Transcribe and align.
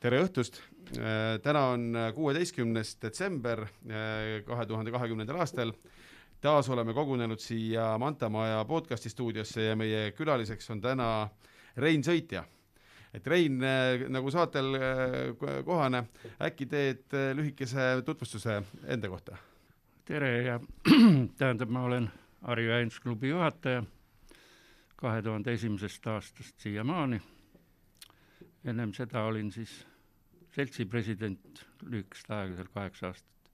tere 0.00 0.18
õhtust, 0.20 0.58
täna 1.42 1.62
on 1.72 1.96
kuueteistkümnes 2.14 2.96
detsember 3.02 3.64
kahe 4.46 4.66
tuhande 4.68 4.92
kahekümnendal 4.92 5.40
aastal. 5.40 5.72
taas 6.40 6.68
oleme 6.68 6.92
kogunenud 6.94 7.40
siia 7.40 7.98
Manta 7.98 8.28
Maja 8.28 8.64
podcasti 8.64 9.08
stuudiosse 9.08 9.62
ja 9.62 9.76
meie 9.76 10.12
külaliseks 10.12 10.70
on 10.70 10.80
täna 10.80 11.28
Rein 11.76 12.02
Sõitja. 12.04 12.44
et 13.14 13.26
Rein, 13.26 13.58
nagu 14.08 14.30
saatel 14.30 14.76
kohane, 15.64 16.04
äkki 16.42 16.66
teed 16.66 17.16
lühikese 17.34 18.02
tutvustuse 18.04 18.62
enda 18.84 19.08
kohta? 19.08 19.36
tere 20.04 20.42
ja 20.42 20.60
tähendab, 21.38 21.68
ma 21.68 21.82
olen 21.82 22.10
Harju 22.42 22.70
Jahindusklubi 22.70 23.28
juhataja 23.28 23.82
kahe 24.96 25.22
tuhande 25.22 25.52
esimesest 25.52 26.06
aastast 26.06 26.60
siiamaani. 26.60 27.20
Ennem 28.66 28.92
seda 28.94 29.22
olin 29.28 29.50
siis 29.54 29.72
seltsi 30.54 30.86
president 30.88 31.64
lühikest 31.84 32.30
aega, 32.32 32.56
seal 32.56 32.70
kaheksa 32.74 33.10
aastat. 33.10 33.50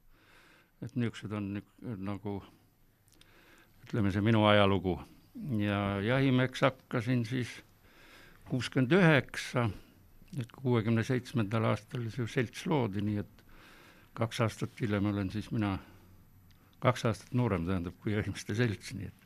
et 0.82 0.96
niisugused 0.96 1.32
on 1.32 1.62
nagu 2.02 2.36
ütleme, 3.84 4.12
see 4.12 4.22
minu 4.24 4.44
ajalugu 4.46 4.96
ja 5.58 6.00
jahimeheks 6.02 6.64
hakkasin 6.66 7.24
siis 7.26 7.52
kuuskümmend 8.48 8.92
üheksa, 8.98 9.68
et 10.40 10.52
kuuekümne 10.52 11.04
seitsmendal 11.06 11.70
aastal 11.70 12.08
see 12.10 12.26
selts 12.26 12.66
loodi, 12.66 13.02
nii 13.04 13.22
et 13.22 13.44
kaks 14.18 14.42
aastat 14.44 14.80
hiljem 14.80 15.06
olen 15.12 15.30
siis 15.30 15.50
mina 15.54 15.76
kaks 16.82 17.06
aastat 17.08 17.34
noorem, 17.38 17.66
tähendab, 17.66 17.94
kui 18.02 18.12
jahimeeste 18.16 18.56
selts, 18.58 18.92
nii 18.98 19.08
et 19.08 19.22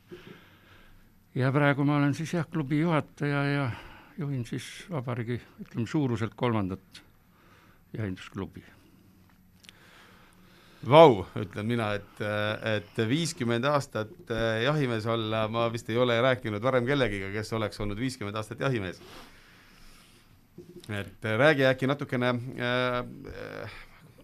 ja 1.37 1.51
praegu 1.53 1.85
ma 1.85 1.97
olen 1.97 2.13
siis 2.17 2.33
jah, 2.33 2.47
klubi 2.49 2.79
juhataja 2.79 3.43
ja 3.51 3.69
juhin 4.17 4.45
siis 4.45 4.65
vabariigi, 4.91 5.37
ütleme 5.61 5.87
suuruselt 5.87 6.33
kolmandat 6.35 7.03
jahindusklubi. 7.93 8.63
Vau, 10.87 11.23
ütlen 11.35 11.65
mina, 11.67 11.89
et, 11.97 12.19
et 12.77 12.99
viiskümmend 13.09 13.65
aastat 13.65 14.29
eh, 14.31 14.61
jahimees 14.67 15.07
olla, 15.09 15.47
ma 15.51 15.65
vist 15.73 15.89
ei 15.89 15.97
ole 15.97 16.19
rääkinud 16.21 16.63
varem 16.63 16.85
kellegiga, 16.85 17.31
kes 17.33 17.51
oleks 17.57 17.81
olnud 17.83 17.99
viiskümmend 17.99 18.37
aastat 18.37 18.61
jahimees. 18.61 19.01
et 20.87 21.25
räägi 21.37 21.65
äkki 21.67 21.87
natukene 21.87 22.29
äh, 22.29 23.73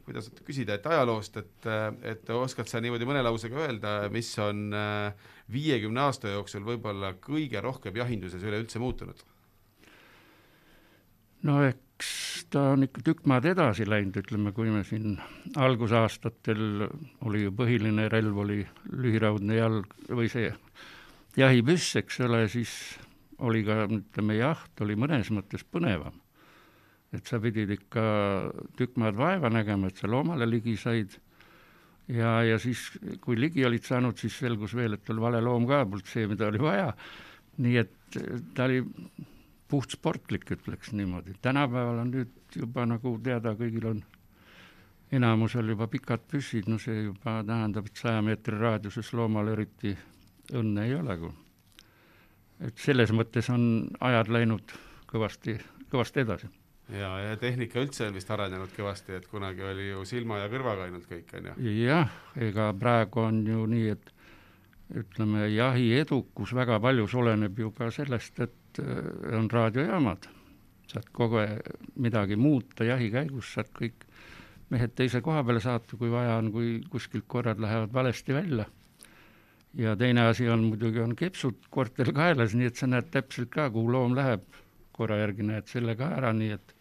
kuidas 0.05 0.29
küsida, 0.45 0.77
et 0.77 0.87
ajaloost, 0.87 1.37
et, 1.37 1.67
et 2.13 2.29
oskad 2.35 2.67
sa 2.69 2.81
niimoodi 2.83 3.07
mõne 3.07 3.23
lausega 3.23 3.59
öelda, 3.65 3.93
mis 4.11 4.29
on 4.39 4.65
äh, 4.75 5.29
viiekümne 5.51 6.07
aasta 6.07 6.31
jooksul 6.33 6.65
võib-olla 6.67 7.13
kõige 7.23 7.61
rohkem 7.63 7.97
jahinduses 8.03 8.43
üleüldse 8.43 8.81
muutunud? 8.83 9.23
No 11.47 11.59
eks 11.67 12.09
ta 12.51 12.69
on 12.73 12.87
ikka 12.87 13.03
tükk 13.05 13.27
maad 13.29 13.45
edasi 13.47 13.87
läinud, 13.87 14.17
ütleme, 14.23 14.51
kui 14.55 14.71
me 14.73 14.83
siin 14.87 15.17
algusaastatel 15.55 16.87
oli 17.27 17.45
ju 17.45 17.53
põhiline 17.55 18.09
relv 18.11 18.43
oli 18.43 18.63
lühiraudne 18.91 19.59
jalg 19.59 19.95
või 20.09 20.31
see 20.31 20.51
jahipüss, 21.37 21.95
eks 22.01 22.19
ole, 22.25 22.45
siis 22.51 22.73
oli 23.43 23.63
ka, 23.67 23.85
ütleme, 23.87 24.37
jaht 24.39 24.83
oli 24.85 24.97
mõnes 24.99 25.31
mõttes 25.33 25.65
põnevam 25.65 26.23
et 27.13 27.29
sa 27.29 27.39
pidid 27.41 27.71
ikka 27.75 28.03
tükk 28.77 28.97
maad 29.01 29.17
vaeva 29.17 29.51
nägema, 29.53 29.89
et 29.89 30.01
sa 30.01 30.09
loomale 30.09 30.47
ligi 30.49 30.75
said. 30.79 31.19
ja, 32.07 32.41
ja 32.43 32.57
siis, 32.59 32.89
kui 33.21 33.37
ligi 33.39 33.65
olid 33.65 33.85
saanud, 33.85 34.17
siis 34.19 34.35
selgus 34.41 34.73
veel, 34.75 34.97
et 34.97 35.09
oli 35.13 35.23
vale 35.23 35.41
loom 35.41 35.67
ka, 35.69 35.83
polnud 35.85 36.09
see, 36.09 36.25
mida 36.27 36.49
oli 36.49 36.61
vaja. 36.61 36.89
nii 37.63 37.77
et 37.77 38.17
ta 38.57 38.65
oli 38.65 38.81
puht 39.73 39.95
sportlik, 39.95 40.45
ütleks 40.53 40.91
niimoodi. 40.93 41.33
tänapäeval 41.41 42.03
on 42.03 42.11
nüüd 42.13 42.57
juba 42.59 42.85
nagu 42.85 43.15
teada, 43.25 43.55
kõigil 43.57 43.87
on 43.89 44.03
enamusel 45.13 45.73
juba 45.73 45.87
pikad 45.89 46.27
püssid, 46.29 46.69
no 46.69 46.77
see 46.81 47.07
juba 47.07 47.39
tähendab, 47.47 47.89
et 47.89 47.97
saja 47.97 48.21
meetri 48.21 48.59
raadiuses 48.59 49.09
loomal 49.17 49.49
eriti 49.55 49.95
õnne 50.53 50.85
ei 50.85 50.95
ole. 50.95 51.17
et 52.61 52.77
selles 52.77 53.11
mõttes 53.11 53.49
on 53.49 53.87
ajad 53.99 54.29
läinud 54.29 54.77
kõvasti, 55.09 55.57
kõvasti 55.89 56.21
edasi 56.21 56.49
ja, 56.93 57.11
ja 57.19 57.37
tehnika 57.41 57.81
üldse 57.81 58.07
on 58.07 58.17
vist 58.17 58.31
arenenud 58.31 58.73
kõvasti, 58.77 59.17
et 59.17 59.27
kunagi 59.31 59.65
oli 59.65 59.89
ju 59.89 60.05
silma 60.05 60.43
ja 60.43 60.49
kõrvaga 60.53 60.87
ainult 60.87 61.09
kõik, 61.09 61.33
on 61.37 61.51
ju. 61.51 61.77
jah, 61.81 62.13
ega 62.37 62.71
praegu 62.77 63.25
on 63.25 63.45
ju 63.47 63.65
nii, 63.73 63.93
et 63.97 64.13
ütleme, 65.01 65.47
jahi 65.49 65.93
edukus 65.97 66.53
väga 66.53 66.79
paljus 66.83 67.15
oleneb 67.17 67.57
ju 67.59 67.71
ka 67.73 67.89
sellest, 67.91 68.39
et 68.45 68.59
äh, 68.79 69.37
on 69.37 69.51
raadiojaamad. 69.51 70.29
saad 70.93 71.07
kogu 71.11 71.39
aeg 71.41 71.69
midagi 71.95 72.35
muuta 72.35 72.85
jahi 72.85 73.09
käigus, 73.09 73.53
saad 73.55 73.69
kõik 73.73 74.03
mehed 74.69 74.93
teise 74.95 75.21
koha 75.21 75.43
peale 75.43 75.61
saata, 75.63 75.97
kui 75.97 76.11
vaja 76.11 76.35
on, 76.41 76.51
kui 76.51 76.75
kuskilt 76.89 77.25
korrad 77.27 77.59
lähevad 77.59 77.93
valesti 77.93 78.33
välja. 78.33 78.65
ja 79.73 79.95
teine 79.95 80.27
asi 80.27 80.49
on 80.49 80.63
muidugi, 80.63 80.99
on 80.99 81.15
kepsud 81.15 81.65
koertel 81.69 82.13
kaelas, 82.13 82.53
nii 82.53 82.69
et 82.69 82.77
sa 82.77 82.87
näed 82.87 83.09
täpselt 83.11 83.49
ka, 83.49 83.69
kuhu 83.73 83.91
loom 83.91 84.15
läheb 84.15 84.43
korra 84.93 85.17
järgi 85.17 85.43
näed 85.43 85.67
selle 85.67 85.95
ka 85.97 86.11
ära, 86.17 86.33
nii 86.33 86.51
et 86.53 86.75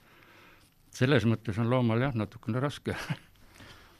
selles 0.92 1.24
mõttes 1.24 1.58
on 1.58 1.70
loomal 1.72 2.04
jah, 2.04 2.14
natukene 2.14 2.60
raske 2.60 2.96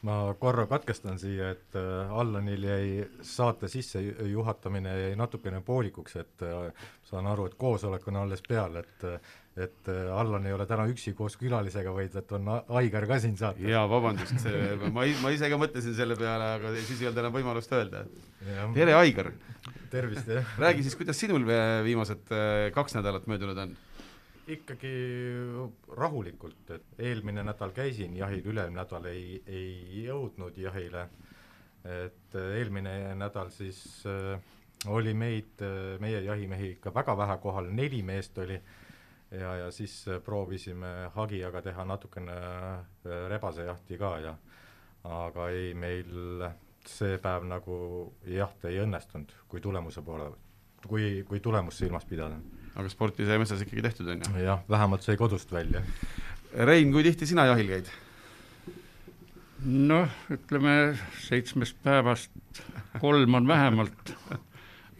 ma 0.07 0.17
korra 0.39 0.65
katkestan 0.67 1.19
siia, 1.19 1.53
et 1.53 1.77
äh, 1.79 2.11
Allanil 2.11 2.65
jäi 2.67 2.87
saate 3.23 3.69
sissejuhatamine 3.71 4.97
jäi 4.99 5.13
natukene 5.19 5.61
poolikuks, 5.65 6.17
et 6.19 6.43
äh, 6.43 6.89
saan 7.07 7.29
aru, 7.31 7.47
et 7.47 7.55
koosolek 7.59 8.07
on 8.11 8.19
alles 8.25 8.43
peal, 8.47 8.81
et 8.83 9.07
et 9.53 9.89
äh, 9.93 10.09
Allan 10.17 10.47
ei 10.49 10.53
ole 10.55 10.65
täna 10.65 10.87
üksi 10.89 11.13
koos 11.13 11.35
külalisega, 11.37 11.91
vaid 11.93 12.15
et 12.17 12.31
on 12.33 12.49
Aigar 12.79 13.05
ka 13.07 13.19
siin 13.21 13.37
saates. 13.37 13.67
jaa, 13.69 13.83
vabandust, 13.89 14.47
ma, 14.89 15.05
ma 15.21 15.33
ise 15.35 15.49
ka 15.51 15.59
mõtlesin 15.61 15.95
selle 15.95 16.17
peale, 16.19 16.47
aga 16.57 16.73
siis 16.79 17.03
ei 17.03 17.11
olnud 17.11 17.21
enam 17.21 17.37
võimalust 17.37 17.77
öelda. 17.77 18.03
tere, 18.73 18.97
Aigar! 18.97 19.31
tervist, 19.93 20.27
jah! 20.27 20.57
räägi 20.59 20.87
siis, 20.87 20.97
kuidas 20.97 21.21
sinul 21.21 21.45
viimased 21.85 22.33
kaks 22.73 22.97
nädalat 22.97 23.29
möödunud 23.29 23.61
on? 23.67 23.77
Ikkagi 24.47 24.93
rahulikult, 25.97 26.69
et 26.75 26.99
eelmine 26.99 27.43
nädal 27.43 27.71
käisin 27.75 28.15
jahil, 28.17 28.43
üle-eelmine 28.43 28.81
nädal 28.81 29.05
ei, 29.11 29.37
ei 29.47 30.03
jõudnud 30.03 30.57
jahile, 30.59 31.07
et 31.83 32.35
eelmine 32.35 33.13
nädal 33.19 33.51
siis 33.55 33.79
äh, 34.07 34.39
oli 34.87 35.13
meid 35.13 35.61
äh,, 35.63 35.99
meie 35.99 36.21
jahimehi 36.25 36.73
ikka 36.77 36.93
väga 36.95 37.17
vähe 37.17 37.37
kohal, 37.43 37.69
neli 37.71 38.01
meest 38.03 38.37
oli, 38.37 38.59
ja, 39.31 39.55
ja 39.63 39.71
siis 39.71 40.07
äh, 40.07 40.19
proovisime 40.23 41.11
hagijaga 41.15 41.61
teha 41.61 41.85
natukene 41.85 42.35
äh, 42.35 43.27
rebasejahti 43.29 43.97
ka 43.97 44.17
ja 44.23 44.35
aga 45.03 45.49
ei, 45.51 45.73
meil 45.73 46.47
see 46.87 47.17
päev 47.19 47.47
nagu 47.47 47.77
jaht 48.27 48.65
ei 48.67 48.79
õnnestunud, 48.83 49.31
kui 49.47 49.61
tulemuse 49.63 50.03
poole, 50.03 50.29
kui, 50.87 51.23
kui 51.27 51.39
tulemust 51.39 51.79
silmas 51.79 52.05
pidada 52.07 52.39
aga 52.73 52.89
sporti 52.89 53.27
sai 53.27 53.39
metsas 53.41 53.61
ikkagi 53.65 53.83
tehtud, 53.85 54.09
on 54.13 54.23
ju? 54.23 54.45
jah, 54.45 54.63
vähemalt 54.69 55.05
sai 55.05 55.17
kodust 55.19 55.51
välja. 55.53 55.83
Rein, 56.53 56.91
kui 56.93 57.05
tihti 57.05 57.29
sina 57.29 57.47
jahil 57.49 57.69
käid? 57.75 57.91
noh, 59.63 60.09
ütleme 60.33 60.93
seitsmest 61.23 61.77
päevast 61.83 62.63
kolm 62.99 63.37
on 63.39 63.47
vähemalt 63.47 64.11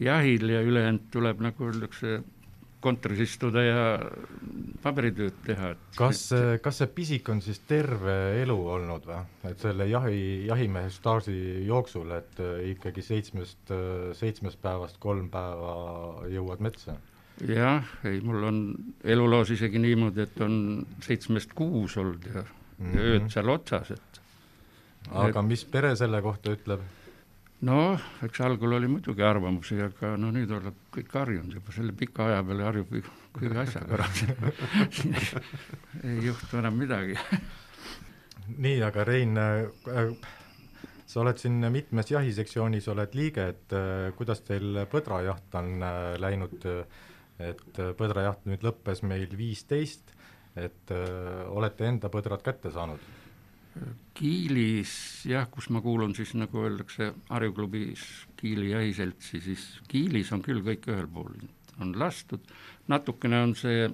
jahil 0.00 0.48
ja 0.48 0.62
ülejäänud 0.64 1.10
tuleb, 1.12 1.42
nagu 1.44 1.68
öeldakse, 1.68 2.22
kontoris 2.84 3.22
istuda 3.24 3.62
ja 3.64 3.84
paberitööd 4.84 5.36
teha, 5.46 5.70
et 5.72 5.96
kas, 5.96 6.26
kas 6.64 6.80
see 6.82 6.90
pisik 6.96 7.28
on 7.32 7.40
siis 7.44 7.62
terve 7.68 8.16
elu 8.42 8.56
olnud 8.74 9.06
või, 9.08 9.22
et 9.48 9.62
selle 9.62 9.86
jahi, 9.88 10.18
jahimehe 10.50 10.90
staaži 10.92 11.64
jooksul, 11.68 12.12
et 12.18 12.42
ikkagi 12.74 13.04
seitsmest, 13.04 13.72
seitsmest 14.20 14.60
päevast 14.64 15.00
kolm 15.00 15.30
päeva 15.32 16.28
jõuad 16.32 16.64
metsa? 16.64 16.98
Jah, 17.48 17.94
ei, 18.06 18.20
mul 18.24 18.42
on 18.46 18.58
eluloos 19.04 19.50
isegi 19.54 19.80
niimoodi, 19.82 20.26
et 20.26 20.42
on 20.44 20.58
seitsmest 21.02 21.54
kuus 21.54 21.96
olnud 22.00 22.26
ja 22.30 22.42
mm, 22.42 22.84
-hmm. 22.84 22.94
ja 22.96 23.08
ööd 23.14 23.30
seal 23.32 23.48
otsas, 23.50 23.90
et 23.90 24.20
aga 25.10 25.40
et, 25.40 25.46
mis 25.46 25.64
pere 25.64 25.96
selle 25.96 26.22
kohta 26.22 26.54
ütleb? 26.54 26.84
noh, 27.64 28.00
eks 28.22 28.40
algul 28.44 28.76
oli 28.76 28.88
muidugi 28.88 29.22
arvamusi, 29.22 29.80
aga 29.82 30.16
no 30.20 30.30
nüüd 30.30 30.50
oled 30.52 30.78
kõik 30.94 31.12
harjunud 31.12 31.54
juba, 31.54 31.72
selle 31.72 31.92
pika 31.92 32.26
aja 32.28 32.42
peale 32.44 32.64
harjub 32.64 32.96
kõige 33.34 33.58
asjaga 33.58 33.98
ära 33.98 34.08
ei 36.08 36.18
juhtu 36.26 36.58
enam 36.58 36.76
midagi 36.78 37.18
nii, 38.48 38.82
aga 38.84 39.04
Rein 39.04 39.38
äh,, 39.38 40.10
sa 41.06 41.22
oled 41.22 41.38
siin 41.40 41.62
mitmes 41.72 42.10
jahisektsioonis, 42.10 42.88
oled 42.92 43.16
liige, 43.16 43.48
et 43.54 43.74
äh, 43.76 44.12
kuidas 44.18 44.42
teil 44.46 44.84
põdrajaht 44.90 45.58
on 45.60 45.74
äh, 45.82 46.14
läinud 46.20 46.66
äh, 46.68 47.02
et 47.38 47.80
äh, 47.82 47.92
põdrajaht 47.98 48.46
nüüd 48.48 48.64
lõppes 48.66 49.02
meil 49.06 49.30
viisteist, 49.36 50.14
et 50.54 50.90
öö, 50.94 51.04
äh, 51.04 51.44
olete 51.50 51.88
enda 51.88 52.10
põdrad 52.12 52.44
kätte 52.46 52.70
saanud? 52.74 53.02
Kiilis 54.14 55.24
jah, 55.26 55.48
kus 55.50 55.66
ma 55.74 55.80
kuulun 55.82 56.14
siis 56.14 56.36
nagu 56.38 56.60
öeldakse 56.62 57.10
Harju 57.26 57.54
klubis 57.56 58.04
Kiili 58.38 58.70
jahiseltsi, 58.70 59.40
siis 59.42 59.64
Kiilis 59.90 60.30
on 60.36 60.44
küll 60.46 60.62
kõik 60.62 60.86
ühel 60.92 61.08
pool, 61.10 61.34
on 61.82 61.90
lastud, 61.98 62.44
natukene 62.86 63.40
on 63.42 63.56
see 63.58 63.88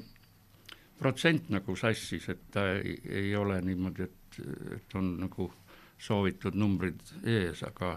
protsent 1.00 1.48
nagu 1.48 1.76
sassis, 1.81 2.28
et 2.28 2.42
ta 2.52 2.66
ei, 2.76 2.98
ei 3.08 3.32
ole 3.37 3.56
niimoodi, 3.64 4.04
et, 4.04 4.40
et 4.76 4.96
on 5.00 5.14
nagu 5.22 5.48
soovitud 6.00 6.56
numbrid 6.60 7.00
ees, 7.25 7.64
aga 7.64 7.94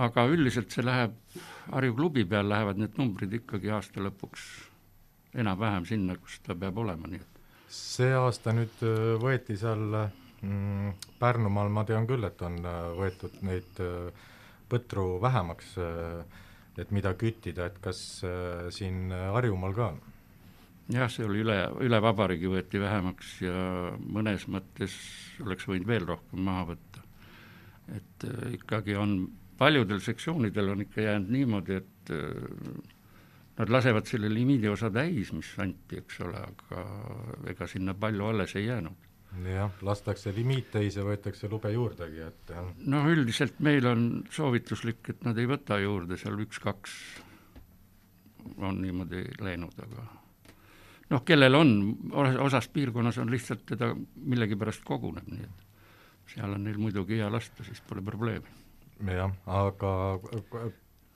aga 0.00 0.26
üldiselt 0.30 0.72
see 0.72 0.84
läheb, 0.84 1.16
Harju 1.72 1.94
klubi 1.94 2.24
peal 2.28 2.48
lähevad 2.50 2.80
need 2.80 2.96
numbrid 2.98 3.32
ikkagi 3.38 3.70
aasta 3.70 4.02
lõpuks 4.02 4.46
enam-vähem 5.38 5.86
sinna, 5.88 6.16
kus 6.20 6.40
ta 6.44 6.56
peab 6.58 6.80
olema, 6.82 7.08
nii 7.08 7.20
et 7.20 7.32
see 7.72 8.12
aasta 8.16 8.52
nüüd 8.56 8.84
äh, 8.84 9.14
võeti 9.20 9.56
seal 9.60 9.82
mm, 9.96 10.92
Pärnumaal, 11.20 11.72
ma 11.72 11.86
tean 11.88 12.06
küll, 12.08 12.24
et 12.28 12.40
on 12.44 12.58
äh, 12.60 12.78
võetud 12.98 13.40
neid 13.46 13.82
äh, 13.82 14.28
põtru 14.72 15.18
vähemaks, 15.20 15.74
et 16.80 16.92
mida 16.96 17.10
küttida, 17.20 17.66
et 17.68 17.74
kas 17.84 17.98
siin 18.72 19.12
Harjumaal 19.12 19.74
ka 19.76 19.88
on? 19.90 19.98
jah, 20.96 21.10
see 21.12 21.26
oli 21.28 21.42
üle, 21.44 21.56
üle 21.84 21.98
vabariigi 22.00 22.48
võeti 22.48 22.80
vähemaks 22.80 23.34
ja 23.44 23.52
mõnes 24.00 24.46
mõttes 24.48 24.94
oleks 25.44 25.68
võinud 25.68 25.90
veel 25.90 26.08
rohkem 26.08 26.40
maha 26.48 26.64
võtta. 26.70 27.04
et 27.98 28.26
ikkagi 28.56 28.96
on 28.96 29.12
paljudel 29.62 30.02
sektsioonidel 30.02 30.74
on 30.74 30.82
ikka 30.82 31.06
jäänud 31.06 31.30
niimoodi, 31.30 31.78
et 31.82 32.10
äh, 32.10 32.92
nad 33.58 33.70
lasevad 33.70 34.08
selle 34.10 34.30
limiidi 34.32 34.68
osa 34.72 34.90
täis, 34.90 35.32
mis 35.36 35.50
anti, 35.62 36.00
eks 36.02 36.20
ole, 36.26 36.40
aga 36.40 36.84
ega 37.52 37.68
sinna 37.70 37.94
palju 37.94 38.30
alles 38.32 38.56
ei 38.58 38.66
jäänud. 38.66 39.08
jah, 39.48 39.76
lastakse 39.80 40.32
limiit 40.36 40.70
täis 40.74 40.96
ja 40.98 41.04
võetakse 41.06 41.48
lube 41.48 41.70
juurdegi, 41.72 42.20
et 42.26 42.50
jah. 42.52 42.72
noh, 42.94 43.06
üldiselt 43.08 43.60
meil 43.64 43.86
on 43.88 44.08
soovituslik, 44.30 45.08
et 45.08 45.22
nad 45.24 45.38
ei 45.38 45.48
võta 45.48 45.78
juurde, 45.80 46.18
seal 46.20 46.40
üks-kaks 46.44 46.96
on 48.58 48.82
niimoodi 48.82 49.22
läinud, 49.40 49.78
aga 49.86 50.08
noh, 51.14 51.22
kellel 51.24 51.56
on, 51.56 51.72
osas 52.44 52.68
piirkonnas 52.72 53.20
on 53.22 53.30
lihtsalt 53.32 53.64
teda 53.72 53.92
millegipärast 54.16 54.84
koguneb, 54.84 55.30
nii 55.32 55.46
et 55.46 56.34
seal 56.34 56.52
on 56.52 56.66
neil 56.66 56.80
muidugi 56.80 57.22
hea 57.22 57.30
lasta, 57.32 57.64
siis 57.64 57.80
pole 57.88 58.04
probleemi 58.04 58.60
jah, 59.06 59.32
aga 59.46 59.92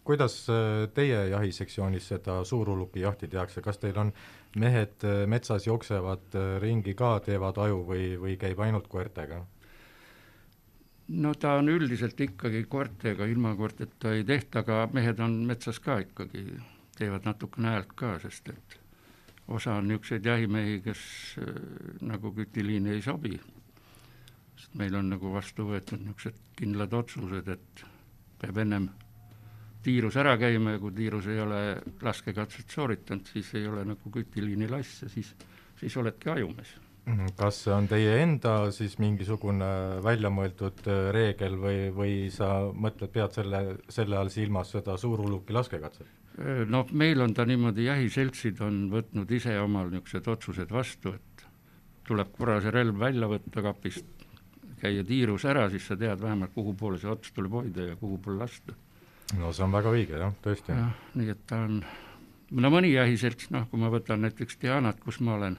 kuidas 0.06 0.36
äh, 0.50 0.86
teie 0.94 1.18
jahisektsioonis 1.32 2.08
seda 2.12 2.38
suuruluki 2.44 3.02
jahti 3.02 3.28
tehakse, 3.28 3.62
kas 3.62 3.80
teil 3.82 3.98
on 3.98 4.12
mehed 4.62 5.04
äh, 5.04 5.24
metsas 5.30 5.66
jooksevad 5.66 6.38
äh, 6.38 6.46
ringi 6.62 6.94
ka, 6.98 7.16
teevad 7.26 7.58
aju 7.66 7.82
või, 7.90 8.08
või 8.22 8.38
käib 8.40 8.62
ainult 8.62 8.88
koertega? 8.92 9.42
no 11.22 11.34
ta 11.38 11.56
on 11.60 11.70
üldiselt 11.70 12.18
ikkagi 12.20 12.64
koertega, 12.70 13.26
ilma 13.30 13.54
koerteta 13.58 14.14
ei 14.14 14.24
tehta, 14.26 14.64
aga 14.64 14.88
mehed 14.94 15.20
on 15.22 15.36
metsas 15.46 15.78
ka 15.82 16.00
ikkagi, 16.02 16.42
teevad 16.98 17.28
natukene 17.28 17.76
häält 17.76 17.92
ka, 17.98 18.16
sest 18.22 18.50
et 18.50 18.80
osa 19.46 19.76
on 19.78 19.86
niisuguseid 19.86 20.26
jahimehi, 20.26 20.80
kes 20.82 21.04
nagu 22.02 22.32
kütiliini 22.34 22.96
ei 22.96 23.04
sobi 23.06 23.38
sest 24.56 24.76
meil 24.80 24.94
on 24.96 25.10
nagu 25.12 25.32
vastu 25.34 25.66
võetud 25.68 26.00
niisugused 26.02 26.38
kindlad 26.56 26.94
otsused, 26.96 27.48
et 27.52 27.84
peab 28.40 28.58
ennem 28.62 28.88
tiirus 29.86 30.16
ära 30.18 30.34
käima 30.40 30.74
ja 30.74 30.80
kui 30.82 30.94
tiirus 30.96 31.28
ei 31.30 31.38
ole 31.40 31.60
laskekatset 32.02 32.72
sooritanud, 32.74 33.28
siis 33.30 33.52
ei 33.54 33.68
ole 33.70 33.84
nagu 33.86 34.12
kütiliini 34.12 34.68
lass 34.70 35.04
ja 35.04 35.12
siis, 35.12 35.30
siis 35.80 35.96
oledki 36.00 36.32
ajumees. 36.32 36.74
Mhm, 37.06 37.36
kas 37.38 37.60
see 37.62 37.70
on 37.70 37.86
teie 37.86 38.16
enda 38.18 38.56
siis 38.74 38.96
mingisugune 38.98 39.66
välja 40.02 40.30
mõeldud 40.34 40.80
äh, 40.90 41.04
reegel 41.14 41.54
või, 41.62 41.76
või 41.94 42.14
sa 42.34 42.48
mõtled, 42.74 43.12
pead 43.14 43.36
selle, 43.36 43.60
selle 43.94 44.18
all 44.18 44.32
silmas 44.34 44.72
seda 44.74 44.96
suuruluki 44.98 45.54
laskekatset? 45.54 46.08
Äh, 46.40 46.64
no 46.66 46.82
meil 46.90 47.22
on 47.22 47.36
ta 47.36 47.46
niimoodi, 47.46 47.86
jahiseltsid 47.86 48.58
on 48.66 48.88
võtnud 48.90 49.30
ise 49.38 49.54
omal 49.62 49.92
niisugused 49.92 50.32
otsused 50.34 50.74
vastu, 50.74 51.14
et 51.14 51.46
tuleb 52.10 52.34
korra 52.34 52.58
see 52.64 52.74
relv 52.74 52.98
välja 52.98 53.30
võtta 53.30 53.62
kapist, 53.62 54.15
käia 54.80 55.04
tiirus 55.06 55.44
ära, 55.48 55.68
siis 55.72 55.86
sa 55.88 55.96
tead 55.98 56.20
vähemalt, 56.22 56.52
kuhu 56.54 56.74
poole 56.78 56.98
see 57.00 57.10
ots 57.10 57.32
tuleb 57.36 57.54
hoida 57.56 57.90
ja 57.90 57.96
kuhu 58.00 58.18
poole 58.22 58.44
lasta. 58.44 58.74
no 59.38 59.52
see 59.52 59.64
on 59.64 59.72
väga 59.74 59.92
õige 59.92 60.20
jah, 60.20 60.34
tõesti. 60.44 60.74
jah, 60.74 60.92
nii 61.14 61.32
et 61.32 61.46
ta 61.48 61.62
on, 61.66 61.80
no 62.50 62.72
mõni 62.72 62.92
jahiselts, 62.92 63.50
noh, 63.54 63.66
kui 63.70 63.80
ma 63.82 63.90
võtan 63.92 64.22
näiteks 64.26 64.60
Dianat, 64.62 65.00
kus 65.02 65.20
ma 65.20 65.34
olen, 65.38 65.58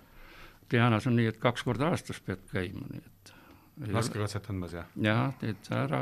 Dianas 0.72 1.08
on 1.08 1.18
nii, 1.20 1.32
et 1.34 1.42
kaks 1.42 1.66
korda 1.68 1.92
aastas 1.92 2.22
pead 2.24 2.44
käima, 2.52 2.86
nii 2.92 3.04
et 3.04 3.34
laskekatset 3.94 4.50
andmas, 4.52 4.74
jah? 4.78 4.90
jah, 5.02 5.30
teed 5.42 5.62
sa 5.68 5.84
ära, 5.86 6.02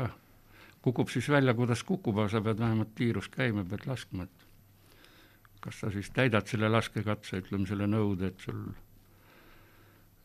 kukub 0.84 1.10
siis 1.12 1.28
välja, 1.32 1.54
kuidas 1.58 1.82
kukub, 1.86 2.18
aga 2.18 2.36
sa 2.36 2.42
pead 2.44 2.60
vähemalt 2.62 2.94
tiirus 2.98 3.28
käima, 3.32 3.64
pead 3.68 3.86
laskma, 3.88 4.26
et 4.28 4.46
kas 5.64 5.80
sa 5.82 5.90
siis 5.90 6.10
täidad 6.14 6.46
selle 6.46 6.70
laskekatse, 6.70 7.42
ütleme 7.42 7.66
selle 7.68 7.88
nõude, 7.90 8.30
et 8.30 8.44
sul 8.44 8.68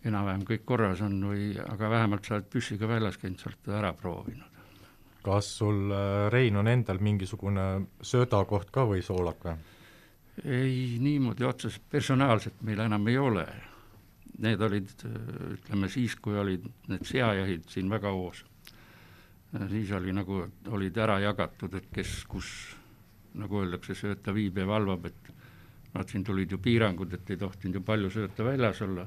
enam-vähem 0.08 0.46
kõik 0.48 0.64
korras 0.66 1.02
on 1.06 1.20
või, 1.30 1.52
aga 1.62 1.90
vähemalt 1.90 2.26
sa 2.26 2.38
oled 2.38 2.48
püssiga 2.52 2.90
väljas 2.90 3.20
käinud, 3.22 3.42
sa 3.42 3.52
oled 3.52 3.76
ära 3.78 3.94
proovinud. 3.98 4.48
kas 5.22 5.52
sul, 5.58 5.92
äh, 5.94 6.32
Rein, 6.34 6.56
on 6.58 6.68
endal 6.68 6.98
mingisugune 6.98 7.86
söödakoht 8.02 8.72
ka 8.72 8.88
või 8.90 9.04
soolak 9.06 9.44
või? 9.46 9.58
ei, 10.46 10.98
niimoodi 11.00 11.46
otseselt 11.46 11.84
personaalselt 11.90 12.62
meil 12.66 12.80
enam 12.80 13.08
ei 13.08 13.18
ole. 13.18 13.46
Need 14.42 14.62
olid, 14.62 14.90
ütleme 15.54 15.90
siis, 15.92 16.16
kui 16.16 16.38
olid 16.40 16.66
need 16.90 17.06
seajahid 17.06 17.68
siin 17.70 17.90
väga 17.92 18.10
hoos, 18.10 18.40
siis 19.70 19.92
oli 19.94 20.16
nagu, 20.16 20.40
olid 20.72 20.98
ära 20.98 21.20
jagatud, 21.22 21.76
et 21.78 21.92
kes 21.94 22.24
kus, 22.32 22.50
nagu 23.38 23.60
öeldakse, 23.62 23.94
sööta 23.94 24.34
viib 24.34 24.58
ja 24.58 24.66
valvab, 24.66 25.06
et 25.12 25.34
vaat 25.94 26.10
siin 26.10 26.24
tulid 26.24 26.56
ju 26.56 26.58
piirangud, 26.64 27.14
et 27.14 27.30
ei 27.30 27.38
tohtinud 27.38 27.78
ju 27.78 27.84
palju 27.86 28.10
sööta 28.10 28.48
väljas 28.48 28.82
olla 28.88 29.06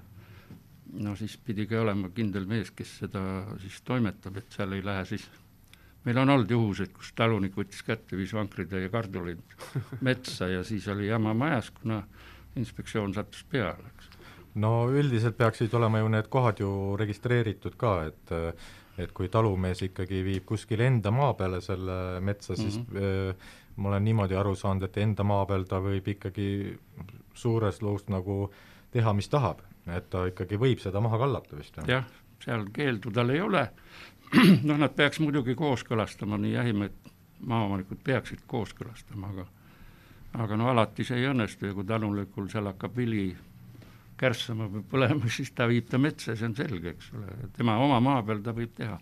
no 0.93 1.17
siis 1.17 1.37
pidigi 1.37 1.77
olema 1.77 2.11
kindel 2.15 2.47
mees, 2.47 2.71
kes 2.77 2.99
seda 3.05 3.23
siis 3.63 3.81
toimetab, 3.87 4.37
et 4.37 4.53
seal 4.53 4.73
ei 4.77 4.85
lähe 4.85 5.05
siis 5.09 5.27
meil 6.05 6.21
on 6.21 6.35
olnud 6.35 6.51
juhuseid, 6.51 6.93
kus 6.93 7.13
talunik 7.17 7.57
võttis 7.57 7.83
kätte, 7.87 8.17
viis 8.19 8.35
vankritäie 8.37 8.91
kartuleid 8.93 9.41
metsa 10.05 10.49
ja 10.53 10.65
siis 10.67 10.89
oli 10.93 11.09
jama 11.09 11.35
majas, 11.37 11.71
kuna 11.75 12.03
inspektsioon 12.61 13.15
sattus 13.17 13.45
peale, 13.51 13.91
eks. 13.95 14.11
no 14.61 14.75
üldiselt 14.93 15.39
peaksid 15.39 15.75
olema 15.75 16.03
ju 16.03 16.11
need 16.13 16.31
kohad 16.31 16.61
ju 16.63 16.71
registreeritud 17.01 17.79
ka, 17.81 17.99
et 18.11 18.35
et 18.95 19.11
kui 19.11 19.27
talumees 19.27 19.81
ikkagi 19.83 20.21
viib 20.23 20.45
kuskile 20.47 20.87
enda 20.87 21.11
maa 21.11 21.33
peale 21.35 21.59
selle 21.65 22.21
metsa, 22.23 22.55
siis 22.55 22.77
mm 22.79 22.85
-hmm. 22.85 23.35
ma 23.77 23.89
olen 23.89 24.05
niimoodi 24.05 24.37
aru 24.39 24.55
saanud, 24.55 24.83
et 24.83 24.97
enda 24.97 25.25
maa 25.25 25.47
peal 25.47 25.65
ta 25.65 25.81
võib 25.83 26.09
ikkagi 26.09 26.79
suures 27.35 27.83
loos 27.83 28.07
nagu 28.09 28.53
teha, 28.93 29.13
mis 29.13 29.29
tahab 29.29 29.65
et 29.93 30.07
ta 30.11 30.25
ikkagi 30.31 30.59
võib 30.61 30.81
seda 30.83 31.03
maha 31.05 31.19
kallata 31.21 31.59
vist, 31.59 31.77
jah? 31.89 32.07
seal 32.45 32.67
keeldu 32.75 33.13
tal 33.15 33.33
ei 33.33 33.41
ole, 33.41 33.67
noh, 34.69 34.79
nad 34.79 34.95
peaks 34.97 35.21
muidugi 35.23 35.55
kooskõlastama, 35.59 36.39
nii 36.41 36.55
jahimehed, 36.57 37.13
maaomanikud 37.45 38.01
peaksid 38.05 38.45
kooskõlastama, 38.51 39.33
aga 39.35 39.47
aga 40.35 40.57
no 40.59 40.69
alati 40.73 41.05
see 41.07 41.21
ei 41.21 41.29
õnnestu 41.31 41.69
ja 41.69 41.75
kui 41.77 41.87
talunikul 41.87 42.49
seal 42.51 42.67
hakkab 42.73 42.97
vili 42.99 43.29
kärssama 44.19 44.67
või 44.71 44.85
põlema, 44.91 45.31
siis 45.37 45.53
ta 45.55 45.69
viib 45.71 45.89
ta 45.91 46.01
metsa, 46.03 46.37
see 46.37 46.49
on 46.49 46.57
selge, 46.59 46.95
eks 46.97 47.11
ole, 47.15 47.51
tema 47.57 47.77
oma 47.83 48.01
maa 48.03 48.23
peal 48.27 48.43
ta 48.45 48.55
võib 48.57 48.73
teha. 48.77 48.99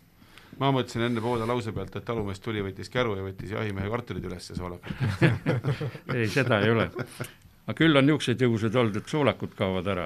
Ma 0.61 0.68
mõtlesin 0.68 1.06
enne 1.06 1.23
poole 1.25 1.47
lause 1.49 1.73
pealt, 1.73 1.95
et 1.97 2.04
talumees 2.04 2.42
tuli, 2.45 2.61
võttis 2.61 2.92
käru 2.92 3.14
ja 3.16 3.23
võttis 3.25 3.54
jahimehe 3.54 3.88
kartulid 3.88 4.26
üles 4.28 4.50
soolakalt 4.52 5.23
ei, 6.16 6.26
seda 6.28 6.59
ei 6.61 6.75
ole. 6.75 6.90
aga 7.64 7.76
küll 7.78 7.97
on 7.97 8.04
niisuguseid 8.04 8.45
juhuseid 8.45 8.76
olnud, 8.76 8.99
et 9.00 9.09
soolakud 9.09 9.56
kaovad 9.56 9.88
ära 9.95 10.04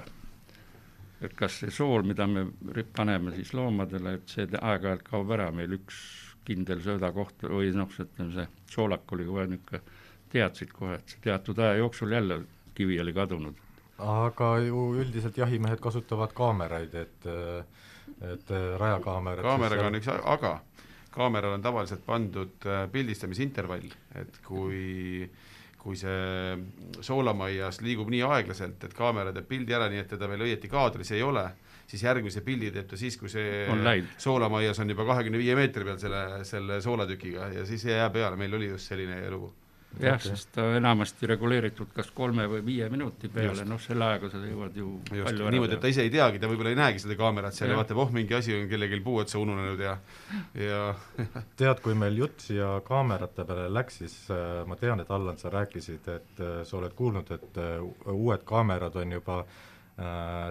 et 1.24 1.34
kas 1.36 1.60
see 1.62 1.72
sool, 1.72 2.04
mida 2.06 2.26
me 2.28 2.46
paneme 2.96 3.32
siis 3.36 3.52
loomadele, 3.56 4.16
et 4.18 4.34
see 4.34 4.46
aeg-ajalt 4.46 5.04
kaob 5.06 5.32
ära, 5.36 5.48
meil 5.54 5.78
üks 5.78 6.00
kindel 6.46 6.82
söödakoht 6.84 7.46
või 7.50 7.72
noh, 7.74 7.90
ütleme 7.90 8.34
see 8.34 8.46
soolak 8.70 9.16
oli 9.16 9.26
kohe 9.28 9.46
niisugune, 9.50 9.96
teadsid 10.30 10.72
kohe, 10.74 10.98
et 10.98 11.14
see 11.14 11.22
teatud 11.24 11.58
aja 11.62 11.80
jooksul 11.80 12.12
jälle 12.12 12.40
kivi 12.76 13.00
oli 13.00 13.14
kadunud. 13.16 13.64
aga 13.98 14.48
ju 14.60 14.80
üldiselt 15.00 15.38
jahimehed 15.38 15.80
kasutavad 15.80 16.34
kaameraid, 16.36 16.94
et, 16.94 17.28
et 18.20 18.54
rajakaamerad 18.78 19.46
kaameraga 19.46 19.86
on 19.88 20.00
üks 20.00 20.10
aga, 20.12 20.52
kaameral 21.14 21.56
on 21.56 21.64
tavaliselt 21.64 22.04
pandud 22.04 22.66
äh, 22.68 22.84
pildistamisintervall, 22.92 23.88
et 24.20 24.40
kui 24.44 25.24
äh, 25.24 25.45
kui 25.86 25.98
see 25.98 26.56
soolamaias 27.06 27.78
liigub 27.84 28.10
nii 28.10 28.24
aeglaselt, 28.26 28.82
et 28.88 28.96
kaamera 28.96 29.32
teeb 29.34 29.46
pildi 29.50 29.76
ära, 29.76 29.86
nii 29.92 30.02
et 30.02 30.10
teda 30.16 30.28
veel 30.32 30.42
õieti 30.48 30.70
kaadris 30.72 31.12
ei 31.14 31.22
ole, 31.22 31.44
siis 31.86 32.02
järgmise 32.02 32.42
pildi 32.46 32.72
teeb 32.74 32.88
ta 32.90 32.98
siis, 32.98 33.18
kui 33.20 33.30
see 33.30 33.62
soolamaias 34.22 34.82
on 34.82 34.90
juba 34.90 35.06
kahekümne 35.12 35.38
viie 35.38 35.54
meetri 35.58 35.86
peal 35.86 36.00
selle, 36.02 36.24
selle 36.48 36.80
soolatükiga 36.82 37.52
ja 37.54 37.68
siis 37.68 37.86
ei 37.86 37.94
jää 37.94 38.10
peale, 38.10 38.40
meil 38.40 38.58
oli 38.58 38.72
just 38.74 38.90
selline 38.90 39.22
lugu 39.30 39.52
jah, 40.02 40.18
sest 40.22 40.52
ta 40.56 40.66
enamasti 40.76 41.28
reguleeritud 41.30 41.92
kas 41.96 42.10
kolme 42.14 42.46
või 42.50 42.62
viie 42.66 42.88
minuti 42.92 43.30
peale, 43.32 43.64
noh 43.68 43.80
selle 43.82 44.04
ajaga 44.10 44.30
sa 44.32 44.42
jõuad 44.42 44.76
ju 44.76 44.90
just, 45.10 45.26
palju 45.28 45.52
niimoodi, 45.54 45.76
et 45.78 45.84
ta 45.84 45.92
ise 45.92 46.04
ei 46.06 46.12
teagi, 46.12 46.40
ta 46.42 46.50
võib-olla 46.50 46.72
ei 46.74 46.80
näegi 46.80 47.02
seda 47.04 47.16
kaamerat 47.18 47.56
seal 47.56 47.70
ja, 47.70 47.76
ja 47.76 47.80
vaatab, 47.80 48.02
oh 48.04 48.12
mingi 48.14 48.36
asi 48.36 48.56
on 48.56 48.68
kellelgi 48.70 49.00
puu 49.04 49.20
otsa 49.22 49.40
ununenud 49.42 49.82
ja, 49.82 49.96
ja 50.60 50.82
tead, 51.60 51.80
kui 51.84 51.96
meil 51.98 52.18
jutt 52.20 52.44
siia 52.48 52.76
kaamerate 52.86 53.46
peale 53.48 53.68
läks, 53.72 54.00
siis 54.02 54.16
äh, 54.34 54.64
ma 54.68 54.78
tean, 54.80 55.02
et 55.02 55.10
Allan, 55.12 55.38
sa 55.40 55.52
rääkisid, 55.52 56.10
et 56.12 56.42
äh, 56.42 56.58
sa 56.66 56.80
oled 56.80 56.96
kuulnud, 56.96 57.32
et 57.36 57.62
äh, 57.62 57.78
uued 58.12 58.44
kaamerad 58.48 58.96
on 59.02 59.16
juba 59.18 59.44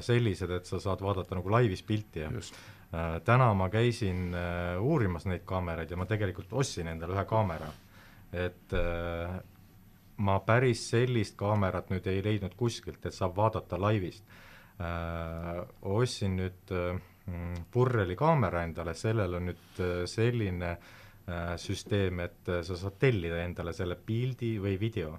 sellised, 0.02 0.50
et 0.50 0.66
sa 0.66 0.80
saad 0.82 1.04
vaadata 1.06 1.36
nagu 1.38 1.52
laivis 1.54 1.84
pilti 1.86 2.24
ja 2.24 2.32
just. 2.34 2.56
Täna 3.28 3.52
ma 3.54 3.68
käisin 3.70 4.34
uurimas 4.82 5.28
neid 5.30 5.44
kaameraid 5.46 5.92
ja 5.94 6.00
ma 6.02 6.08
tegelikult 6.10 6.56
ostsin 6.58 6.90
endale 6.90 7.14
ühe 7.14 7.25
kaamera. 7.30 7.68
Et 8.36 8.74
äh, 8.75 9.36
ma 10.18 10.39
päris 10.48 10.84
sellist 10.92 11.36
kaamerat 11.39 11.92
nüüd 11.92 12.08
ei 12.12 12.24
leidnud 12.24 12.56
kuskilt, 12.60 13.06
et 13.06 13.15
saab 13.15 13.36
vaadata 13.38 13.80
laivist 13.82 14.24
äh,. 14.80 15.63
ostsin 15.82 16.38
nüüd 16.39 16.75
äh, 16.75 17.00
Burreli 17.74 18.15
kaamera 18.15 18.62
endale, 18.68 18.94
sellel 18.94 19.39
on 19.39 19.50
nüüd 19.50 19.80
äh, 19.82 20.04
selline 20.10 20.75
äh, 20.75 21.56
süsteem, 21.58 22.20
et 22.27 22.51
äh, 22.51 22.62
sa 22.63 22.77
saad 22.77 23.00
tellida 23.01 23.42
endale 23.44 23.74
selle 23.74 23.98
pildi 23.98 24.56
või 24.62 24.77
video 24.80 25.15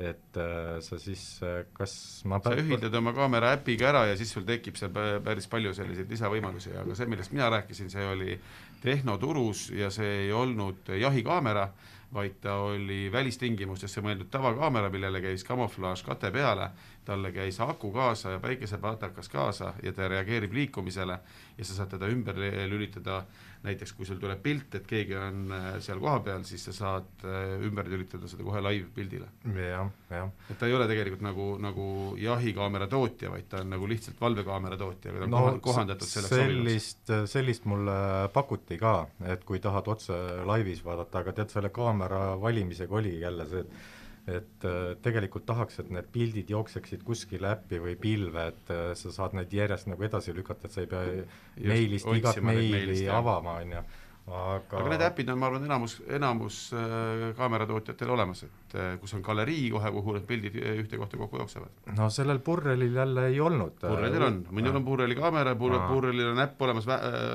et 0.00 0.36
äh, 0.36 0.80
sa 0.80 0.98
siis 0.98 1.22
äh, 1.44 1.64
kas 1.76 1.92
ma 2.28 2.40
sa 2.42 2.54
ühildad 2.56 2.94
oma 2.96 3.12
kaamera 3.16 3.52
äpiga 3.58 3.90
ära 3.90 4.04
ja 4.08 4.16
siis 4.16 4.32
sul 4.32 4.46
tekib 4.48 4.78
seal 4.80 4.92
pä- 4.94 5.20
päris 5.24 5.48
palju 5.50 5.74
selliseid 5.76 6.10
lisavõimalusi, 6.10 6.72
aga 6.80 6.96
see, 6.96 7.08
millest 7.10 7.34
mina 7.36 7.50
rääkisin, 7.52 7.90
see 7.92 8.06
oli 8.08 8.38
tehnoturus 8.80 9.68
ja 9.76 9.90
see 9.92 10.24
ei 10.24 10.32
olnud 10.32 10.88
jahikaamera, 10.96 11.66
vaid 12.14 12.40
ta 12.42 12.54
oli 12.66 13.12
välistingimustesse 13.12 14.02
mõeldud 14.02 14.30
tavakaamera, 14.30 14.90
millele 14.90 15.20
käis 15.22 15.44
kamuflaaž 15.46 16.02
kate 16.02 16.30
peale, 16.34 16.70
talle 17.04 17.30
käis 17.32 17.60
aku 17.60 17.92
kaasa 17.94 18.34
ja 18.34 18.40
päikesepatakas 18.42 19.28
kaasa 19.28 19.74
ja 19.82 19.92
ta 19.92 20.08
reageerib 20.08 20.52
liikumisele. 20.52 21.18
Ja 21.58 21.64
sa 21.64 21.74
saad 21.74 21.94
teda 21.94 22.10
ümber 22.10 22.36
lülitada 22.70 23.22
näiteks 23.64 23.92
kui 23.96 24.06
sul 24.08 24.20
tuleb 24.20 24.40
pilt, 24.42 24.74
et 24.78 24.86
keegi 24.88 25.16
on 25.20 25.52
äh, 25.52 25.66
seal 25.84 26.00
kohapeal, 26.00 26.44
siis 26.48 26.64
sa 26.68 26.74
saad 26.76 27.24
äh, 27.28 27.60
ümber 27.66 27.88
lülitada 27.92 28.28
seda 28.30 28.46
kohe 28.46 28.62
live-pildile. 28.64 29.28
jah, 29.56 29.90
jah. 30.10 30.32
et 30.48 30.58
ta 30.60 30.68
ei 30.68 30.76
ole 30.76 30.86
tegelikult 30.88 31.24
nagu, 31.26 31.48
nagu 31.60 31.86
jahikaamera 32.20 32.88
tootja, 32.90 33.32
vaid 33.34 33.50
ta 33.52 33.60
on 33.64 33.74
nagu 33.74 33.88
lihtsalt 33.90 34.20
valvekaamera 34.20 34.80
tootja, 34.80 35.12
aga 35.12 35.20
ta 35.20 35.28
on 35.28 35.34
no, 35.36 35.44
no, 35.46 35.62
kohandatud 35.64 36.08
selleks 36.08 36.34
sellist, 36.34 37.14
sellist 37.34 37.68
mulle 37.70 37.96
pakuti 38.32 38.80
ka, 38.80 38.96
et 39.28 39.44
kui 39.48 39.60
tahad 39.60 39.92
otse 39.92 40.18
laivis 40.48 40.84
vaadata, 40.86 41.24
aga 41.24 41.36
tead, 41.40 41.52
selle 41.52 41.72
kaamera 41.74 42.36
valimisega 42.40 43.00
oli 43.02 43.18
jälle 43.20 43.48
see, 43.50 43.66
et 43.66 43.98
et 44.28 44.66
äh, 44.68 44.92
tegelikult 45.02 45.46
tahaks, 45.48 45.80
et 45.82 45.88
need 45.94 46.10
pildid 46.12 46.50
jookseksid 46.52 47.02
kuskile 47.06 47.54
äppi 47.54 47.80
või 47.82 47.96
pilve, 48.00 48.50
et 48.52 48.74
äh, 48.74 48.84
sa 48.98 49.14
saad 49.14 49.34
neid 49.38 49.52
järjest 49.54 49.88
nagu 49.90 50.04
edasi 50.06 50.34
lükata, 50.36 50.68
et 50.68 50.76
sa 50.76 50.84
ei 50.84 50.90
pea 50.90 51.24
meilist 51.56 52.08
igat 52.12 52.40
meili 52.44 53.02
avama, 53.08 53.56
on 53.62 53.74
ju, 53.78 53.82
aga 54.30 54.80
aga 54.82 54.92
need 54.92 55.04
äpid 55.08 55.32
on, 55.32 55.40
ma 55.40 55.48
arvan, 55.48 55.64
enamus, 55.66 55.96
enamus 56.18 56.60
äh, 56.76 57.26
kaameratootjatel 57.38 58.12
olemas, 58.16 58.44
et 58.46 58.78
kus 59.00 59.16
on 59.16 59.24
galerii 59.26 59.70
kohe, 59.72 59.92
kuhu 59.96 60.16
need 60.18 60.28
pildid 60.28 60.58
ühte 60.60 61.00
kohta 61.00 61.20
kokku 61.20 61.40
jooksevad. 61.40 61.84
no 61.96 62.10
sellel 62.12 62.42
Burrelil 62.44 63.00
jälle 63.00 63.28
ei 63.32 63.40
olnud. 63.40 63.80
Burrelil 63.82 64.26
on, 64.28 64.42
minul 64.50 64.82
on 64.82 64.84
Burreli 64.84 65.16
kaamera, 65.18 65.56
Aa. 65.56 65.88
Burrelil 65.88 66.34
on 66.34 66.44
äpp 66.44 66.62
olemas, 66.62 66.90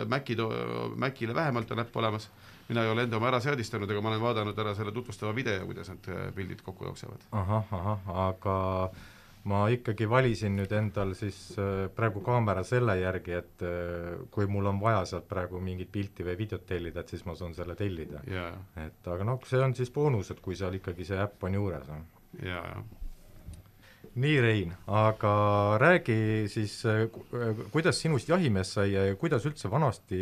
Maci, 0.08 0.38
Macile 0.96 1.36
vähemalt 1.36 1.72
on 1.74 1.82
äpp 1.82 1.98
olemas, 1.98 2.30
mina 2.70 2.84
ei 2.84 2.90
ole 2.90 3.06
enda 3.06 3.18
oma 3.20 3.30
ära 3.30 3.42
seadistanud, 3.44 3.90
aga 3.92 4.02
ma 4.02 4.14
olen 4.14 4.24
vaadanud 4.24 4.64
ära 4.64 4.74
selle 4.78 4.94
tutvustava 4.96 5.34
video, 5.38 5.66
kuidas 5.70 5.92
need 5.92 6.10
äh, 6.10 6.24
pildid 6.36 6.64
kokku 6.66 6.88
jooksevad. 6.90 7.28
ahah, 7.32 7.70
ahah, 7.78 8.10
aga 8.30 8.58
ma 9.46 9.62
ikkagi 9.70 10.08
valisin 10.10 10.56
nüüd 10.58 10.74
endal 10.74 11.14
siis 11.18 11.38
äh, 11.62 11.86
praegu 11.96 12.24
kaamera 12.26 12.66
selle 12.66 12.98
järgi, 13.02 13.38
et 13.38 13.66
äh, 13.66 14.26
kui 14.34 14.50
mul 14.50 14.72
on 14.72 14.82
vaja 14.82 15.06
sealt 15.12 15.30
praegu 15.30 15.62
mingit 15.62 15.92
pilti 15.94 16.26
või 16.26 16.38
videot 16.42 16.66
tellida, 16.66 17.06
et 17.06 17.14
siis 17.14 17.26
ma 17.30 17.38
saan 17.38 17.54
selle 17.58 17.78
tellida. 17.78 18.26
ja, 18.32 18.50
et 18.88 19.14
aga 19.14 19.28
noh, 19.28 19.42
see 19.46 19.62
on 19.62 19.78
siis 19.78 19.94
boonus, 19.94 20.34
et 20.34 20.42
kui 20.42 20.58
seal 20.58 20.82
ikkagi 20.82 21.06
see 21.06 21.22
äpp 21.22 21.46
on 21.46 21.60
juures. 21.62 21.92
ja, 22.42 22.62
ja 22.62 22.86
nii, 24.16 24.36
Rein, 24.42 24.70
aga 24.88 25.32
räägi 25.78 26.48
siis, 26.48 26.78
kuidas 27.74 28.00
sinust 28.00 28.30
jahimees 28.32 28.70
sai 28.78 28.94
ja 28.94 29.02
kuidas 29.20 29.44
üldse 29.46 29.68
vanasti 29.72 30.20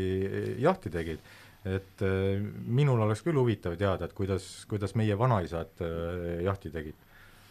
jahti 0.65 0.89
tegid? 0.89 1.21
Et 1.65 2.03
äh, 2.03 2.41
minul 2.65 2.99
oleks 3.05 3.23
küll 3.23 3.39
huvitav 3.39 3.77
teada, 3.79 4.07
et 4.07 4.15
kuidas, 4.17 4.65
kuidas 4.69 4.95
meie 4.99 5.15
vanaisad 5.19 5.83
äh, 5.83 6.41
jahti 6.43 6.71
tegid. 6.73 6.97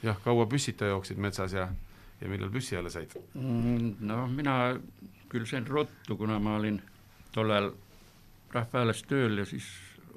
jah, 0.03 0.19
kaua 0.25 0.47
püssita 0.51 0.91
jooksid 0.91 1.21
metsas 1.23 1.55
ja, 1.57 1.69
ja 2.21 2.29
millal 2.29 2.51
püssi 2.53 2.77
alla 2.77 2.91
said? 2.93 3.15
Mm, 3.35 3.95
no 4.09 4.27
mina 4.29 4.57
küll 5.33 5.47
sain 5.49 5.67
ruttu, 5.67 6.17
kuna 6.17 6.39
ma 6.43 6.59
olin 6.61 6.81
tollal 7.33 7.73
Rahvahääles 8.53 8.99
tööl 9.09 9.39
ja 9.41 9.47
siis 9.49 9.65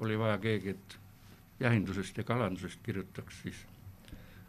oli 0.04 0.18
vaja 0.20 0.36
keegi, 0.36 0.74
et 0.76 0.96
jahindusest 1.60 2.18
ja 2.20 2.24
kalandusest 2.28 2.82
kirjutaks, 2.84 3.38
siis 3.46 3.62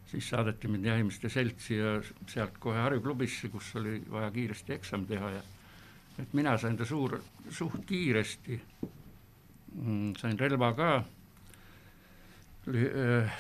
siis 0.08 0.30
saadeti 0.30 0.68
mind 0.72 0.86
jahimeeste 0.88 1.30
seltsi 1.30 1.78
ja 1.78 1.98
sealt 2.32 2.58
kohe 2.64 2.80
Harju 2.80 3.02
klubisse, 3.04 3.50
kus 3.52 3.74
oli 3.80 4.02
vaja 4.12 4.32
kiiresti 4.32 4.76
eksam 4.76 5.06
teha 5.08 5.32
ja 5.32 5.42
et 6.20 6.34
mina 6.34 6.56
sain 6.58 6.78
ta 6.78 6.86
suur, 6.88 7.18
suht 7.50 7.84
kiiresti 7.88 8.60
sain 10.18 10.40
relva 10.40 10.72
ka, 10.78 10.92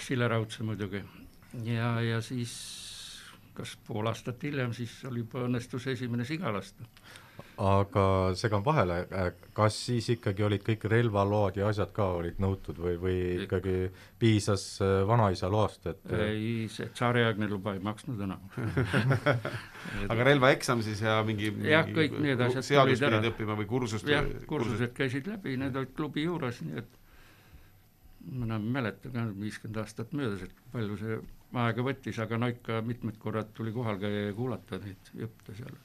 silleraudse 0.07 0.63
muidugi, 0.63 1.01
ja, 1.67 1.98
ja 2.01 2.22
siis 2.22 2.53
kas 3.57 3.74
pool 3.88 4.07
aastat 4.07 4.43
hiljem 4.43 4.74
siis 4.77 5.00
oli 5.10 5.24
juba 5.24 5.46
õnnestus 5.48 5.88
esimene 5.93 6.25
siga 6.29 6.51
lasta. 6.53 6.86
Aga 7.57 8.03
segan 8.37 8.61
vahele, 8.65 8.99
kas 9.57 9.77
siis 9.87 10.09
ikkagi 10.13 10.43
olid 10.45 10.61
kõik 10.65 10.83
relvaload 10.91 11.57
ja 11.57 11.69
asjad 11.71 11.89
ka 11.95 12.05
olid 12.19 12.37
nõutud 12.43 12.77
või, 12.81 12.97
või 13.01 13.15
ikkagi 13.45 13.75
piisas 14.21 14.65
äh, 14.85 14.99
vanaisa 15.09 15.49
loast, 15.49 15.87
et 15.89 16.13
ei, 16.13 16.67
see 16.69 16.91
tsaariaegne 16.93 17.49
luba 17.49 17.73
ei 17.73 17.81
maksnud 17.83 18.21
enam 18.27 18.43
aga 20.11 20.29
relvaeksam 20.29 20.83
siis 20.85 21.01
ja 21.01 21.17
mingi, 21.25 21.49
Jah, 21.65 21.87
mingi 21.87 21.97
kõik 21.97 22.19
need 22.27 22.45
asjad 22.45 22.69
tulid 22.69 23.07
ära. 23.09 23.23
õppima 23.31 23.57
või 23.57 23.69
kursust 23.73 24.11
jah, 24.11 24.29
kursused 24.49 24.93
käisid 24.97 25.29
läbi, 25.31 25.57
need 25.57 25.75
olid 25.81 25.95
klubi 25.97 26.27
juures, 26.27 26.61
nii 26.67 26.83
et 26.83 27.01
ma 28.27 28.45
enam 28.51 28.69
ei 28.69 28.77
mäleta 28.77 29.09
viiskümmend 29.39 29.81
aastat 29.81 30.13
möödas, 30.17 30.45
et 30.45 30.63
palju 30.73 30.97
see 31.01 31.19
aega 31.57 31.83
võttis, 31.85 32.17
aga 32.21 32.37
no 32.37 32.49
ikka 32.51 32.81
mitmed 32.85 33.17
korrad 33.21 33.53
tuli 33.57 33.73
kohal 33.73 33.99
käia 34.01 34.27
ja 34.27 34.33
kuulata 34.37 34.79
neid 34.83 35.11
jutte 35.15 35.55
seal. 35.57 35.77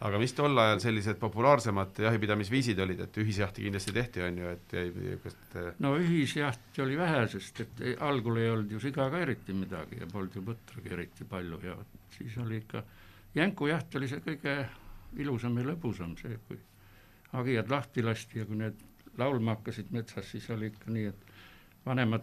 Aga 0.00 0.18
mis 0.22 0.32
tol 0.36 0.54
ajal 0.62 0.78
sellised 0.82 1.18
populaarsemad 1.18 1.96
jahipidamisviisid 2.04 2.78
olid, 2.84 3.00
et 3.02 3.16
ühisjahti 3.18 3.64
kindlasti 3.64 3.94
tehti, 3.96 4.22
on 4.22 4.38
ju, 4.38 4.52
et 4.54 4.74
jäi, 4.76 5.16
te 5.52 5.64
no 5.82 5.94
ühisjahti 5.98 6.82
oli 6.84 6.98
vähe, 7.00 7.24
sest 7.32 7.60
et 7.64 7.80
ei- 7.80 7.96
algul 8.10 8.38
ei 8.38 8.50
olnud 8.52 8.70
ju 8.76 8.80
siga 8.84 9.08
ka 9.10 9.18
eriti 9.24 9.56
midagi 9.58 9.98
ja 10.00 10.06
polnud 10.12 10.34
ju 10.38 10.44
põtragi 10.46 10.92
eriti 10.94 11.24
palju 11.28 11.58
ja 11.64 11.74
siis 12.14 12.36
oli 12.44 12.60
ikka, 12.62 12.84
jänkujaht 13.34 13.98
oli 13.98 14.08
see 14.08 14.22
kõige 14.28 14.54
ilusam 15.18 15.58
ja 15.58 15.66
lõbusam, 15.72 16.14
see, 16.20 16.38
kui 16.46 16.58
hagijad 17.32 17.70
lahti 17.70 18.02
lasti 18.06 18.38
ja 18.38 18.46
kui 18.46 18.56
need 18.60 18.78
laulma 19.18 19.56
hakkasid 19.56 19.90
metsas, 19.90 20.30
siis 20.30 20.46
oli 20.54 20.70
ikka 20.70 20.92
nii, 20.94 21.06
et 21.10 21.86
vanemad, 21.86 22.22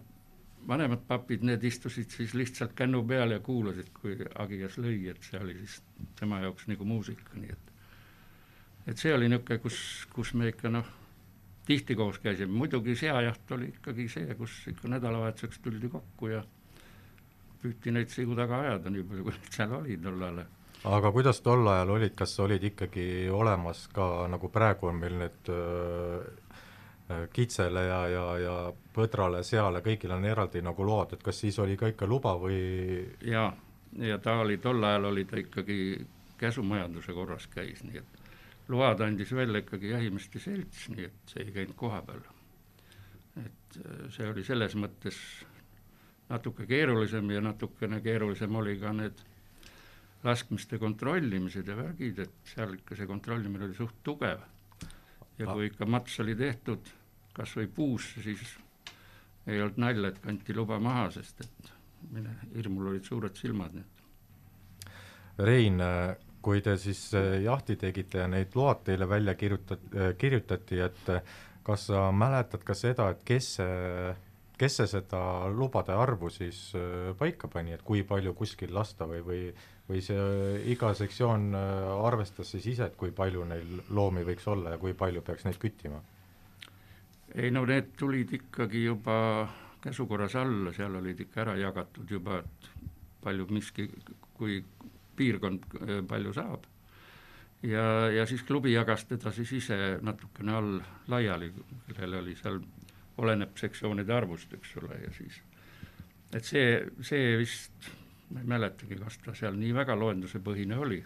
vanemad 0.67 1.05
papid, 1.07 1.43
need 1.45 1.63
istusid 1.63 2.09
siis 2.13 2.33
lihtsalt 2.33 2.73
kännu 2.77 3.03
peal 3.07 3.35
ja 3.35 3.39
kuulasid, 3.43 3.91
kui 3.93 4.17
hagijas 4.35 4.79
lõi, 4.81 4.97
et 5.11 5.23
see 5.23 5.39
oli 5.39 5.57
siis 5.61 5.79
tema 6.19 6.41
jaoks 6.43 6.67
nagu 6.71 6.85
muusika, 6.85 7.37
nii 7.37 7.53
et 7.53 7.71
et 8.85 9.01
see 9.01 9.13
oli 9.13 9.29
niisugune, 9.29 9.59
kus, 9.63 9.77
kus 10.13 10.33
me 10.37 10.49
ikka 10.51 10.69
noh, 10.69 10.89
tihti 11.65 11.95
koos 11.97 12.19
käisime, 12.21 12.53
muidugi 12.53 12.95
seajaht 12.99 13.55
oli 13.57 13.71
ikkagi 13.73 14.05
see, 14.11 14.35
kus 14.37 14.59
ikka 14.69 14.91
nädalavahetuseks 14.93 15.61
tuldi 15.65 15.89
kokku 15.89 16.29
ja 16.33 16.43
püüti 17.61 17.93
neid 17.93 18.13
sigu 18.13 18.37
taga 18.37 18.61
ajada, 18.61 18.93
nii 18.93 19.07
palju 19.09 19.25
kui 19.25 19.33
neid 19.33 19.57
seal 19.57 19.73
oli 19.79 19.97
tol 20.01 20.21
ajal. 20.27 20.43
aga 20.97 21.11
kuidas 21.11 21.41
tol 21.41 21.65
ajal 21.73 21.95
olid, 21.97 22.13
kas 22.17 22.37
olid 22.45 22.69
ikkagi 22.71 23.07
olemas 23.33 23.87
ka, 23.93 24.27
nagu 24.29 24.49
praegu 24.53 24.91
on 24.91 25.01
meil 25.01 25.17
need 25.23 25.49
öö, 25.49 25.61
öö, 25.61 26.44
kitsele 27.33 27.83
ja, 27.85 27.99
ja, 28.09 28.25
ja 28.41 28.55
põdrale, 28.95 29.43
seale, 29.45 29.83
kõigil 29.85 30.13
on 30.15 30.25
eraldi 30.25 30.61
nagu 30.65 30.85
load, 30.87 31.13
et 31.13 31.23
kas 31.23 31.37
siis 31.43 31.59
oli 31.61 31.77
ka 31.77 31.91
ikka 31.91 32.07
luba 32.09 32.33
või 32.41 32.57
ja, 33.21 33.51
ja 34.01 34.17
ta 34.17 34.39
oli, 34.41 34.57
tol 34.63 34.83
ajal 34.83 35.11
oli 35.11 35.25
ta 35.29 35.37
ikkagi 35.37 35.79
käsumajanduse 36.41 37.13
korras 37.13 37.45
käis, 37.51 37.83
nii 37.85 38.01
et 38.01 38.23
load 38.73 39.03
andis 39.05 39.33
välja 39.35 39.61
ikkagi 39.61 39.93
jahimeeste 39.93 40.41
selts, 40.41 40.87
nii 40.95 41.05
et 41.05 41.33
see 41.33 41.45
ei 41.45 41.53
käinud 41.53 41.77
koha 41.77 42.01
peal. 42.07 42.23
et 43.43 43.77
äh, 43.83 44.09
see 44.15 44.27
oli 44.31 44.43
selles 44.47 44.73
mõttes 44.79 45.19
natuke 46.29 46.65
keerulisem 46.65 47.29
ja 47.31 47.41
natukene 47.41 48.01
keerulisem 48.01 48.55
oli 48.55 48.79
ka 48.81 48.93
need 48.95 49.21
laskmiste 50.25 50.79
kontrollimised 50.81 51.67
ja 51.69 51.75
värgid, 51.77 52.19
et 52.19 52.53
seal 52.55 52.73
ikka 52.79 52.97
see 52.97 53.07
kontrollimine 53.09 53.67
oli 53.67 53.77
suht 53.77 53.99
tugev. 54.03 54.41
Ja 55.39 55.47
kui 55.51 55.69
ikka 55.69 55.87
mats 55.89 56.19
oli 56.23 56.35
tehtud 56.39 56.91
kas 57.35 57.55
või 57.57 57.67
puusse, 57.67 58.21
siis 58.23 58.43
ei 59.47 59.59
olnud 59.61 59.79
nalja, 59.81 60.11
et 60.11 60.21
kanti 60.23 60.55
luba 60.55 60.79
maha, 60.81 61.09
sest 61.13 61.43
et 61.43 61.73
mine, 62.15 62.31
hirmul 62.55 62.93
olid 62.93 63.05
suured 63.07 63.35
silmad, 63.37 63.75
nii 63.75 63.83
et. 63.83 64.93
Rein, 65.45 65.81
kui 66.45 66.61
te 66.63 66.77
siis 66.79 67.01
äh, 67.17 67.41
jahti 67.43 67.75
tegite 67.81 68.21
ja 68.21 68.29
neid 68.31 68.55
load 68.55 68.85
teile 68.87 69.07
välja 69.09 69.35
kirjutat-, 69.35 70.15
kirjutati, 70.21 70.79
et 70.85 71.11
äh, 71.11 71.35
kas 71.65 71.89
sa 71.89 72.07
mäletad 72.15 72.63
ka 72.63 72.77
seda, 72.77 73.09
et 73.11 73.25
kes 73.27 73.49
see, 73.57 74.15
kes 74.55 74.79
see 74.79 74.87
seda 74.87 75.21
lubade 75.51 75.95
arvu 75.97 76.29
siis 76.31 76.69
paika 77.19 77.49
pani, 77.51 77.75
et 77.75 77.83
kui 77.83 78.05
palju 78.07 78.31
kuskil 78.37 78.71
lasta 78.73 79.09
või, 79.09 79.23
või 79.25 79.41
või 79.89 80.01
see 80.01 80.61
iga 80.73 80.93
sektsioon 80.97 81.51
äh, 81.53 81.91
arvestas 82.07 82.51
siis 82.55 82.65
ise, 82.73 82.89
et 82.89 82.97
kui 82.97 83.13
palju 83.15 83.45
neil 83.45 83.81
loomi 83.93 84.25
võiks 84.25 84.47
olla 84.49 84.73
ja 84.73 84.81
kui 84.81 84.95
palju 84.97 85.21
peaks 85.25 85.45
neid 85.45 85.59
küttima? 85.61 86.01
ei 87.35 87.51
no 87.51 87.65
need 87.67 87.91
tulid 87.99 88.31
ikkagi 88.33 88.85
juba 88.85 89.17
käsukorras 89.83 90.35
alla, 90.39 90.73
seal 90.73 90.95
olid 90.97 91.19
ikka 91.25 91.43
ära 91.43 91.57
jagatud 91.59 92.09
juba, 92.09 92.39
et 92.41 92.69
palju 93.21 93.45
miski, 93.53 93.89
kui 94.37 94.61
piirkond 95.17 95.67
äh, 95.81 95.99
palju 96.07 96.33
saab. 96.33 96.65
ja, 97.61 97.85
ja 98.13 98.25
siis 98.25 98.43
klubi 98.43 98.73
jagas 98.73 99.05
teda 99.05 99.31
siis 99.31 99.51
ise 99.61 99.99
natukene 100.01 100.55
all 100.55 100.79
laiali, 101.07 101.51
kellel 101.93 102.23
oli 102.23 102.35
seal, 102.39 102.61
oleneb 103.17 103.53
sektsioonide 103.57 104.13
arvust, 104.13 104.53
eks 104.53 104.77
ole, 104.81 104.97
ja 105.03 105.13
siis 105.13 105.37
et 106.35 106.43
see, 106.43 106.79
see 107.05 107.35
vist, 107.39 107.91
ma 108.31 108.41
ei 108.41 108.49
mäletagi, 108.55 108.97
kas 109.01 109.19
ta 109.23 109.35
seal 109.37 109.57
nii 109.59 109.73
väga 109.75 109.97
loendusepõhine 109.99 110.77
oli, 110.81 111.01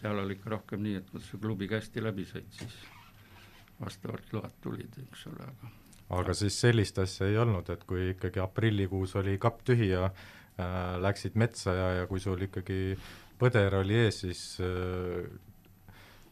seal 0.00 0.18
oli 0.22 0.38
ikka 0.38 0.54
rohkem 0.56 0.82
nii, 0.86 0.96
et 1.02 1.12
kui 1.12 1.22
sa 1.24 1.38
klubiga 1.42 1.78
hästi 1.78 2.02
läbi 2.02 2.26
said, 2.28 2.48
siis 2.56 2.78
vastavalt 3.80 4.32
load 4.36 4.58
tulid, 4.62 4.98
eks 5.06 5.26
ole, 5.30 5.46
aga 5.46 5.76
aga 6.20 6.34
siis 6.34 6.56
sellist 6.58 6.98
asja 6.98 7.28
ei 7.30 7.38
olnud, 7.38 7.68
et 7.70 7.84
kui 7.86 8.10
ikkagi 8.16 8.42
aprillikuus 8.42 9.14
oli 9.20 9.36
kapp 9.42 9.62
tühi 9.66 9.92
ja 9.92 10.08
äh, 10.08 10.96
läksid 11.02 11.38
metsa 11.38 11.74
ja, 11.76 11.90
ja 12.00 12.08
kui 12.10 12.22
sul 12.22 12.42
ikkagi 12.48 12.96
põder 13.40 13.78
oli 13.78 13.94
ees, 14.04 14.24
siis 14.24 14.42
äh, 14.64 15.28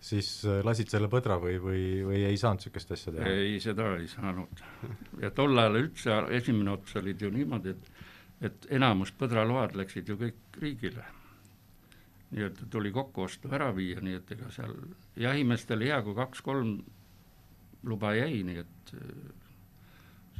siis 0.01 0.31
äh, 0.47 0.61
lasid 0.67 0.91
selle 0.93 1.11
põdra 1.11 1.39
või, 1.43 1.57
või, 1.63 1.83
või 2.07 2.25
ei 2.29 2.39
saanud 2.39 2.63
niisugust 2.63 2.93
asja 2.95 3.15
teha? 3.15 3.31
ei, 3.31 3.59
seda 3.63 3.93
ei 3.99 4.09
saanud. 4.11 4.63
ja 5.23 5.31
tol 5.35 5.59
ajal 5.59 5.81
üldse 5.83 6.19
esimene 6.39 6.75
ots 6.77 6.99
olid 7.01 7.23
ju 7.23 7.31
niimoodi, 7.35 7.75
et 7.75 7.98
et 8.45 8.69
enamus 8.75 9.13
põdraload 9.19 9.75
läksid 9.79 10.09
ju 10.09 10.19
kõik 10.21 10.61
riigile. 10.63 11.05
nii 12.29 12.45
et 12.45 12.59
tuli 12.71 12.91
kokkuostu 12.93 13.49
ära 13.57 13.71
viia, 13.73 14.03
nii 14.05 14.19
et 14.19 14.33
ega 14.37 14.51
seal 14.53 14.75
jahimeestel 15.17 15.81
hea, 15.81 16.03
kui 16.05 16.15
kaks-kolm 16.15 16.75
luba 17.89 18.13
jäi, 18.15 18.43
nii 18.45 18.59
et 18.61 18.91
äh, 18.95 19.13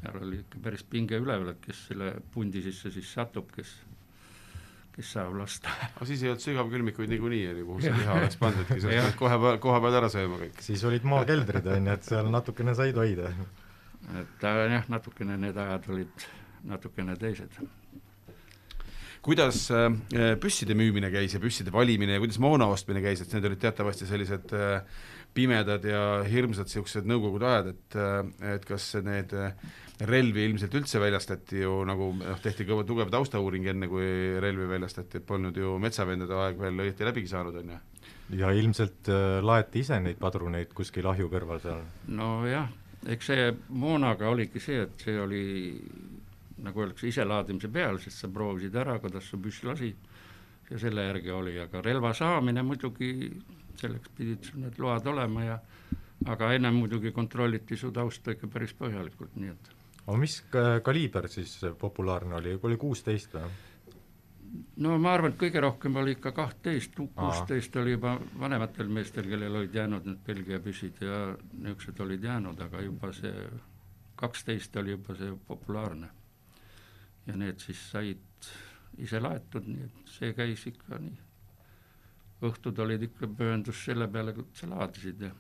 seal 0.01 0.19
oli 0.23 0.43
ikka 0.43 0.61
päris 0.63 0.85
pinge 0.85 1.17
üleval, 1.17 1.55
et 1.55 1.63
kes 1.65 1.87
selle 1.91 2.13
pundi 2.35 2.61
sisse 2.65 2.93
siis 2.95 3.09
satub, 3.17 3.49
kes, 3.55 3.71
kes 4.95 5.13
saab 5.17 5.39
lasta. 5.41 5.73
aga 5.89 6.09
siis 6.11 6.23
ei 6.27 6.33
olnud 6.33 6.45
sügavkülmikuid 6.45 7.15
niikuinii, 7.15 7.47
oli 7.55 7.65
kuhu 7.71 7.87
see 7.87 7.95
liha 7.97 8.19
oleks 8.21 8.37
pandud, 8.43 8.69
siis 8.69 8.85
oleks 8.85 8.99
pidanud 8.99 9.17
kohe, 9.23 9.55
koha 9.65 9.81
peal 9.87 10.01
ära 10.03 10.11
sööma 10.13 10.43
kõik. 10.43 10.61
siis 10.69 10.85
olid 10.91 11.09
maakeldrid, 11.09 11.73
on 11.73 11.89
ju, 11.91 11.97
et 11.97 12.11
seal 12.13 12.29
natukene 12.35 12.77
said 12.79 13.01
hoida. 13.01 13.33
et 14.23 14.45
aga 14.53 14.69
jah, 14.75 14.93
natukene 14.93 15.41
need 15.41 15.65
ajad 15.65 15.89
olid 15.95 16.29
natukene 16.65 17.17
teised 17.21 17.59
kuidas 19.25 19.67
äh, 19.75 19.91
püsside 20.41 20.77
müümine 20.79 21.11
käis 21.13 21.35
ja 21.35 21.43
püsside 21.43 21.73
valimine 21.75 22.17
ja 22.17 22.23
kuidas 22.23 22.39
moona 22.43 22.69
ostmine 22.73 23.03
käis, 23.05 23.23
et 23.23 23.33
need 23.35 23.49
olid 23.49 23.61
teatavasti 23.63 24.07
sellised 24.09 24.55
äh, 24.57 24.81
pimedad 25.35 25.85
ja 25.85 26.23
hirmsad 26.27 26.71
niisugused 26.71 27.09
nõukogude 27.09 27.49
ajad, 27.49 27.71
et 27.75 27.99
äh, 27.99 28.55
et 28.55 28.65
kas 28.69 28.91
need 29.05 29.35
relvi 30.09 30.45
ilmselt 30.47 30.75
üldse 30.79 31.01
väljastati 31.03 31.63
ju 31.65 31.83
nagu 31.89 32.13
noh, 32.21 32.41
tehti 32.43 32.67
kõva 32.69 32.85
tugev 32.87 33.11
taustauuring 33.11 33.67
enne, 33.73 33.89
kui 33.91 34.07
relvi 34.41 34.69
väljastati, 34.71 35.19
et 35.19 35.27
polnud 35.27 35.57
ju 35.59 35.75
metsavendade 35.83 36.37
aeg 36.39 36.61
veel 36.63 36.85
õieti 36.87 37.09
läbigi 37.09 37.33
saanud, 37.33 37.59
on 37.63 37.75
ju? 37.75 37.81
ja 38.39 38.53
ilmselt 38.55 39.11
äh, 39.11 39.39
laeti 39.45 39.83
ise 39.83 39.99
neid 40.05 40.21
padruneid 40.21 40.73
kuskil 40.77 41.09
ahju 41.11 41.31
kõrval 41.33 41.63
seal? 41.65 41.83
nojah, 42.21 42.71
eks 43.09 43.33
see 43.33 43.51
moonaga 43.69 44.31
oligi 44.31 44.63
see, 44.63 44.85
et 44.87 45.05
see 45.07 45.19
oli 45.21 45.45
nagu 46.65 46.83
öeldakse, 46.83 47.09
iselaadimise 47.09 47.71
peal, 47.73 48.01
sest 48.03 48.25
sa 48.25 48.31
proovisid 48.33 48.77
ära, 48.79 48.99
kuidas 49.03 49.29
su 49.31 49.39
püss 49.43 49.65
lasi 49.67 49.93
ja 50.71 50.79
selle 50.79 51.07
järgi 51.07 51.33
oli, 51.33 51.55
aga 51.61 51.83
relva 51.85 52.13
saamine 52.17 52.63
muidugi, 52.67 53.13
selleks 53.79 54.13
pidid 54.17 54.51
sul 54.51 54.65
need 54.65 54.79
load 54.83 55.07
olema 55.07 55.45
ja 55.45 55.59
aga 56.27 56.53
ennem 56.57 56.81
muidugi 56.83 57.13
kontrolliti 57.15 57.77
su 57.77 57.93
tausta 57.95 58.35
ikka 58.35 58.51
päris 58.53 58.75
põhjalikult, 58.79 59.37
nii 59.39 59.55
et. 59.55 59.71
Aga 60.09 60.19
mis 60.19 60.41
kaliiber 60.85 61.29
siis 61.31 61.55
populaarne 61.79 62.39
oli, 62.41 62.59
oli 62.63 62.77
kuusteist 62.81 63.37
või? 63.37 63.49
no 64.81 64.97
ma 64.99 65.13
arvan, 65.15 65.35
et 65.35 65.41
kõige 65.41 65.61
rohkem 65.61 65.97
oli 66.01 66.17
ikka 66.17 66.33
kahtteist, 66.37 66.97
kuusteist 66.97 67.77
oli 67.77 67.97
juba 67.97 68.15
vanematel 68.41 68.89
meestel, 68.93 69.29
kellel 69.29 69.61
olid 69.61 69.75
jäänud 69.77 70.09
need 70.09 70.23
Belgia 70.27 70.61
püssid 70.65 71.03
ja 71.05 71.19
niisugused 71.53 72.01
olid 72.05 72.25
jäänud, 72.25 72.61
aga 72.65 72.81
juba 72.83 73.13
see 73.13 73.35
kaksteist 74.19 74.77
oli 74.81 74.97
juba 74.97 75.15
see 75.19 75.35
populaarne 75.47 76.09
ja 77.29 77.37
need 77.37 77.61
siis 77.63 77.81
said 77.93 78.53
ise 78.99 79.21
laetud, 79.23 79.67
nii 79.69 79.85
et 79.87 80.13
see 80.13 80.33
käis 80.37 80.65
ikka 80.71 80.99
nii. 81.03 81.19
õhtud 82.49 82.79
olid 82.83 83.03
ikka 83.09 83.29
pühendus 83.39 83.85
selle 83.85 84.07
peale, 84.11 84.33
kui 84.35 84.47
sa 84.55 84.69
laadisid 84.71 85.23
ja 85.27 85.31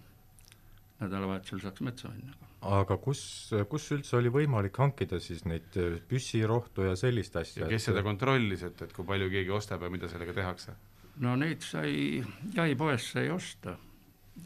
nädalavahetusel 0.99 1.63
saaks 1.63 1.83
metsa 1.87 2.11
minna. 2.11 2.35
aga 2.69 2.97
kus, 3.03 3.23
kus 3.71 3.87
üldse 3.95 4.17
oli 4.19 4.33
võimalik 4.35 4.79
hankida 4.83 5.21
siis 5.23 5.45
neid 5.47 5.79
püssirohtu 6.11 6.89
ja 6.89 6.97
sellist 6.99 7.37
asja? 7.39 7.65
ja 7.65 7.71
kes 7.71 7.83
et... 7.83 7.91
seda 7.93 8.05
kontrollis, 8.07 8.65
et, 8.67 8.83
et 8.83 8.95
kui 8.95 9.07
palju 9.07 9.31
keegi 9.35 9.55
ostab 9.55 9.87
ja 9.87 9.93
mida 9.95 10.11
sellega 10.11 10.35
tehakse? 10.41 10.75
no 11.23 11.35
neid 11.39 11.63
sai, 11.67 12.23
jahipoest 12.55 13.15
sai 13.15 13.31
osta, 13.35 13.77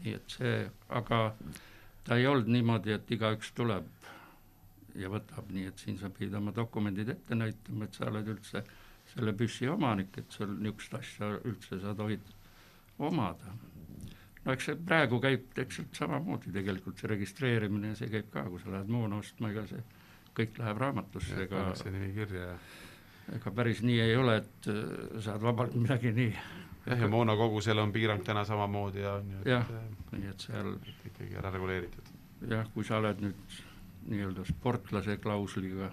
nii 0.01 0.17
et 0.19 0.37
see, 0.37 0.55
aga 1.01 1.25
ta 2.03 2.17
ei 2.19 2.27
olnud 2.29 2.49
niimoodi, 2.53 2.93
et 2.97 3.11
igaüks 3.17 3.53
tuleb 3.57 3.89
ja 4.99 5.09
võtab, 5.09 5.49
nii 5.53 5.67
et 5.71 5.83
siin 5.83 5.97
sa 5.99 6.09
pidid 6.13 6.35
oma 6.37 6.53
dokumendid 6.55 7.09
ette 7.15 7.37
näitama, 7.37 7.87
et 7.87 7.97
sa 7.97 8.07
oled 8.11 8.29
üldse 8.35 8.63
selle 9.13 9.33
püssi 9.37 9.67
omanik, 9.69 10.15
et 10.17 10.31
sul 10.31 10.53
niisugust 10.53 10.95
asja 10.99 11.33
üldse 11.43 11.79
sa 11.81 11.93
tohid 11.97 12.33
omada. 12.99 13.55
no 14.43 14.53
eks 14.53 14.69
see 14.69 14.79
praegu 14.79 15.19
käib 15.23 15.49
täpselt 15.55 15.95
samamoodi 15.95 16.53
tegelikult, 16.53 16.99
see 16.99 17.11
registreerimine 17.11 17.93
see 17.99 18.09
käib 18.11 18.31
ka, 18.31 18.45
kui 18.49 18.61
sa 18.63 18.73
lähed 18.75 18.91
moona 18.91 19.19
ostma, 19.23 19.51
ega 19.53 19.65
see 19.69 19.83
kõik 20.37 20.57
läheb 20.59 20.81
raamatusse, 20.81 21.37
ega 21.45 21.69
see 21.79 21.93
nimi 21.93 22.11
kirja 22.15 22.49
ja 22.51 22.57
ega 23.37 23.53
päris 23.55 23.81
nii 23.85 23.99
ei 24.03 24.15
ole, 24.19 24.37
et 24.41 24.69
äh, 24.71 25.19
saad 25.23 25.43
vabalt 25.43 25.75
midagi 25.83 26.13
nii 26.15 26.31
jah, 26.33 26.99
ja 26.99 27.07
moona 27.11 27.35
kogusel 27.39 27.79
on 27.79 27.93
piirang 27.95 28.23
täna 28.25 28.45
samamoodi 28.45 29.03
ja 29.03 29.17
ju, 29.19 29.43
et 29.43 29.51
jah, 29.53 29.75
nii 30.11 30.31
et 30.31 30.47
seal 30.47 30.73
ikkagi 31.11 31.37
ära 31.39 31.53
reguleeritud. 31.53 32.11
jah, 32.49 32.67
kui 32.73 32.87
sa 32.87 32.99
oled 32.99 33.23
nüüd 33.23 33.61
nii-öelda 34.09 34.45
sportlase 34.47 35.17
klausliga, 35.23 35.89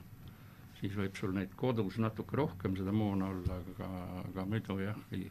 siis 0.81 0.95
võib 0.97 1.19
sul 1.19 1.35
neid 1.37 1.53
kodus 1.59 1.99
natuke 2.03 2.39
rohkem 2.41 2.77
seda 2.79 2.95
moona 2.95 3.31
olla, 3.31 3.61
aga, 3.75 3.91
aga 4.25 4.47
muidu 4.49 4.79
jah, 4.83 4.99
ei, 5.17 5.29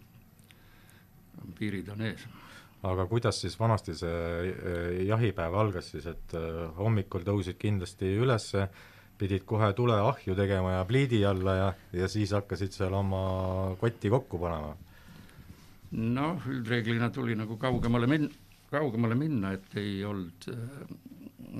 piirid 1.59 1.89
on 1.93 2.05
ees. 2.09 2.27
aga 2.83 3.05
kuidas 3.11 3.41
siis 3.41 3.57
vanasti 3.59 3.95
see 3.97 4.19
eh, 4.49 5.01
jahipäev 5.07 5.57
algas 5.59 5.91
siis, 5.91 6.05
et 6.07 6.35
eh, 6.37 6.61
hommikul 6.77 7.25
tõusid 7.27 7.59
kindlasti 7.59 8.13
ülesse, 8.19 8.69
pidid 9.19 9.43
kohe 9.45 9.73
tule 9.75 9.97
ahju 9.99 10.35
tegema 10.35 10.77
ja 10.77 10.85
pliidi 10.87 11.25
alla 11.27 11.55
ja, 11.57 11.71
ja 11.93 12.07
siis 12.07 12.31
hakkasid 12.31 12.71
seal 12.71 12.93
oma 12.95 13.75
kotti 13.81 14.11
kokku 14.11 14.39
panema? 14.39 14.77
noh, 15.91 16.45
üldreeglina 16.47 17.09
tuli 17.09 17.35
nagu 17.35 17.57
kaugemale 17.57 18.07
min-, 18.07 18.29
kaugemale 18.69 19.17
minna, 19.17 19.53
et 19.57 19.77
ei 19.81 20.03
olnud 20.05 20.49
äh, 20.53 21.08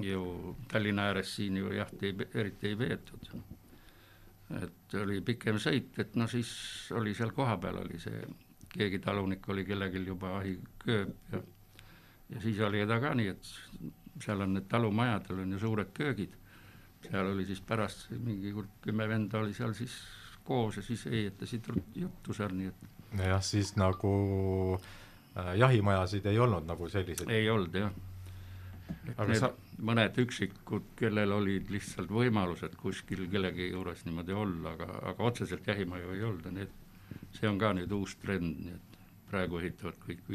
ju 0.04 0.56
Tallinna 0.72 1.10
ääres 1.10 1.36
siin 1.36 1.58
ju 1.58 1.72
jahti 1.74 2.12
ei, 2.12 2.28
eriti 2.34 2.68
ei 2.68 2.76
peetud. 2.76 3.32
et 4.62 4.94
oli 5.02 5.22
pikem 5.22 5.60
sõit, 5.62 5.94
et 6.02 6.16
no 6.16 6.28
siis 6.28 6.52
oli 6.98 7.14
seal 7.14 7.32
kohapeal 7.38 7.84
oli 7.84 8.00
see, 8.02 8.22
keegi 8.74 9.00
talunik 9.00 9.50
oli 9.50 9.66
kellelgi 9.66 10.06
juba 10.06 10.38
ahikööp 10.40 11.34
ja 11.34 11.42
ja 12.30 12.42
siis 12.42 12.60
oli 12.60 12.86
ta 12.88 13.00
ka 13.02 13.14
nii, 13.18 13.34
et 13.34 13.52
seal 14.24 14.42
on 14.46 14.54
need 14.58 14.68
talumajadel 14.70 15.44
on 15.44 15.54
ju 15.56 15.60
suured 15.60 15.92
köögid, 15.98 16.34
seal 17.08 17.34
oli 17.34 17.46
siis 17.46 17.62
pärast 17.62 18.10
mingi 18.12 18.54
kümme 18.82 19.08
venda 19.10 19.40
oli 19.40 19.54
seal 19.54 19.74
siis 19.78 19.96
koos 20.44 20.78
ja 20.78 20.84
siis 20.86 21.06
heietasid 21.06 21.70
juttu 21.96 22.34
seal, 22.34 22.54
nii 22.58 22.72
et 22.72 23.24
jah, 23.26 23.42
siis 23.44 23.76
nagu 23.80 24.12
äh, 25.38 25.56
jahimajasid 25.58 26.26
ei 26.30 26.40
olnud 26.40 26.68
nagu 26.70 26.90
selliseid? 26.90 27.30
ei 27.34 27.50
olnud 27.50 27.76
jah. 27.76 27.92
Aga 29.16 29.40
sa 29.40 29.52
mõned 29.90 30.20
üksikud, 30.24 30.92
kellel 31.00 31.34
olid 31.36 31.72
lihtsalt 31.74 32.12
võimalused 32.14 32.76
kuskil 32.80 33.26
kellegi 33.32 33.72
juures 33.72 34.06
niimoodi 34.06 34.36
olla, 34.36 34.76
aga, 34.76 34.90
aga 35.14 35.30
otseselt 35.32 35.68
jahimaju 35.68 36.16
ei 36.16 36.26
olnud 36.28 36.50
ja 36.50 36.56
need, 36.60 36.76
see 37.38 37.50
on 37.50 37.60
ka 37.62 37.74
nüüd 37.78 37.94
uus 37.96 38.16
trend, 38.22 38.60
nii 38.66 38.76
et 38.76 39.00
praegu 39.30 39.62
ehitavad 39.62 40.00
kõik 40.06 40.26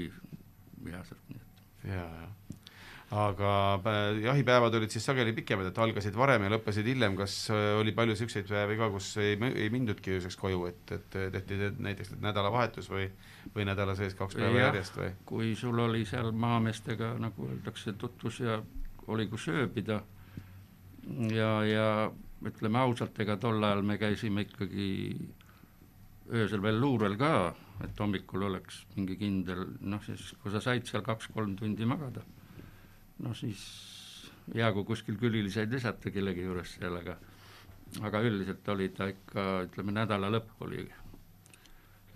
vihaselt, 0.84 1.28
nii 1.30 1.40
et. 1.40 1.64
jaa, 1.92 2.08
jaa 2.22 2.60
aga 3.14 3.50
jahipäevad 4.22 4.74
olid 4.74 4.90
siis 4.90 5.04
sageli 5.06 5.32
pikemad, 5.36 5.68
et 5.70 5.78
algasid 5.78 6.16
varem 6.18 6.46
ja 6.46 6.52
lõppesid 6.54 6.88
hiljem, 6.88 7.16
kas 7.18 7.36
äh, 7.54 7.74
oli 7.78 7.94
palju 7.94 8.14
niisuguseid 8.14 8.48
päevi 8.50 8.78
ka, 8.80 8.88
kus 8.94 9.10
ei, 9.22 9.36
ei 9.54 9.68
mindudki 9.72 10.16
ööseks 10.16 10.38
koju, 10.40 10.64
et, 10.70 10.94
et 10.96 11.18
tehti 11.36 11.58
näiteks 11.84 12.14
nädalavahetus 12.24 12.90
või, 12.90 13.06
või 13.54 13.68
nädala 13.68 13.94
sees 13.98 14.16
kaks 14.18 14.38
päeva 14.38 14.58
ja, 14.58 14.66
järjest 14.68 14.98
või? 14.98 15.12
kui 15.30 15.52
sul 15.58 15.78
oli 15.86 16.02
seal 16.08 16.32
maameestega, 16.32 17.14
nagu 17.22 17.48
öeldakse, 17.50 17.94
tutvus 18.00 18.40
ja 18.42 18.58
oli 19.14 19.28
kus 19.30 19.46
ööbida 19.52 20.00
ja, 21.30 21.50
ja 21.68 21.88
ütleme 22.44 22.80
ausalt, 22.82 23.18
ega 23.22 23.36
tol 23.40 23.62
ajal 23.62 23.82
me 23.86 23.98
käisime 24.00 24.44
ikkagi 24.48 24.88
öösel 26.34 26.62
veel 26.64 26.80
luurel 26.80 27.18
ka, 27.20 27.52
et 27.84 28.00
hommikul 28.00 28.46
oleks 28.48 28.84
mingi 28.96 29.16
kindel, 29.20 29.66
noh 29.84 30.02
siis 30.04 30.32
kui 30.42 30.52
sa 30.52 30.62
said 30.64 30.86
seal 30.88 31.04
kaks-kolm 31.04 31.54
tundi 31.58 31.86
magada, 31.88 32.24
no 33.22 33.34
siis 33.38 33.62
hea, 34.54 34.72
kui 34.72 34.84
kuskil 34.88 35.16
külili 35.20 35.52
said 35.52 35.70
visata 35.72 36.10
kellegi 36.10 36.44
juures 36.44 36.74
seal, 36.78 36.98
aga 36.98 37.16
aga 38.02 38.20
üldiselt 38.26 38.68
oli 38.74 38.88
ta 38.94 39.08
ikka, 39.12 39.44
ütleme 39.68 39.94
nädala 39.94 40.30
lõpp 40.32 40.64
oli, 40.66 40.82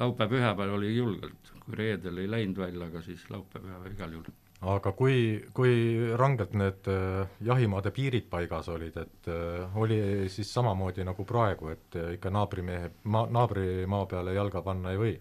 laupäev-pühapäev 0.01 0.75
oli 0.75 0.91
julgelt, 0.97 1.55
kui 1.63 1.79
reedel 1.79 2.19
ei 2.23 2.31
läinud 2.31 2.59
välja, 2.59 2.89
aga 2.89 3.03
siis 3.05 3.25
laupäev-pühapäev 3.31 3.95
igal 3.95 4.19
juhul. 4.19 4.37
Aga 4.69 4.91
kui, 4.99 5.19
kui 5.55 5.75
rangelt 6.19 6.57
need 6.59 6.89
äh, 6.91 7.29
jahimaade 7.47 7.93
piirid 7.95 8.27
paigas 8.31 8.67
olid, 8.73 8.97
et 8.99 9.29
äh, 9.31 9.77
oli 9.79 10.01
siis 10.35 10.51
samamoodi 10.51 11.07
nagu 11.07 11.27
praegu, 11.29 11.71
et 11.71 11.95
äh, 11.95 12.17
ikka 12.17 12.33
naabrimehe, 12.35 12.91
maa, 13.05 13.29
naabrimaa 13.31 14.09
peale 14.11 14.35
jalga 14.35 14.65
panna 14.67 14.95
ei 14.95 14.99
või? 14.99 15.15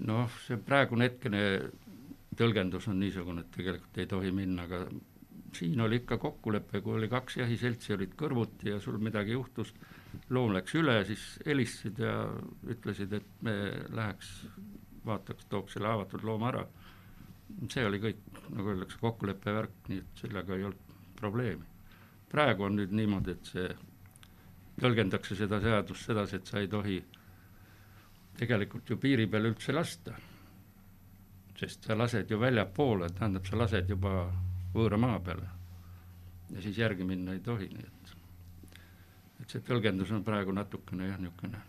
noh, 0.00 0.32
see 0.46 0.56
praegune 0.64 1.06
hetkene 1.06 1.40
tõlgendus 2.40 2.88
on 2.88 3.00
niisugune, 3.02 3.44
et 3.44 3.54
tegelikult 3.54 3.98
ei 4.00 4.08
tohi 4.08 4.32
minna, 4.34 4.64
aga 4.64 4.84
siin 5.56 5.80
oli 5.80 6.00
ikka 6.00 6.18
kokkulepe, 6.18 6.80
kui 6.80 6.96
oli 6.96 7.08
kaks 7.10 7.40
jahiseltsi, 7.40 7.94
olid 7.96 8.14
kõrvuti 8.18 8.70
ja 8.70 8.80
sul 8.80 8.98
midagi 9.02 9.34
juhtus, 9.34 9.72
loom 10.30 10.54
läks 10.54 10.76
üle, 10.78 11.00
siis 11.08 11.24
helistasid 11.46 12.00
ja 12.04 12.14
ütlesid, 12.70 13.12
et 13.18 13.42
me 13.46 13.56
läheks, 13.96 14.30
vaataks, 15.06 15.48
tooks 15.50 15.76
selle 15.76 15.90
haavatud 15.90 16.24
looma 16.26 16.50
ära. 16.52 16.64
see 17.68 17.84
oli 17.84 17.98
kõik, 17.98 18.18
nagu 18.54 18.72
öeldakse, 18.72 18.98
kokkuleppe 19.00 19.52
värk, 19.54 19.78
nii 19.88 19.98
et 19.98 20.20
sellega 20.22 20.56
ei 20.56 20.64
olnud 20.64 20.98
probleemi. 21.18 21.64
praegu 22.30 22.64
on 22.64 22.76
nüüd 22.78 22.92
niimoodi, 22.94 23.30
et 23.30 23.52
see, 23.52 23.68
tõlgendakse 24.80 25.36
seda 25.36 25.60
seadust 25.60 26.06
sedasi, 26.06 26.36
et 26.36 26.46
sa 26.46 26.60
ei 26.60 26.68
tohi 26.68 27.00
tegelikult 28.38 28.90
ju 28.90 28.96
piiri 28.96 29.26
peale 29.26 29.50
üldse 29.50 29.74
lasta. 29.74 30.14
Sest 31.60 31.88
sa 31.88 31.96
lased 31.98 32.30
ju 32.30 32.38
väljapoole, 32.40 33.10
tähendab, 33.16 33.46
sa 33.48 33.58
lased 33.60 33.90
juba 33.90 34.14
võõra 34.74 34.98
maa 35.00 35.18
peale. 35.24 35.48
ja 36.50 36.62
siis 36.62 36.78
järgi 36.78 37.04
minna 37.06 37.36
ei 37.36 37.42
tohi, 37.44 37.68
nii 37.70 37.88
et, 37.88 38.14
et 39.42 39.52
see 39.52 39.66
tõlgendus 39.66 40.10
on 40.16 40.24
praegu 40.26 40.54
natukene 40.56 41.10
jah, 41.10 41.20
niisugune 41.20 41.60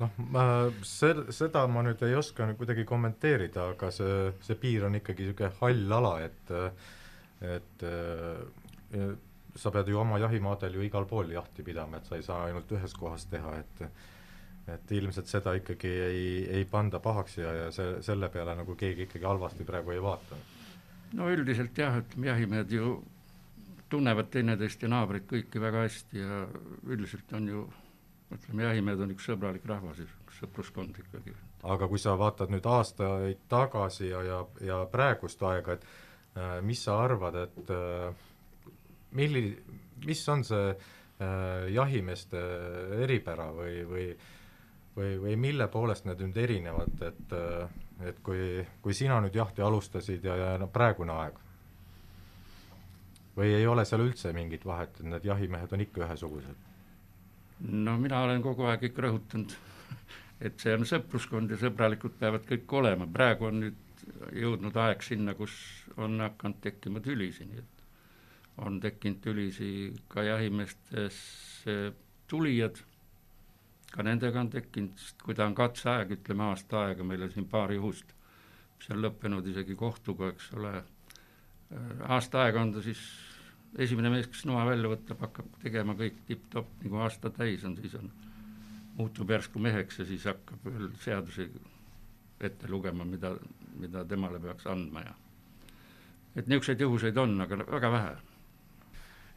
noh, 0.00 0.16
ma 0.32 0.44
sel-, 0.86 1.26
seda 1.34 1.66
ma 1.70 1.84
nüüd 1.86 2.02
ei 2.06 2.16
oska 2.18 2.48
kuidagi 2.58 2.86
kommenteerida, 2.88 3.68
aga 3.74 3.90
see, 3.94 4.32
see 4.46 4.58
piir 4.58 4.88
on 4.88 4.98
ikkagi 4.98 5.28
niisugune 5.28 5.52
hall 5.60 5.98
ala, 6.00 6.16
et 6.26 6.56
et 7.42 7.84
sa 9.58 9.70
pead 9.74 9.88
ju 9.90 9.98
oma 10.00 10.18
jahimaadel 10.22 10.78
ju 10.78 10.84
igal 10.86 11.06
pool 11.08 11.30
jahti 11.32 11.64
pidama, 11.66 11.98
et 11.98 12.08
sa 12.08 12.16
ei 12.16 12.24
saa 12.24 12.46
ainult 12.48 12.70
ühes 12.72 12.94
kohas 12.96 13.26
teha, 13.30 13.56
et 13.60 13.82
et 14.70 14.92
ilmselt 14.94 15.26
seda 15.26 15.56
ikkagi 15.58 15.90
ei, 15.90 16.26
ei 16.58 16.64
panda 16.70 17.00
pahaks 17.02 17.38
ja, 17.38 17.52
ja 17.64 17.70
see, 17.74 17.96
selle 18.06 18.28
peale 18.30 18.54
nagu 18.58 18.76
keegi 18.78 19.08
ikkagi 19.08 19.26
halvasti 19.26 19.66
praegu 19.66 19.90
ei 19.90 20.02
vaata 20.02 20.38
no 21.18 21.30
üldiselt 21.30 21.78
jah, 21.78 21.98
ütleme 21.98 22.30
jahimehed 22.30 22.72
ju 22.72 22.96
tunnevad 23.92 24.30
teineteist 24.32 24.82
ja 24.82 24.88
naabreid 24.88 25.26
kõiki 25.28 25.60
väga 25.60 25.84
hästi 25.84 26.22
ja 26.22 26.44
üldiselt 26.88 27.34
on 27.36 27.48
ju 27.50 27.64
ütleme, 28.32 28.64
jahimehed 28.68 29.02
on 29.04 29.12
üks 29.14 29.26
sõbralik 29.28 29.66
rahvas, 29.68 30.00
sõpruskond 30.38 30.96
ikkagi. 31.02 31.34
aga 31.62 31.88
kui 31.88 32.00
sa 32.00 32.14
vaatad 32.18 32.52
nüüd 32.52 32.66
aastaid 32.66 33.44
tagasi 33.52 34.08
ja, 34.08 34.22
ja, 34.26 34.40
ja 34.64 34.80
praegust 34.90 35.42
aega, 35.46 35.76
et 35.76 35.84
äh, 36.38 36.58
mis 36.64 36.82
sa 36.86 36.98
arvad, 37.04 37.36
et 37.44 37.72
äh, 37.74 38.08
milli-, 39.18 39.58
mis 40.06 40.22
on 40.32 40.44
see 40.48 40.72
äh, 40.72 41.68
jahimeeste 41.74 42.40
eripära 43.04 43.50
või, 43.54 43.82
või 43.88 44.06
või, 44.96 45.16
või 45.22 45.36
mille 45.40 45.68
poolest 45.72 46.06
need 46.08 46.20
nüüd 46.24 46.36
erinevad, 46.42 47.00
et 47.06 47.34
äh, 47.36 47.80
et 48.08 48.18
kui, 48.24 48.62
kui 48.82 48.94
sina 48.96 49.20
nüüd 49.22 49.36
jahti 49.36 49.62
alustasid 49.62 50.24
ja, 50.26 50.36
ja 50.38 50.52
no 50.60 50.68
praegune 50.72 51.14
aeg, 51.14 51.38
või 53.36 53.54
ei 53.56 53.66
ole 53.68 53.84
seal 53.88 54.04
üldse 54.04 54.32
mingit 54.36 54.66
vahet, 54.68 54.98
et 54.98 55.08
need 55.08 55.26
jahimehed 55.28 55.72
on 55.72 55.84
ikka 55.86 56.06
ühesugused? 56.06 56.68
no 57.62 57.94
mina 58.00 58.24
olen 58.26 58.42
kogu 58.42 58.66
aeg 58.66 58.88
ikka 58.88 59.06
rõhutanud, 59.06 59.54
et 60.42 60.58
see 60.58 60.74
on 60.74 60.86
sõpruskond 60.88 61.52
ja 61.54 61.60
sõbralikud 61.60 62.16
peavad 62.18 62.46
kõik 62.48 62.74
olema, 62.80 63.06
praegu 63.06 63.46
on 63.50 63.60
nüüd 63.62 64.06
jõudnud 64.34 64.76
aeg 64.82 65.04
sinna, 65.06 65.36
kus 65.38 65.54
on 65.94 66.18
hakanud 66.24 66.58
tekkima 66.64 67.02
tülisi, 67.04 67.46
nii 67.46 67.62
et 67.62 67.84
on 68.66 68.80
tekkinud 68.82 69.22
tülisi 69.22 69.68
ka 70.10 70.24
jahimeestes 70.26 71.20
tulijad 72.28 72.82
ka 73.92 74.04
nendega 74.06 74.40
on 74.40 74.50
tekkinud, 74.52 74.96
sest 74.98 75.22
kui 75.22 75.36
ta 75.36 75.46
on 75.46 75.54
katseaeg, 75.56 76.16
ütleme 76.16 76.48
aasta 76.48 76.86
aega, 76.86 77.04
meil 77.04 77.26
on 77.26 77.32
siin 77.34 77.48
paar 77.48 77.72
juhust, 77.74 78.14
mis 78.78 78.90
on 78.94 79.02
lõppenud 79.04 79.48
isegi 79.52 79.76
kohtuga, 79.78 80.32
eks 80.32 80.48
ole, 80.56 80.72
äh, 80.80 81.92
aasta 82.16 82.46
aega 82.46 82.62
on 82.64 82.72
ta 82.76 82.84
siis 82.84 83.02
esimene 83.78 84.12
mees, 84.12 84.28
kes 84.32 84.46
noa 84.48 84.64
välja 84.68 84.90
võtab, 84.92 85.20
hakkab 85.26 85.58
tegema 85.62 85.96
kõik 85.98 86.24
tipp-topp, 86.28 86.74
kui 86.82 87.00
aasta 87.04 87.32
täis 87.32 87.64
on, 87.68 87.76
siis 87.80 87.96
on, 88.00 88.10
muutub 88.96 89.30
järsku 89.32 89.60
meheks 89.62 90.02
ja 90.02 90.08
siis 90.08 90.24
hakkab 90.28 90.66
veel 90.68 90.90
seadusi 91.00 91.48
ette 92.42 92.68
lugema, 92.68 93.04
mida, 93.08 93.32
mida 93.80 94.04
temale 94.08 94.40
peaks 94.42 94.66
andma 94.68 95.04
ja 95.06 95.14
et 96.36 96.48
niisuguseid 96.48 96.80
juhuseid 96.80 97.16
on, 97.20 97.40
aga 97.44 97.58
väga 97.62 97.90
vähe 97.92 98.12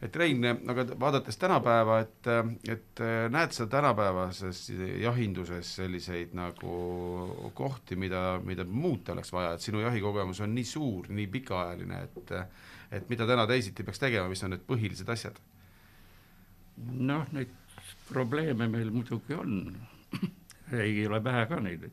et 0.04 0.16
Rein, 0.16 0.44
aga 0.70 0.86
vaadates 1.00 1.38
tänapäeva, 1.40 2.00
et, 2.04 2.28
et 2.70 3.02
näed 3.32 3.56
sa 3.56 3.68
tänapäevases 3.72 4.68
jahinduses 5.02 5.76
selliseid 5.80 6.36
nagu 6.36 7.52
kohti, 7.54 7.96
mida, 7.96 8.40
mida 8.44 8.66
muuta 8.68 9.16
oleks 9.16 9.32
vaja, 9.34 9.54
et 9.56 9.64
sinu 9.64 9.80
jahikogemus 9.86 10.42
on 10.44 10.56
nii 10.56 10.68
suur, 10.68 11.10
nii 11.10 11.28
pikaajaline, 11.40 12.04
et 12.04 12.34
et 12.96 13.10
mida 13.10 13.26
täna 13.28 13.48
teisiti 13.50 13.84
peaks 13.84 14.00
tegema, 14.00 14.30
mis 14.30 14.44
on 14.46 14.54
need 14.54 14.66
põhilised 14.68 15.10
asjad? 15.10 15.40
noh, 16.76 17.24
neid 17.32 17.52
probleeme 18.10 18.68
meil 18.68 18.92
muidugi 18.92 19.34
on 19.34 19.56
ei 20.74 21.08
ole 21.08 21.24
vähe 21.24 21.46
ka 21.50 21.60
neid, 21.64 21.88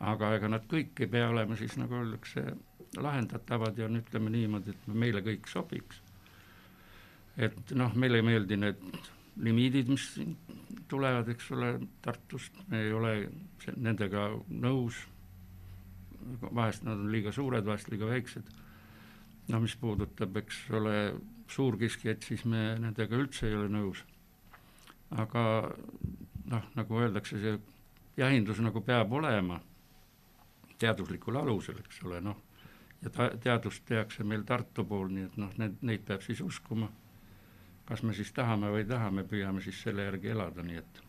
aga 0.00 0.32
ega 0.38 0.48
nad 0.48 0.66
kõik 0.70 1.04
ei 1.04 1.10
pea 1.12 1.28
olema 1.28 1.56
siis, 1.58 1.76
nagu 1.80 1.98
öeldakse, 2.00 2.44
lahendatavad 2.96 3.78
ja 3.78 3.90
on, 3.90 4.00
ütleme 4.00 4.32
niimoodi, 4.32 4.72
et 4.72 4.90
meile 5.04 5.22
kõik 5.26 5.50
sobiks 5.50 6.00
et 7.36 7.74
noh, 7.76 7.94
meile 7.94 8.20
ei 8.20 8.26
meeldi 8.26 8.56
need 8.60 8.80
limiidid, 9.44 9.90
mis 9.92 10.06
tulevad, 10.88 11.28
eks 11.28 11.50
ole, 11.52 11.72
Tartust, 12.02 12.56
me 12.70 12.80
ei 12.86 12.92
ole 12.94 13.12
nendega 13.76 14.28
nõus, 14.62 14.98
vahest 16.46 16.86
nad 16.86 16.96
on 16.96 17.10
liiga 17.12 17.32
suured, 17.34 17.66
vahest 17.66 17.90
liiga 17.92 18.08
väiksed, 18.08 18.48
no 19.52 19.60
mis 19.62 19.76
puudutab, 19.80 20.36
eks 20.42 20.62
ole, 20.74 20.96
suurkiskjaid, 21.52 22.24
siis 22.26 22.44
me 22.48 22.72
nendega 22.82 23.18
üldse 23.18 23.46
ei 23.46 23.54
ole 23.54 23.68
nõus. 23.70 24.02
aga 25.10 25.42
noh, 26.50 26.64
nagu 26.74 26.98
öeldakse, 26.98 27.38
see 27.38 27.58
jahindus 28.18 28.58
nagu 28.58 28.80
peab 28.82 29.12
olema. 29.12 29.60
Teaduslikul 30.78 31.38
alusel, 31.38 31.78
eks 31.78 32.02
ole, 32.04 32.18
noh, 32.20 32.40
ja 33.02 33.10
ta-, 33.10 33.30
teadust 33.40 33.84
tehakse 33.86 34.24
meil 34.24 34.42
Tartu 34.44 34.84
pool, 34.84 35.12
nii 35.14 35.28
et 35.28 35.36
noh, 35.40 35.52
need, 35.62 35.78
neid 35.86 36.02
peab 36.08 36.24
siis 36.26 36.42
uskuma 36.42 36.90
kas 37.86 38.02
me 38.02 38.14
siis 38.14 38.32
tahame 38.34 38.70
või 38.74 38.84
ei 38.84 38.88
taha, 38.90 39.10
me 39.14 39.26
püüame 39.26 39.62
siis 39.64 39.78
selle 39.86 40.08
järgi 40.08 40.32
elada, 40.34 40.64
nii 40.66 40.80
et. 40.80 41.02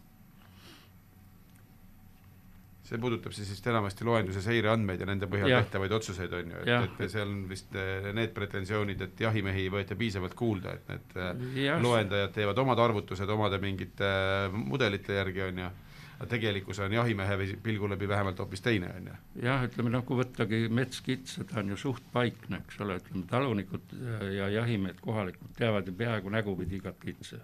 See 2.87 2.99
puudutab 3.03 3.33
siis 3.35 3.49
vist 3.51 3.65
enamasti 3.67 4.05
loenduse 4.07 4.39
seireandmeid 4.45 5.01
ja 5.03 5.07
nende 5.09 5.27
põhjal 5.27 5.49
tehtavaid 5.57 5.91
otsuseid, 5.97 6.35
on 6.37 6.53
ju, 6.53 6.61
et, 6.63 7.01
et 7.03 7.11
seal 7.11 7.27
on 7.27 7.41
vist 7.49 7.73
eh, 7.75 8.05
need 8.15 8.31
pretensioonid, 8.35 9.01
et 9.03 9.23
jahimehi 9.25 9.65
ei 9.65 9.73
võeta 9.73 9.97
piisavalt 9.99 10.37
kuulda, 10.39 10.77
et 10.77 10.93
need 10.93 11.17
eh, 11.19 11.41
ja. 11.65 11.75
loendajad 11.83 12.31
teevad 12.37 12.61
omad 12.63 12.79
arvutused 12.85 13.33
omade 13.35 13.59
mingite 13.59 14.07
eh, 14.07 14.55
mudelite 14.55 15.19
järgi, 15.19 15.43
on 15.49 15.61
ju 15.65 15.73
aga 16.17 16.27
tegelikkus 16.31 16.79
on 16.81 16.93
jahimehe 16.93 17.37
pilgu 17.63 17.89
läbi 17.89 18.07
vähemalt 18.09 18.39
hoopis 18.39 18.61
teine, 18.65 18.89
on 18.97 19.09
ju. 19.11 19.15
jah, 19.45 19.63
ütleme 19.67 19.91
nagu 19.93 20.17
võttagi 20.17 20.63
metskitse, 20.73 21.45
ta 21.45 21.59
on 21.61 21.69
ju 21.73 21.77
suht 21.77 22.05
paikne, 22.13 22.61
eks 22.63 22.79
ole, 22.81 22.97
ütleme 23.01 23.25
talunikud 23.29 23.93
ja 24.33 24.49
jahimehed 24.49 25.01
kohalikud 25.03 25.53
teavad 25.57 25.87
ju 25.87 25.93
peaaegu 25.97 26.33
nägupidi 26.33 26.79
igat 26.81 26.97
kitse. 27.03 27.41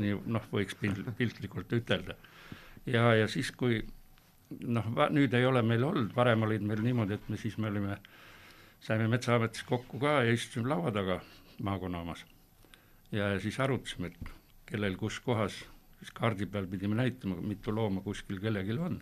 nii 0.00 0.20
noh, 0.26 0.44
võiks 0.52 0.78
pilt, 0.78 1.02
piltlikult 1.18 1.72
ütelda. 1.80 2.14
ja, 2.86 3.14
ja 3.14 3.26
siis, 3.28 3.50
kui 3.50 3.82
noh, 4.60 4.86
nüüd 5.10 5.34
ei 5.34 5.46
ole 5.46 5.62
meil 5.66 5.84
olnud, 5.84 6.14
varem 6.14 6.46
olid 6.46 6.62
meil 6.66 6.82
niimoodi, 6.86 7.18
et 7.18 7.28
me 7.28 7.38
siis 7.40 7.58
me 7.58 7.70
olime, 7.72 7.98
saime 8.80 9.10
Metsaametis 9.10 9.66
kokku 9.66 9.98
ka 9.98 10.20
ja 10.24 10.38
istusime 10.38 10.70
laua 10.70 10.94
taga 10.94 11.20
maakonna 11.62 12.06
omas. 12.06 12.24
ja 13.12 13.34
siis 13.40 13.58
arutasime, 13.60 14.14
et 14.14 14.34
kellel 14.70 14.94
kus 14.96 15.18
kohas 15.20 15.64
siis 16.00 16.12
kaardi 16.16 16.48
peal 16.48 16.66
pidime 16.70 16.96
näitama, 16.96 17.36
mitu 17.44 17.74
looma 17.74 18.00
kuskil 18.00 18.40
kellelgi 18.40 18.78
on. 18.78 19.00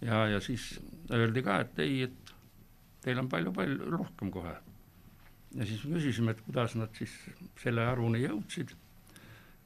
ja, 0.00 0.26
ja 0.28 0.40
siis 0.40 0.80
öeldi 1.12 1.42
ka, 1.42 1.60
et 1.60 1.78
ei, 1.78 2.02
et 2.02 2.34
teil 3.04 3.18
on 3.18 3.28
palju-palju 3.28 3.90
rohkem 3.94 4.30
kohe. 4.30 4.54
ja 5.54 5.66
siis 5.66 5.84
me 5.84 5.98
küsisime, 5.98 6.34
et 6.34 6.40
kuidas 6.46 6.74
nad 6.74 6.94
siis 6.98 7.14
selle 7.62 7.86
arvuni 7.86 8.22
jõudsid. 8.24 8.74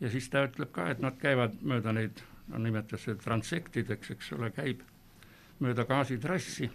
ja 0.01 0.11
siis 0.11 0.29
ta 0.29 0.45
ütleb 0.49 0.73
ka, 0.73 0.91
et 0.91 1.01
nad 1.01 1.19
käivad 1.19 1.61
mööda 1.63 1.93
neid, 1.93 2.23
no 2.49 2.59
nimetas 2.59 3.07
seda 3.09 3.23
transektideks, 3.23 4.11
eks 4.11 4.33
ole, 4.37 4.51
käib 4.51 4.83
mööda 5.65 5.87
gaasitrassi, 5.89 6.71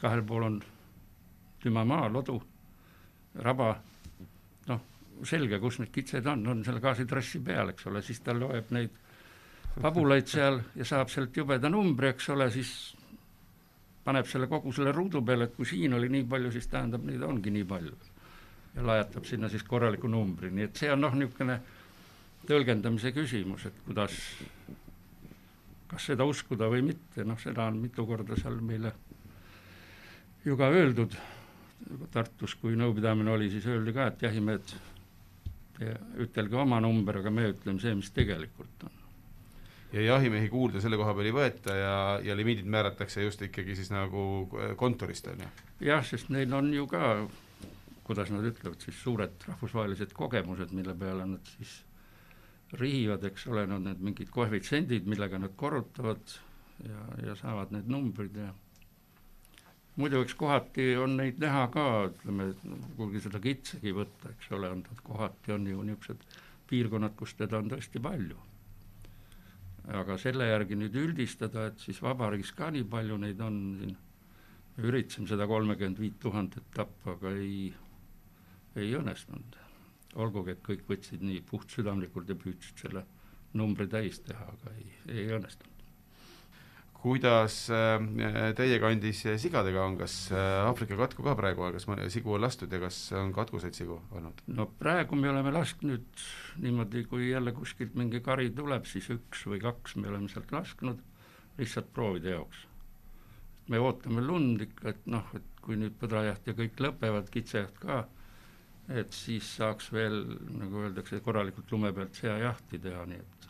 kahel 0.00 0.22
pool 0.22 0.46
on 0.46 0.60
tümamaa, 1.62 2.08
lodu, 2.12 2.38
raba, 3.34 3.74
selge, 5.28 5.58
kus 5.62 5.78
need 5.80 5.92
kitsed 5.94 6.26
on, 6.26 6.46
on 6.50 6.64
selle 6.66 6.80
gaasitrassi 6.82 7.40
peal, 7.44 7.72
eks 7.72 7.86
ole, 7.90 8.02
siis 8.02 8.20
ta 8.24 8.34
loeb 8.36 8.72
neid 8.74 8.96
pabulaid 9.80 10.28
seal 10.28 10.58
ja 10.76 10.86
saab 10.88 11.12
sealt 11.12 11.36
jubeda 11.36 11.70
numbri, 11.72 12.10
eks 12.12 12.28
ole, 12.34 12.48
siis 12.52 12.72
paneb 14.04 14.26
selle 14.28 14.48
kogu 14.50 14.72
selle 14.74 14.92
ruudu 14.92 15.22
peale, 15.24 15.48
et 15.48 15.54
kui 15.56 15.68
siin 15.68 15.94
oli 15.96 16.10
nii 16.12 16.26
palju, 16.28 16.50
siis 16.52 16.66
tähendab, 16.70 17.04
neid 17.06 17.22
ongi 17.22 17.54
nii 17.54 17.68
palju. 17.68 17.94
ja 18.72 18.82
lajatab 18.88 19.26
sinna 19.28 19.48
siis 19.52 19.62
korraliku 19.68 20.08
numbri, 20.08 20.48
nii 20.50 20.64
et 20.64 20.78
see 20.80 20.88
on 20.92 21.02
noh, 21.04 21.12
niisugune 21.12 21.58
tõlgendamise 22.48 23.12
küsimus, 23.12 23.66
et 23.68 23.82
kuidas, 23.84 24.16
kas 25.90 26.06
seda 26.08 26.24
uskuda 26.24 26.70
või 26.72 26.80
mitte, 26.86 27.26
noh, 27.28 27.36
seda 27.40 27.66
on 27.68 27.76
mitu 27.82 28.06
korda 28.08 28.38
seal 28.40 28.56
meile 28.64 28.94
ju 30.44 30.56
ka 30.56 30.72
öeldud, 30.72 31.14
Tartus, 32.14 32.54
kui 32.56 32.76
nõupidamine 32.78 33.30
oli, 33.34 33.50
siis 33.50 33.66
öeldi 33.68 33.92
ka, 33.94 34.06
et 34.08 34.22
jahimehed, 34.22 34.72
ütelge 36.22 36.58
oma 36.58 36.80
number, 36.84 37.22
aga 37.22 37.30
me 37.30 37.48
ütleme 37.52 37.80
see, 37.80 37.94
mis 37.98 38.10
tegelikult 38.14 38.84
on 38.88 38.98
ja 39.92 40.02
jahimehi 40.02 40.48
kuulda 40.48 40.80
selle 40.80 40.96
koha 40.96 41.14
peal 41.16 41.28
ei 41.28 41.34
võeta 41.36 41.76
ja, 41.76 41.96
ja 42.24 42.36
limiidid 42.36 42.68
määratakse 42.70 43.24
just 43.24 43.42
ikkagi 43.44 43.76
siis 43.76 43.92
nagu 43.92 44.48
kontorist, 44.80 45.28
on 45.32 45.44
ju? 45.44 45.48
jah, 45.88 46.04
sest 46.06 46.32
neil 46.32 46.52
on 46.56 46.72
ju 46.72 46.86
ka, 46.90 47.12
kuidas 48.06 48.32
nad 48.32 48.46
ütlevad 48.48 48.80
siis, 48.84 48.98
suured 49.02 49.48
rahvusvahelised 49.48 50.14
kogemused, 50.16 50.72
mille 50.76 50.96
peale 50.98 51.26
nad 51.34 51.52
siis 51.56 51.82
rihivad, 52.80 53.24
eks 53.28 53.46
ole, 53.52 53.66
no 53.68 53.78
need 53.82 54.00
mingid 54.00 54.32
koefitsiendid, 54.32 55.08
millega 55.08 55.40
nad 55.40 55.52
korrutavad 55.60 56.36
ja, 56.86 57.02
ja 57.26 57.36
saavad 57.36 57.74
need 57.74 57.90
numbrid 57.92 58.38
ja 58.40 58.48
muidu 59.96 60.22
eks 60.24 60.34
kohati 60.40 60.92
on 60.96 61.18
neid 61.18 61.40
näha 61.42 61.66
ka, 61.72 61.88
ütleme, 62.12 62.52
kuigi 62.96 63.20
seda 63.26 63.40
kitsagi 63.42 63.92
võtta, 63.96 64.32
eks 64.32 64.54
ole, 64.56 64.70
on 64.72 64.86
ta 64.86 64.96
kohati 65.02 65.52
on 65.52 65.68
ju 65.68 65.84
niisugused 65.88 66.24
piirkonnad, 66.70 67.14
kus 67.18 67.36
teda 67.36 67.60
on 67.60 67.68
tõesti 67.72 68.00
palju 68.02 68.38
aga 69.90 70.16
selle 70.20 70.46
järgi 70.46 70.76
nüüd 70.78 70.96
üldistada, 70.98 71.66
et 71.70 71.80
siis 71.82 71.98
vabariigis 72.02 72.52
ka 72.54 72.70
nii 72.70 72.84
palju 72.90 73.18
neid 73.22 73.40
on 73.42 73.56
siin, 73.80 73.96
üritasime 74.82 75.28
seda 75.28 75.46
kolmekümmend 75.50 75.98
viit 76.00 76.20
tuhandet 76.22 76.70
tappa, 76.74 77.16
aga 77.16 77.34
ei, 77.36 77.72
ei 78.76 78.94
õnnestunud. 78.98 79.58
olgugi, 80.22 80.52
et 80.52 80.60
kõik 80.60 80.82
võtsid 80.88 81.22
nii 81.24 81.40
puhtsüdamlikult 81.48 82.28
ja 82.28 82.36
püüdsid 82.36 82.82
selle 82.84 83.06
numbri 83.56 83.86
täis 83.88 84.20
teha, 84.20 84.44
aga 84.44 84.74
ei, 84.76 84.90
ei 85.08 85.30
õnnestunud 85.32 85.71
kuidas 87.02 87.64
äh, 87.74 88.52
teie 88.56 88.78
kandis 88.82 89.24
sigadega 89.42 89.82
on, 89.82 89.96
kas 89.98 90.14
äh, 90.30 90.62
Aafrika 90.68 90.96
katku 91.00 91.24
ka 91.26 91.34
praegu 91.38 91.64
on, 91.66 91.74
kas 91.74 91.86
sigu 92.14 92.36
on 92.36 92.44
lastud 92.44 92.72
ja 92.72 92.78
kas 92.82 92.98
on 93.18 93.32
katkuseid 93.34 93.74
sigu 93.74 93.98
olnud? 94.14 94.42
no 94.46 94.68
praegu 94.78 95.18
me 95.18 95.32
oleme 95.32 95.50
lasknud 95.54 96.24
niimoodi, 96.62 97.04
kui 97.10 97.32
jälle 97.32 97.54
kuskilt 97.56 97.96
mingi 97.98 98.22
kari 98.22 98.52
tuleb, 98.54 98.86
siis 98.86 99.10
üks 99.14 99.46
või 99.50 99.58
kaks 99.64 99.96
me 99.98 100.12
oleme 100.12 100.30
sealt 100.30 100.54
lasknud 100.54 101.02
lihtsalt 101.58 101.90
proovide 101.92 102.36
jaoks. 102.36 102.66
me 103.68 103.78
ootame 103.82 104.22
lund 104.22 104.62
ikka, 104.62 104.94
et 104.94 105.06
noh, 105.10 105.26
et 105.34 105.62
kui 105.62 105.78
nüüd 105.78 105.94
põdrajaht 105.98 106.46
ja 106.46 106.54
kõik 106.58 106.80
lõpevad, 106.82 107.30
kitsejaht 107.34 107.78
ka, 107.82 108.02
et 108.90 109.14
siis 109.14 109.46
saaks 109.58 109.92
veel, 109.94 110.22
nagu 110.58 110.86
öeldakse, 110.86 111.20
korralikult 111.22 111.70
lume 111.74 111.92
pealt 111.94 112.18
seajahti 112.18 112.78
teha, 112.82 113.06
nii 113.10 113.22
et 113.22 113.48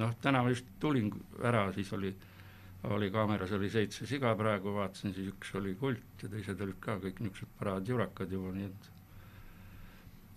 noh, 0.00 0.12
täna 0.22 0.42
ma 0.44 0.52
just 0.52 0.68
tulin 0.80 1.10
ära, 1.42 1.66
siis 1.76 1.92
oli 1.96 2.12
oli 2.92 3.10
kaameras 3.10 3.52
oli 3.52 3.70
seitse 3.70 4.06
siga 4.06 4.34
praegu, 4.36 4.74
vaatasin, 4.74 5.14
siis 5.16 5.30
üks 5.32 5.54
oli 5.58 5.74
kult 5.80 6.22
ja 6.22 6.28
teised 6.32 6.60
olid 6.60 6.80
ka 6.82 6.98
kõik 7.02 7.22
niisugused 7.22 7.54
parajad 7.58 7.88
jurakad 7.94 8.34
juba, 8.34 8.52
nii 8.56 8.66
et 8.68 8.90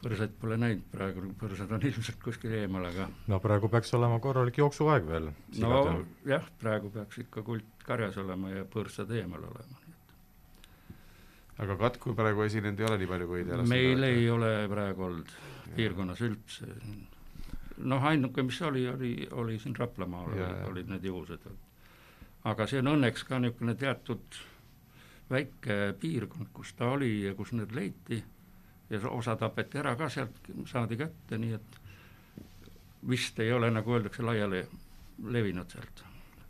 põrsaid 0.03 0.35
pole 0.39 0.59
näinud 0.61 0.85
praegu, 0.91 1.25
põrsad 1.39 1.73
on 1.75 1.83
ilmselt 1.89 2.21
kuskil 2.23 2.53
eemal, 2.59 2.85
aga 2.91 3.09
no 3.31 3.41
praegu 3.43 3.71
peaks 3.73 3.93
olema 3.97 4.19
korralik 4.23 4.61
jooksuaeg 4.61 5.09
veel. 5.09 5.31
no 5.63 5.81
jah, 6.29 6.47
praegu 6.61 6.93
peaks 6.93 7.23
ikka 7.25 7.43
kult 7.47 7.85
karjas 7.87 8.17
olema 8.21 8.53
ja 8.53 8.63
põrsad 8.77 9.11
eemal 9.17 9.43
olema. 9.49 9.83
aga 11.65 11.77
katku 11.83 12.15
praegu 12.15 12.45
esinenud 12.47 12.79
ei 12.79 12.89
ole 12.91 13.01
nii 13.03 13.11
palju, 13.13 13.29
kui 13.33 13.45
te 13.45 13.61
meil 13.63 13.93
olete? 13.97 14.15
ei 14.15 14.31
ole 14.31 14.55
praegu 14.71 15.07
olnud 15.09 15.37
piirkonnas 15.75 16.21
üldse. 16.23 16.69
noh, 17.77 18.11
ainuke, 18.11 18.45
mis 18.45 18.61
oli, 18.61 18.87
oli, 18.89 19.15
oli 19.31 19.57
siin 19.59 19.75
Raplamaal 19.75 20.37
olid 20.69 20.93
need 20.93 21.09
juhused 21.09 21.49
aga 22.47 22.67
see 22.69 22.79
on 22.81 22.93
õnneks 22.95 23.25
ka 23.27 23.39
niisugune 23.41 23.75
teatud 23.79 24.39
väike 25.31 25.77
piirkond, 25.99 26.51
kus 26.55 26.73
ta 26.77 26.91
oli 26.95 27.11
ja 27.25 27.33
kus 27.35 27.51
need 27.57 27.73
leiti 27.75 28.21
ja 28.89 28.99
osa 29.09 29.35
tapeti 29.35 29.81
ära 29.81 29.95
ka 29.99 30.09
sealt, 30.09 30.39
saadi 30.69 30.97
kätte, 30.99 31.37
nii 31.37 31.57
et 31.57 31.79
vist 33.09 33.39
ei 33.43 33.51
ole, 33.53 33.71
nagu 33.71 33.93
öeldakse, 33.93 34.23
laiali 34.23 34.63
levinud 35.23 35.71
sealt. 35.71 36.03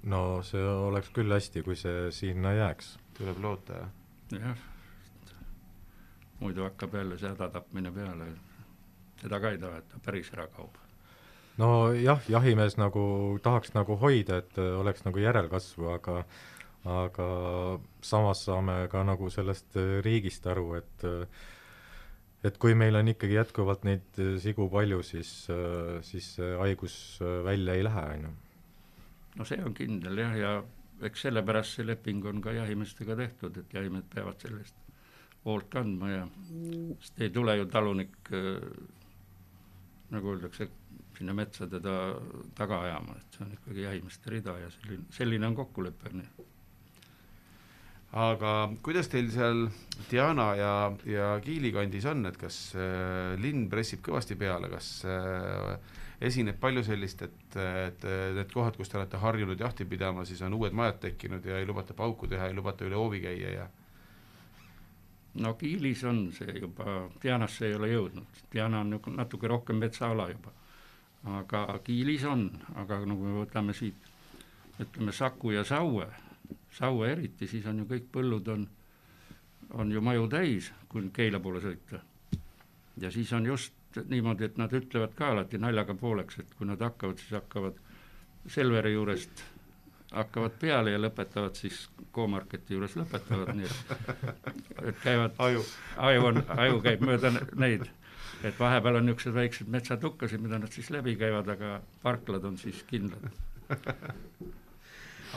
no 0.03 0.41
see 0.45 0.63
oleks 0.63 1.09
küll 1.15 1.33
hästi, 1.33 1.63
kui 1.65 1.75
see 1.75 2.11
sinna 2.11 2.53
jääks. 2.53 2.97
tuleb 3.17 3.41
loota, 3.41 3.81
jah? 3.81 4.41
jah, 4.41 4.65
muidu 6.39 6.67
hakkab 6.69 6.93
jälle 6.93 7.17
see 7.17 7.33
hädatapmine 7.33 7.91
peale, 7.91 8.33
seda 9.21 9.39
ka 9.39 9.55
ei 9.55 9.57
taha, 9.57 9.81
et 9.81 9.89
ta 9.89 10.03
päris 10.05 10.29
ära 10.33 10.47
kaob 10.53 10.77
nojah, 11.57 12.21
jahimees 12.29 12.77
nagu 12.77 13.03
tahaks 13.43 13.73
nagu 13.75 13.97
hoida, 14.01 14.41
et 14.43 14.57
äh, 14.61 14.73
oleks 14.79 15.05
nagu 15.07 15.21
järelkasvu, 15.21 15.89
aga 15.95 16.21
aga 16.87 17.27
samas 18.05 18.45
saame 18.47 18.85
ka 18.91 19.01
nagu 19.03 19.29
sellest 19.33 19.75
äh, 19.79 19.97
riigist 20.05 20.45
aru, 20.47 20.69
et 20.79 21.07
äh, 21.07 21.45
et 22.47 22.57
kui 22.61 22.77
meil 22.77 22.95
on 22.95 23.09
ikkagi 23.09 23.33
jätkuvalt 23.33 23.83
neid 23.83 24.19
sigu 24.39 24.67
palju, 24.71 25.01
siis, 25.03 25.31
siis 26.05 26.27
see 26.37 26.51
haigus 26.61 27.17
välja 27.43 27.73
ei 27.75 27.83
lähe, 27.83 28.03
on 28.13 28.27
ju. 28.27 28.33
no 29.39 29.47
see 29.49 29.57
on 29.65 29.73
kindel 29.75 30.21
jah, 30.21 30.35
ja 30.37 30.51
eks 31.09 31.25
sellepärast 31.25 31.79
see 31.79 31.87
leping 31.87 32.23
on 32.29 32.39
ka 32.45 32.53
jahimeestega 32.53 33.17
tehtud, 33.17 33.57
et 33.57 33.73
jahimehed 33.73 34.05
peavad 34.13 34.37
selle 34.45 34.61
eest 34.61 34.77
hoolt 35.49 35.67
kandma 35.73 36.11
ja 36.13 36.23
sest 37.01 37.25
ei 37.25 37.33
tule 37.33 37.57
ju 37.57 37.65
talunik 37.73 38.31
nagu 40.13 40.31
öeldakse, 40.35 40.69
sinna 41.17 41.33
metsa 41.33 41.67
teda 41.69 41.95
taga 42.57 42.81
ajama, 42.85 43.17
et 43.17 43.37
see 43.37 43.45
on 43.45 43.55
ikkagi 43.55 43.85
jahimeeste 43.87 44.33
rida 44.33 44.57
ja 44.61 44.69
selline, 44.73 45.07
selline 45.13 45.49
on 45.49 45.55
kokkulepe, 45.57 46.13
aga 48.17 48.51
kuidas 48.85 49.09
teil 49.11 49.29
seal 49.33 49.63
Diana 50.11 50.49
ja, 50.55 50.73
ja 51.09 51.29
Kiili 51.43 51.73
kandis 51.75 52.05
on, 52.09 52.25
et 52.29 52.37
kas 52.39 52.59
äh, 52.77 53.33
linn 53.41 53.65
pressib 53.71 54.03
kõvasti 54.05 54.37
peale, 54.39 54.69
kas 54.71 54.91
äh, 55.09 55.73
esineb 56.27 56.59
palju 56.61 56.85
sellist, 56.85 57.25
et, 57.25 57.57
et 57.57 58.05
need 58.37 58.53
kohad, 58.53 58.77
kus 58.77 58.89
te 58.89 58.97
olete 58.97 59.19
harjunud 59.21 59.59
jahti 59.59 59.85
pidama, 59.85 60.25
siis 60.25 60.41
on 60.45 60.55
uued 60.57 60.73
majad 60.77 61.01
tekkinud 61.09 61.45
ja 61.45 61.59
ei 61.59 61.67
lubata 61.67 61.97
pauku 61.97 62.29
teha, 62.29 62.47
ei 62.49 62.57
lubata 62.57 62.87
üle 62.87 62.97
hoovi 62.97 63.21
käia 63.25 63.51
ja? 63.53 63.67
No 65.37 65.51
Kiilis 65.53 66.01
on 66.09 66.31
see 66.33 66.55
juba, 66.57 67.03
Dianasse 67.21 67.67
ei 67.67 67.75
ole 67.77 67.91
jõudnud, 67.91 68.39
Diana 68.53 68.81
on 68.81 68.95
nagu 68.95 69.13
natuke 69.13 69.49
rohkem 69.51 69.77
metsaala 69.81 70.31
juba 70.31 70.53
aga 71.23 71.79
Kiilis 71.83 72.23
on, 72.25 72.49
aga 72.75 72.99
nagu 73.05 73.23
me 73.23 73.39
võtame 73.41 73.73
siit, 73.73 74.09
ütleme 74.81 75.11
Saku 75.11 75.51
ja 75.51 75.63
Saue, 75.63 76.07
Saue 76.71 77.11
eriti, 77.11 77.47
siis 77.47 77.65
on 77.65 77.81
ju 77.81 77.87
kõik 77.89 78.11
põllud 78.13 78.47
on, 78.53 78.67
on 79.73 79.91
ju 79.91 80.01
maju 80.01 80.27
täis, 80.31 80.71
kui 80.89 81.09
Keila 81.13 81.39
poole 81.39 81.61
sõita. 81.63 81.99
ja 83.01 83.11
siis 83.11 83.33
on 83.33 83.45
just 83.45 83.73
niimoodi, 84.09 84.45
et 84.45 84.57
nad 84.57 84.73
ütlevad 84.73 85.13
ka 85.15 85.31
alati 85.31 85.57
naljaga 85.57 85.95
pooleks, 85.95 86.39
et 86.39 86.55
kui 86.57 86.67
nad 86.67 86.81
hakkavad, 86.81 87.17
siis 87.17 87.31
hakkavad 87.31 87.83
Selveri 88.47 88.93
juurest 88.93 89.43
hakkavad 90.11 90.53
peale 90.59 90.91
ja 90.91 90.99
lõpetavad 91.01 91.57
siis 91.59 91.89
K-Marketi 92.15 92.77
juures 92.77 92.95
lõpetavad, 92.95 93.51
nii 93.57 93.67
et, 93.67 94.21
et 94.87 95.01
käivad, 95.03 95.35
aju, 95.43 95.63
aju 95.97 96.27
on, 96.29 96.43
aju 96.55 96.79
käib 96.85 97.03
mööda 97.03 97.33
neid 97.59 97.83
et 98.45 98.59
vahepeal 98.59 98.99
on 98.99 99.07
niisugused 99.07 99.33
väiksed 99.35 99.71
metsatukkasid, 99.73 100.41
mida 100.43 100.59
nad 100.61 100.73
siis 100.73 100.91
läbi 100.93 101.15
käivad, 101.19 101.49
aga 101.55 101.79
parklad 102.03 102.45
on 102.45 102.57
siis 102.61 102.83
kindlad. 102.89 103.29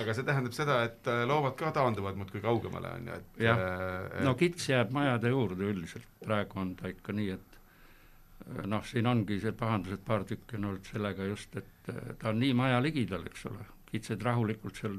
Aga 0.00 0.14
see 0.14 0.24
tähendab 0.24 0.54
seda, 0.54 0.76
et 0.86 1.08
äh, 1.10 1.24
loomad 1.28 1.56
ka 1.58 1.72
taanduvad 1.74 2.16
muudkui 2.16 2.40
kaugemale, 2.40 2.92
on 2.94 3.08
ju, 3.10 3.16
et 3.18 3.40
jah. 3.42 3.58
äh,, 3.58 4.20
no 4.24 4.36
kits 4.38 4.68
jääb 4.70 4.92
majade 4.94 5.32
juurde 5.32 5.66
üldiselt, 5.66 6.06
praegu 6.22 6.60
on 6.62 6.70
ta 6.78 6.88
ikka 6.88 7.12
nii, 7.16 7.34
et 7.34 7.56
äh, 7.58 8.60
noh, 8.70 8.84
siin 8.86 9.10
ongi 9.10 9.40
see 9.42 9.52
pahandused 9.56 10.04
paar 10.06 10.24
tükki 10.28 10.56
on 10.60 10.68
olnud 10.70 10.88
sellega 10.88 11.26
just, 11.26 11.58
et 11.58 11.90
ta 11.90 12.30
on 12.30 12.38
nii 12.40 12.54
maja 12.56 12.78
ligidal, 12.80 13.26
eks 13.28 13.48
ole, 13.50 13.66
kitsed 13.90 14.22
rahulikult 14.24 14.78
seal 14.78 14.94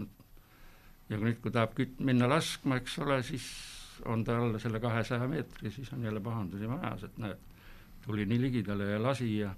ja 1.10 1.20
nüüd, 1.20 1.40
kui 1.42 1.56
tahab 1.56 1.74
kütt 1.78 2.04
minna 2.04 2.28
laskma, 2.30 2.82
eks 2.84 3.00
ole, 3.06 3.22
siis 3.26 3.48
on 4.12 4.26
ta 4.28 4.38
alla 4.44 4.60
selle 4.60 4.84
kahesaja 4.84 5.28
meetri, 5.32 5.72
siis 5.72 5.92
on 5.96 6.04
jälle 6.04 6.20
pahandusi 6.24 6.68
majas, 6.70 7.08
et 7.08 7.18
näed 7.22 7.51
tuli 8.06 8.26
nii 8.26 8.42
ligidale 8.42 8.92
ja 8.94 9.02
lasi 9.02 9.30
ja 9.38 9.52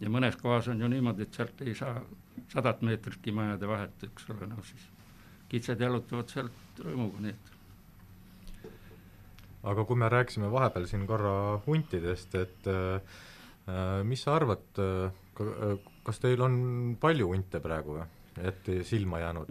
ja 0.00 0.10
mõnes 0.10 0.36
kohas 0.38 0.68
on 0.70 0.80
ju 0.80 0.88
niimoodi, 0.88 1.26
et 1.26 1.34
sealt 1.34 1.62
ei 1.66 1.74
saa 1.74 2.00
sadat 2.52 2.82
meetritki 2.86 3.32
majade 3.34 3.68
vahet, 3.68 4.04
eks 4.06 4.28
ole, 4.30 4.46
noh 4.46 4.64
siis 4.66 4.84
kitsed 5.48 5.80
jalutavad 5.80 6.30
sealt 6.30 6.82
rõõmuga, 6.84 7.22
nii 7.24 7.34
et 7.34 7.54
aga 9.68 9.84
kui 9.84 9.98
me 9.98 10.08
rääkisime 10.12 10.50
vahepeal 10.52 10.86
siin 10.86 11.06
korra 11.08 11.32
huntidest, 11.66 12.34
et 12.38 12.68
äh, 12.70 13.00
mis 14.06 14.22
sa 14.24 14.36
arvad 14.38 14.82
äh,, 14.82 15.78
kas 16.06 16.22
teil 16.22 16.42
on 16.42 16.58
palju 17.00 17.28
hunte 17.32 17.60
praegu 17.62 17.98
või, 17.98 18.06
et 18.48 18.70
silma 18.86 19.22
jäänud? 19.22 19.50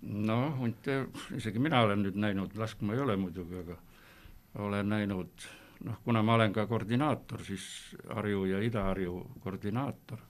no 0.00 0.38
hunte, 0.56 1.02
isegi 1.36 1.60
mina 1.60 1.82
olen 1.84 2.06
nüüd 2.06 2.16
näinud, 2.16 2.54
laskma 2.56 2.94
ei 2.96 3.02
ole 3.04 3.18
muidugi, 3.20 3.58
aga 3.64 3.76
olen 4.64 4.88
näinud, 4.88 5.48
noh, 5.84 5.98
kuna 6.04 6.22
ma 6.22 6.34
olen 6.34 6.52
ka 6.52 6.66
koordinaator, 6.66 7.44
siis 7.44 7.64
Harju 8.14 8.44
ja 8.50 8.60
Ida-Harju 8.64 9.16
koordinaator, 9.44 10.22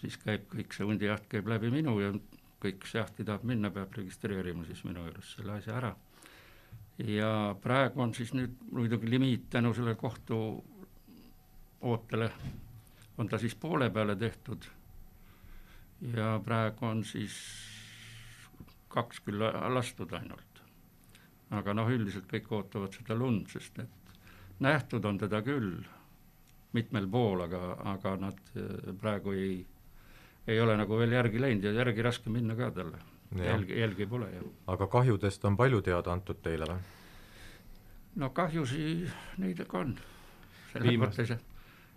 siis 0.00 0.16
käib 0.20 0.48
kõik 0.52 0.76
see 0.76 0.86
hundijaht 0.86 1.28
käib 1.28 1.48
läbi 1.48 1.70
minu 1.72 1.98
ja 2.00 2.12
kõik, 2.62 2.82
kes 2.84 2.94
jahti 3.00 3.24
tahab 3.24 3.44
minna, 3.48 3.70
peab 3.70 3.94
registreerima 3.96 4.64
siis 4.68 4.84
minu 4.84 5.06
juures 5.06 5.36
selle 5.36 5.58
asja 5.58 5.78
ära 5.80 5.94
ja 6.98 7.56
praegu 7.62 8.02
on 8.02 8.14
siis 8.14 8.32
nüüd 8.36 8.54
muidugi 8.70 9.10
limiit 9.10 9.48
tänu 9.50 9.72
selle 9.74 9.94
kohtu 9.94 10.38
ootele, 11.80 12.30
on 13.18 13.28
ta 13.28 13.38
siis 13.38 13.54
poole 13.54 13.90
peale 13.90 14.16
tehtud 14.16 14.66
ja 16.14 16.40
praegu 16.44 16.86
on 16.86 17.04
siis 17.04 17.34
kaks 18.88 19.20
küll 19.20 19.42
lastud 19.74 20.12
ainult. 20.12 20.62
aga 21.50 21.74
noh, 21.74 21.88
üldiselt 21.92 22.24
kõik 22.30 22.46
ootavad 22.52 22.94
seda 22.96 23.14
lund, 23.14 23.48
sest 23.52 23.78
et 23.78 24.01
nähtud 24.62 25.04
on 25.04 25.18
teda 25.18 25.42
küll 25.46 25.82
mitmel 26.72 27.06
pool, 27.10 27.44
aga, 27.46 27.62
aga 27.94 28.16
nad 28.20 28.38
eh, 28.56 28.92
praegu 29.00 29.34
ei, 29.36 29.56
ei 30.46 30.60
ole 30.60 30.76
nagu 30.80 30.98
veel 30.98 31.18
järgi 31.18 31.42
läinud 31.42 31.68
ja 31.68 31.74
järgi 31.82 32.04
raske 32.06 32.32
minna 32.32 32.56
ka 32.58 32.70
talle 32.74 33.02
jälgi, 33.38 33.80
jälgi 33.80 34.06
pole 34.06 34.30
ju. 34.36 34.52
aga 34.66 34.86
kahjudest 34.86 35.44
on 35.44 35.56
palju 35.56 35.80
teada 35.82 36.12
antud 36.12 36.40
teile 36.42 36.68
või? 36.68 36.82
no 38.16 38.30
kahjusi 38.30 39.08
neid 39.38 39.60
ikka 39.64 39.78
on. 39.78 39.96
selles 40.72 41.00
mõttes 41.00 41.32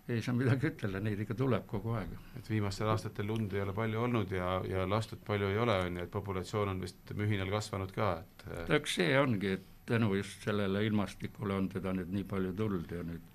ei 0.08 0.22
saa 0.22 0.36
midagi 0.38 0.68
ütelda, 0.70 1.00
neid 1.02 1.20
ikka 1.20 1.34
tuleb 1.34 1.66
kogu 1.66 1.96
aeg. 1.98 2.12
et 2.38 2.50
viimastel 2.50 2.88
aastatel 2.92 3.26
lund 3.26 3.52
ei 3.52 3.64
ole 3.64 3.74
palju 3.76 4.02
olnud 4.06 4.32
ja, 4.32 4.60
ja 4.68 4.86
lastud 4.88 5.22
palju 5.26 5.50
ei 5.52 5.58
ole, 5.58 5.78
on 5.88 5.96
ju, 5.98 6.06
et 6.06 6.12
populatsioon 6.12 6.74
on 6.74 6.82
vist 6.82 7.14
mühinal 7.14 7.50
kasvanud 7.50 7.92
ka, 7.94 8.12
et 8.22 8.76
eks 8.78 9.00
see 9.00 9.16
ongi, 9.20 9.56
et 9.58 9.72
tänu 9.86 10.14
just 10.18 10.42
sellele 10.44 10.84
ilmastikule 10.86 11.54
on 11.54 11.68
teda 11.72 11.94
nüüd 11.94 12.12
nii 12.12 12.26
palju 12.28 12.52
tulnud 12.58 12.92
ja 12.92 13.02
nüüd 13.06 13.32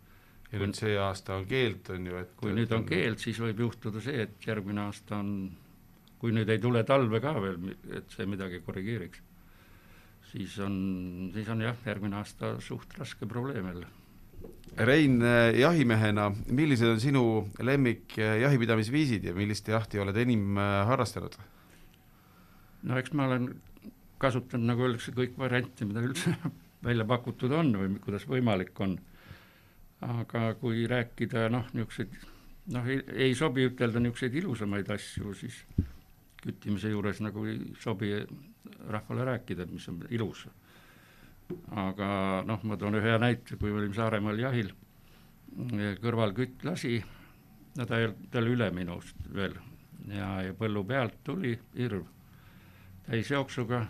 ja 0.51 0.59
nüüd 0.59 0.75
see 0.75 0.97
aasta 0.99 1.37
on 1.39 1.45
keeld, 1.47 1.89
on 1.95 2.07
ju, 2.11 2.15
et 2.19 2.31
kui 2.39 2.53
nüüd 2.55 2.71
on 2.75 2.83
keeld, 2.87 3.19
siis 3.23 3.39
võib 3.39 3.63
juhtuda 3.63 4.01
see, 4.03 4.25
et 4.27 4.47
järgmine 4.47 4.83
aasta 4.83 5.21
on 5.21 5.35
kui 6.21 6.33
nüüd 6.35 6.49
ei 6.53 6.61
tule 6.61 6.83
talve 6.85 7.21
ka 7.23 7.33
veel, 7.41 7.71
et 7.97 8.13
see 8.13 8.27
midagi 8.29 8.61
korrigeeriks, 8.65 9.23
siis 10.29 10.53
on, 10.61 10.75
siis 11.33 11.49
on 11.49 11.63
jah, 11.65 11.79
järgmine 11.87 12.19
aasta 12.19 12.53
suht 12.61 12.93
raske 12.99 13.25
probleem 13.29 13.71
jälle. 13.71 13.89
Rein, 14.77 15.17
äh, 15.25 15.51
jahimehena, 15.57 16.29
millised 16.53 16.89
on 16.89 17.01
sinu 17.01 17.23
lemmik 17.61 18.15
äh, 18.21 18.37
jahipidamisviisid 18.41 19.25
ja 19.27 19.33
millist 19.37 19.67
jahti 19.69 19.99
oled 20.01 20.17
enim 20.17 20.57
äh, 20.57 20.77
harrastanud? 20.89 21.35
no 22.81 22.97
eks 22.97 23.11
ma 23.13 23.27
olen 23.29 23.49
kasutanud, 24.21 24.67
nagu 24.69 24.85
öeldakse, 24.85 25.13
kõik 25.15 25.37
variante, 25.39 25.87
mida 25.87 26.03
üldse 26.05 26.35
välja 26.87 27.05
pakutud 27.07 27.53
on 27.57 27.73
või 27.77 27.95
kuidas 28.03 28.27
võimalik 28.29 28.77
on. 28.81 28.99
aga 30.01 30.53
kui 30.57 30.87
rääkida 30.89 31.49
noh, 31.53 31.67
niisuguseid 31.73 32.15
noh, 32.73 32.87
ei, 32.89 33.33
sobi 33.37 33.67
ütelda 33.69 34.01
niisuguseid 34.01 34.37
ilusamaid 34.41 34.89
asju, 34.93 35.33
siis 35.37 35.59
küttimise 36.41 36.89
juures 36.89 37.21
nagu 37.21 37.45
ei 37.45 37.59
sobi 37.79 38.15
rahvale 38.89 39.25
rääkida, 39.25 39.67
mis 39.69 39.87
on 39.89 40.01
ilus. 40.09 40.47
aga 41.75 42.07
noh, 42.47 42.63
ma 42.63 42.77
toon 42.77 42.95
ühe 43.01 43.17
näite, 43.19 43.57
kui 43.59 43.71
olime 43.71 43.93
Saaremaal 43.93 44.39
jahil, 44.39 44.71
kõrval 46.01 46.33
kütt 46.33 46.63
lasi, 46.63 47.01
no 47.77 47.85
ta 47.85 47.99
ta 48.31 48.39
oli 48.39 48.55
üle 48.55 48.71
minust 48.71 49.17
veel 49.35 49.57
ja, 50.07 50.41
ja 50.47 50.53
põllu 50.57 50.83
pealt 50.87 51.19
tuli 51.23 51.53
irv 51.75 52.05
täisjooksuga 53.07 53.81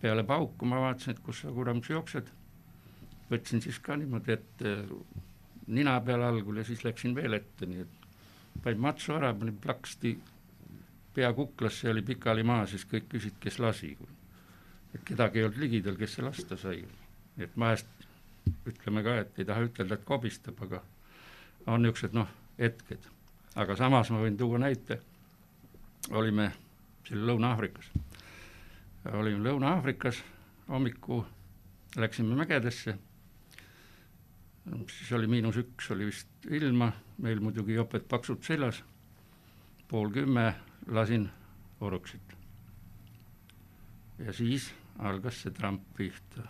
peale 0.00 0.24
pauku, 0.24 0.66
ma 0.66 0.80
vaatasin, 0.80 1.16
et 1.16 1.24
kus 1.24 1.42
sa 1.44 1.52
kuramus 1.54 1.90
jooksed, 1.90 2.30
võtsin 3.30 3.62
siis 3.62 3.78
ka 3.84 3.96
niimoodi 4.00 4.32
ette 4.32 4.76
nina 5.70 6.00
peale 6.04 6.26
algul 6.26 6.60
ja 6.60 6.64
siis 6.66 6.84
läksin 6.84 7.14
veel 7.14 7.36
ette, 7.38 7.66
nii 7.66 7.84
et 7.84 8.62
panin 8.64 8.80
matsu 8.82 9.14
ära, 9.14 9.32
panin 9.34 9.58
plaksti 9.60 10.16
pea 11.14 11.32
kuklasse 11.34 11.90
oli 11.90 12.02
pikali 12.06 12.42
maa, 12.46 12.66
siis 12.70 12.86
kõik 12.90 13.08
küsid, 13.10 13.38
kes 13.40 13.58
lasi. 13.58 13.96
et 14.94 15.02
kedagi 15.04 15.38
ei 15.38 15.44
olnud 15.44 15.58
ligidal, 15.62 15.96
kes 15.96 16.14
see 16.16 16.24
lasta 16.24 16.56
sai. 16.56 16.84
nii 17.36 17.46
et 17.46 17.56
vahest 17.58 18.08
ütleme 18.66 19.02
ka, 19.02 19.16
et 19.22 19.38
ei 19.38 19.44
taha 19.44 19.66
ütelda, 19.68 19.94
et 19.94 20.04
kobistab, 20.04 20.62
aga 20.62 20.82
on 21.66 21.82
niisugused 21.82 22.14
noh, 22.14 22.28
hetked. 22.58 23.06
aga 23.54 23.76
samas 23.76 24.10
ma 24.10 24.22
võin 24.22 24.36
tuua 24.38 24.58
näite, 24.58 25.00
olime 26.10 26.50
seal 27.06 27.26
Lõuna-Aafrikas, 27.26 27.90
olime 29.04 29.44
Lõuna-Aafrikas, 29.48 30.22
hommiku 30.68 31.24
läksime 31.96 32.36
mägedesse, 32.36 32.98
siis 34.92 35.12
oli 35.16 35.26
miinus 35.26 35.56
üks, 35.56 35.90
oli 35.90 36.10
vist 36.10 36.50
ilma, 36.50 36.92
meil 37.18 37.40
muidugi 37.40 37.74
joped 37.74 38.06
paksud 38.08 38.44
seljas, 38.44 38.82
pool 39.88 40.12
kümme 40.14 40.54
lasin 40.86 41.28
oruksit. 41.80 42.36
ja 44.18 44.32
siis 44.32 44.72
algas 44.98 45.42
see 45.42 45.50
tramp 45.50 45.82
pihta. 45.96 46.44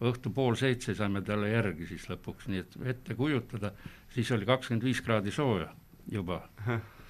õhtu 0.00 0.30
pool 0.32 0.54
seitse 0.54 0.94
saime 0.94 1.20
talle 1.22 1.50
järgi 1.50 1.86
siis 1.86 2.08
lõpuks, 2.08 2.48
nii 2.48 2.58
et 2.58 2.76
ette 2.94 3.14
kujutada, 3.14 3.72
siis 4.14 4.30
oli 4.32 4.46
kakskümmend 4.46 4.84
viis 4.84 5.00
kraadi 5.00 5.30
sooja 5.30 5.74
juba. 6.10 6.46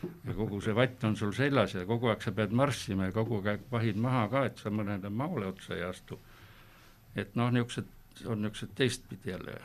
Ja 0.02 0.34
kogu 0.34 0.60
see 0.62 0.74
vatt 0.76 1.04
on 1.04 1.16
sul 1.18 1.32
seljas 1.34 1.74
ja 1.74 1.84
kogu 1.86 2.10
aeg 2.12 2.22
sa 2.22 2.32
pead 2.34 2.54
marssima 2.54 3.08
ja 3.08 3.14
kogu 3.14 3.40
aeg 3.42 3.66
vahid 3.72 3.98
maha 4.00 4.26
ka, 4.32 4.44
et 4.50 4.62
sa 4.62 4.70
mõnele 4.70 5.10
maole 5.10 5.48
otsa 5.50 5.74
ei 5.76 5.84
astu. 5.86 6.18
et 7.18 7.34
noh, 7.36 7.50
niisugused, 7.50 7.88
on 8.26 8.42
niisugused 8.42 8.74
teistpidi 8.78 9.30
jälle. 9.30 9.58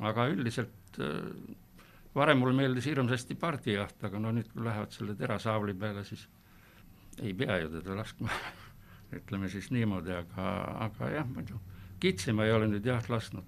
aga 0.00 0.28
üldiselt 0.32 1.00
äh, 1.00 1.56
varem 2.14 2.38
mulle 2.38 2.56
meeldis 2.56 2.86
hirmsasti 2.86 3.34
pardijaht, 3.34 4.04
aga 4.04 4.18
no 4.18 4.32
nüüd, 4.32 4.48
kui 4.52 4.64
lähevad 4.64 4.94
selle 4.94 5.14
terasaavli 5.14 5.74
peale, 5.74 6.04
siis 6.04 6.28
ei 7.22 7.34
pea 7.34 7.58
ju 7.62 7.72
teda 7.76 7.96
laskma 7.98 8.30
ütleme 9.18 9.48
siis 9.48 9.70
niimoodi, 9.74 10.14
aga, 10.16 10.48
aga 10.88 11.10
jah, 11.12 11.28
muidu 11.28 11.60
kitsi 12.00 12.32
ma 12.32 12.46
ei 12.46 12.52
ole 12.54 12.68
nüüd 12.70 12.86
jah 12.86 13.04
lasknud, 13.10 13.44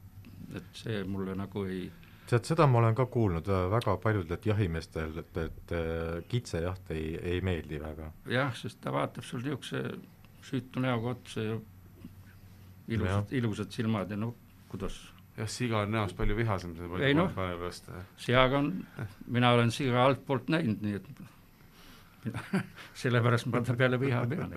et 0.59 0.71
see 0.77 1.03
mulle 1.07 1.37
nagu 1.39 1.65
ei 1.71 1.85
tead, 2.31 2.47
seda 2.47 2.67
ma 2.71 2.81
olen 2.81 2.97
ka 2.99 3.07
kuulnud 3.11 3.49
äh, 3.51 3.67
väga 3.73 3.97
paljudelt 4.03 4.47
jahimeestel, 4.47 5.17
et, 5.23 5.37
et 5.45 5.75
äh, 5.77 6.21
kitsejaht 6.31 6.93
ei, 6.95 7.15
ei 7.35 7.41
meeldi 7.45 7.81
väga. 7.83 8.11
jah, 8.31 8.53
sest 8.57 8.81
ta 8.85 8.93
vaatab 8.95 9.27
sul 9.27 9.43
niisuguse 9.45 9.83
süütu 10.47 10.83
näoga 10.83 11.15
otsa 11.17 11.45
ja 11.45 11.57
ilusad, 12.89 13.33
ilusad 13.37 13.75
silmad 13.75 14.11
ja 14.11 14.19
no 14.21 14.35
kuidas 14.71 14.99
jah, 15.37 15.51
siga 15.51 15.85
on 15.85 15.93
näost 15.95 16.17
palju 16.19 16.37
vihasem, 16.39 16.77
see 16.79 17.03
ei 17.09 17.17
noh, 17.17 17.35
seaga 18.21 18.63
on, 18.63 18.73
mina 19.27 19.53
olen 19.57 19.75
siga 19.75 20.05
altpoolt 20.05 20.51
näinud, 20.53 20.83
nii 20.87 20.99
et 21.01 21.13
sellepärast 23.03 23.49
ma 23.51 23.63
ta 23.65 23.77
peale 23.77 24.01
viha 24.01 24.25
pean. 24.29 24.57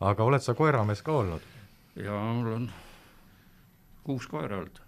aga 0.00 0.24
oled 0.30 0.44
sa 0.44 0.54
koeramees 0.58 1.02
ka 1.06 1.18
olnud? 1.24 1.50
jaa, 1.96 2.22
mul 2.38 2.56
on 2.56 2.70
kuus 4.02 4.26
koera 4.26 4.58
olnud. 4.62 4.80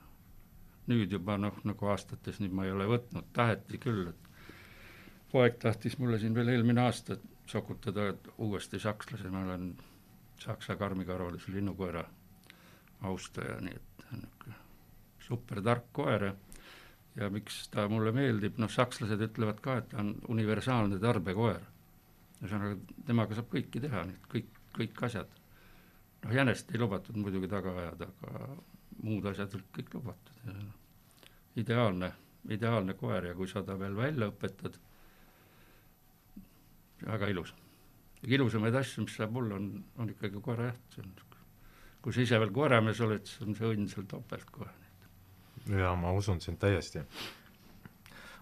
Nüüd 0.90 1.12
juba 1.12 1.38
noh, 1.40 1.56
nagu 1.64 1.88
aastates 1.92 2.40
nüüd 2.40 2.52
ma 2.52 2.66
ei 2.66 2.74
ole 2.74 2.88
võtnud, 2.90 3.30
taheti 3.36 3.80
küll, 3.80 4.08
et 4.10 4.28
poeg 5.32 5.56
tahtis 5.62 5.98
mulle 5.98 6.18
siin 6.22 6.34
veel 6.36 6.52
eelmine 6.52 6.84
aasta 6.84 7.16
sokutada 7.46 8.12
uuesti 8.38 8.80
sakslase, 8.80 9.30
ma 9.30 9.44
olen 9.44 9.72
saksa 10.40 10.76
karmikarvalise 10.76 11.52
linnukoera 11.52 12.04
austaja, 13.08 13.60
nii 13.64 13.74
et 13.80 14.04
niisugune 14.12 14.60
supertark 15.24 15.86
koer 15.96 16.26
ja 17.16 17.30
miks 17.32 17.68
ta 17.72 17.86
mulle 17.88 18.12
meeldib, 18.12 18.58
noh, 18.60 18.70
sakslased 18.70 19.22
ütlevad 19.28 19.62
ka, 19.64 19.78
et 19.80 19.88
ta 19.92 20.02
on 20.02 20.14
universaalne 20.34 20.98
tarbekoer. 21.00 21.62
ühesõnaga, 22.42 22.76
temaga 23.06 23.38
saab 23.38 23.48
kõike 23.52 23.80
teha, 23.80 24.02
nii 24.04 24.18
et 24.18 24.28
kõik, 24.32 24.60
kõik 24.76 25.02
asjad. 25.08 25.40
noh, 26.24 26.32
jänest 26.32 26.70
ei 26.72 26.80
lubatud 26.80 27.16
muidugi 27.16 27.48
taga 27.48 27.72
ajada, 27.80 28.08
aga 28.28 28.48
muud 29.04 29.26
asjad 29.30 29.54
olid 29.56 29.70
kõik 29.76 29.92
lubatud 29.98 30.40
ideaalne, 31.60 32.10
ideaalne 32.50 32.96
koer 32.98 33.30
ja 33.30 33.34
kui 33.38 33.48
sa 33.50 33.62
ta 33.62 33.76
veel 33.78 33.94
välja 33.96 34.28
õpetad, 34.32 34.78
väga 37.04 37.28
ilus. 37.30 37.54
ilusamaid 38.24 38.74
asju, 38.80 39.04
mis 39.04 39.16
saab 39.16 39.36
olla, 39.36 39.60
on, 39.60 39.84
on 40.00 40.10
ikkagi 40.10 40.40
koerajaht, 40.42 40.96
see 40.96 41.04
on, 41.04 41.12
kui 42.02 42.12
sa 42.12 42.24
ise 42.24 42.40
veel 42.40 42.52
koeramees 42.52 43.00
oled, 43.04 43.26
siis 43.28 43.46
on 43.46 43.54
see 43.58 43.70
õnn 43.70 43.90
seal 43.92 44.08
topelt 44.10 44.50
kohe 44.50 44.72
jaa, 45.68 45.94
ma 45.96 46.12
usun 46.12 46.40
sind 46.40 46.58
täiesti. 46.60 47.04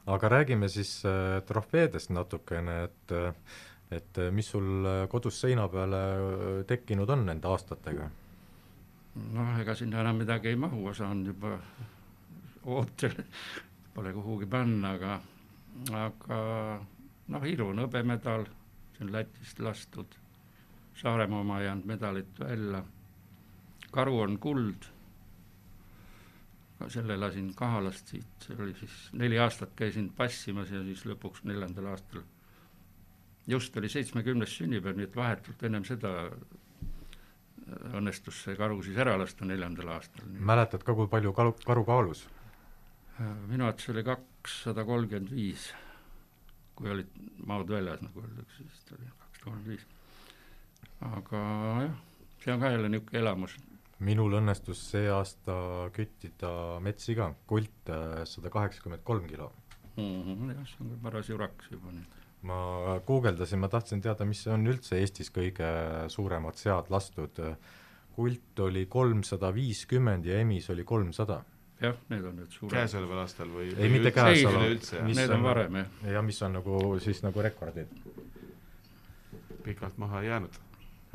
aga 0.07 0.29
räägime 0.29 0.69
siis 0.69 1.05
äh, 1.07 1.43
trofeedest 1.47 2.11
natukene, 2.11 2.83
et 2.85 3.13
äh, 3.13 3.35
et 3.91 4.19
äh, 4.19 4.31
mis 4.31 4.49
sul 4.51 4.87
äh, 4.87 5.09
kodus 5.09 5.41
seina 5.41 5.69
peale 5.69 6.01
tekkinud 6.67 7.11
on 7.11 7.27
nende 7.27 7.49
aastatega? 7.49 8.11
Noh, 9.15 9.53
ega 9.61 9.75
sinna 9.77 10.01
enam 10.01 10.23
midagi 10.23 10.49
ei 10.53 10.57
mahu, 10.57 10.87
osa 10.93 11.09
on 11.09 11.25
juba 11.27 11.57
ootel, 12.65 13.15
pole 13.95 14.13
kuhugi 14.13 14.47
panna, 14.47 14.95
aga, 14.97 15.19
aga 15.99 16.41
noh, 17.35 17.47
Iru 17.49 17.71
on 17.73 17.85
hõbemedal, 17.85 18.47
see 18.97 19.07
on 19.07 19.13
Lätist 19.13 19.61
lastud, 19.61 20.19
Saaremaa 21.03 21.41
oma 21.41 21.61
ei 21.61 21.67
jäänud 21.67 21.89
medalit 21.89 22.41
välja, 22.41 22.83
karu 23.93 24.19
on 24.25 24.39
kuld, 24.41 24.89
selle 26.93 27.17
lasin 27.17 27.53
Kahalast 27.55 28.09
siit, 28.11 28.47
see 28.47 28.57
oli 28.59 28.75
siis 28.75 28.97
neli 29.15 29.39
aastat 29.39 29.75
käisin 29.79 30.09
passimas 30.17 30.73
ja 30.73 30.81
siis 30.83 31.05
lõpuks 31.07 31.45
neljandal 31.47 31.93
aastal. 31.93 32.25
Just 33.47 33.77
oli 33.77 33.89
seitsmekümnes 33.91 34.57
sünnipäev, 34.59 34.99
nii 34.99 35.07
et 35.07 35.17
vahetult 35.17 35.63
ennem 35.67 35.85
seda 35.87 36.11
õnnestus 37.99 38.43
see 38.45 38.57
karu 38.59 38.83
siis 38.85 38.99
ära 39.01 39.15
lasta 39.21 39.47
neljandal 39.49 39.95
aastal. 39.97 40.29
mäletad 40.53 40.85
ka, 40.87 40.95
kui 40.99 41.11
palju 41.11 41.33
kalu, 41.37 41.55
karu 41.67 41.85
kaalus? 41.89 42.27
minu 43.49 43.67
arvates 43.67 43.91
oli 43.93 44.05
kakssada 44.07 44.85
kolmkümmend 44.89 45.31
viis, 45.35 45.69
kui 46.79 46.91
olid 46.91 47.11
maad 47.47 47.69
väljas, 47.71 48.01
nagu 48.03 48.25
öeldakse, 48.25 48.65
siis 48.65 48.87
ta 48.89 48.97
oli 48.97 49.11
kakssada 49.11 49.45
kolmkümmend 49.45 49.69
viis. 49.75 49.87
aga 51.11 51.43
jah, 51.87 52.01
see 52.45 52.55
on 52.55 52.65
ka 52.65 52.73
jälle 52.73 52.93
niisugune 52.93 53.23
elamus. 53.23 53.59
minul 54.03 54.39
õnnestus 54.41 54.87
see 54.95 55.11
aasta 55.13 55.59
küttida 55.95 56.55
metsi 56.83 57.15
ka, 57.19 57.33
kult 57.47 57.95
sada 58.27 58.51
kaheksakümmend 58.51 59.05
kolm 59.07 59.29
kilo 59.29 59.53
mm. 59.97 60.23
-hmm, 60.23 60.57
jah, 60.57 60.67
see 60.67 60.85
on 60.87 60.99
paras 61.03 61.29
jurakas 61.29 61.71
juba 61.71 61.93
nüüd 61.93 62.22
ma 62.43 62.99
guugeldasin, 63.07 63.61
ma 63.63 63.71
tahtsin 63.71 64.03
teada, 64.03 64.27
mis 64.27 64.43
on 64.51 64.67
üldse 64.67 64.99
Eestis 64.99 65.31
kõige 65.35 65.69
suuremad 66.13 66.59
sead 66.59 66.91
lastud. 66.91 67.39
kult 68.13 68.61
oli 68.61 68.87
kolmsada 68.93 69.49
viiskümmend 69.55 70.27
ja 70.29 70.41
emis 70.41 70.69
oli 70.71 70.85
kolmsada. 70.85 71.43
jah, 71.81 71.97
need 72.09 72.25
on 72.25 72.37
nüüd 72.37 72.51
suured. 72.51 72.75
käesoleval 72.75 73.23
aastal 73.25 73.49
või? 73.49 73.71
ei, 73.77 73.89
mitte 73.89 74.11
käesoleval. 74.11 74.77
Need 75.07 75.31
on, 75.31 75.37
on 75.37 75.43
varem, 75.43 75.81
jah. 75.83 76.13
ja 76.13 76.23
mis 76.23 76.43
on 76.43 76.53
nagu 76.59 76.99
siis 77.01 77.23
nagu 77.23 77.43
rekordid? 77.43 77.89
pikalt 79.65 79.99
maha 79.99 80.23
jäänud. 80.23 80.61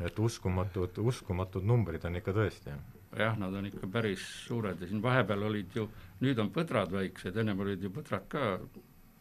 et 0.00 0.18
uskumatud, 0.18 0.98
uskumatud 0.98 1.64
numbrid 1.64 2.04
on 2.04 2.16
ikka 2.16 2.32
tõesti. 2.32 2.72
jah, 3.18 3.38
nad 3.38 3.54
on 3.54 3.66
ikka 3.66 3.86
päris 3.86 4.24
suured 4.46 4.80
ja 4.80 4.88
siin 4.88 5.02
vahepeal 5.02 5.42
olid 5.42 5.76
ju, 5.76 5.88
nüüd 6.20 6.38
on 6.38 6.50
põdrad 6.50 6.92
väiksed, 6.92 7.36
ennem 7.36 7.60
olid 7.60 7.82
ju 7.82 7.90
põdrad 7.90 8.28
ka 8.28 8.58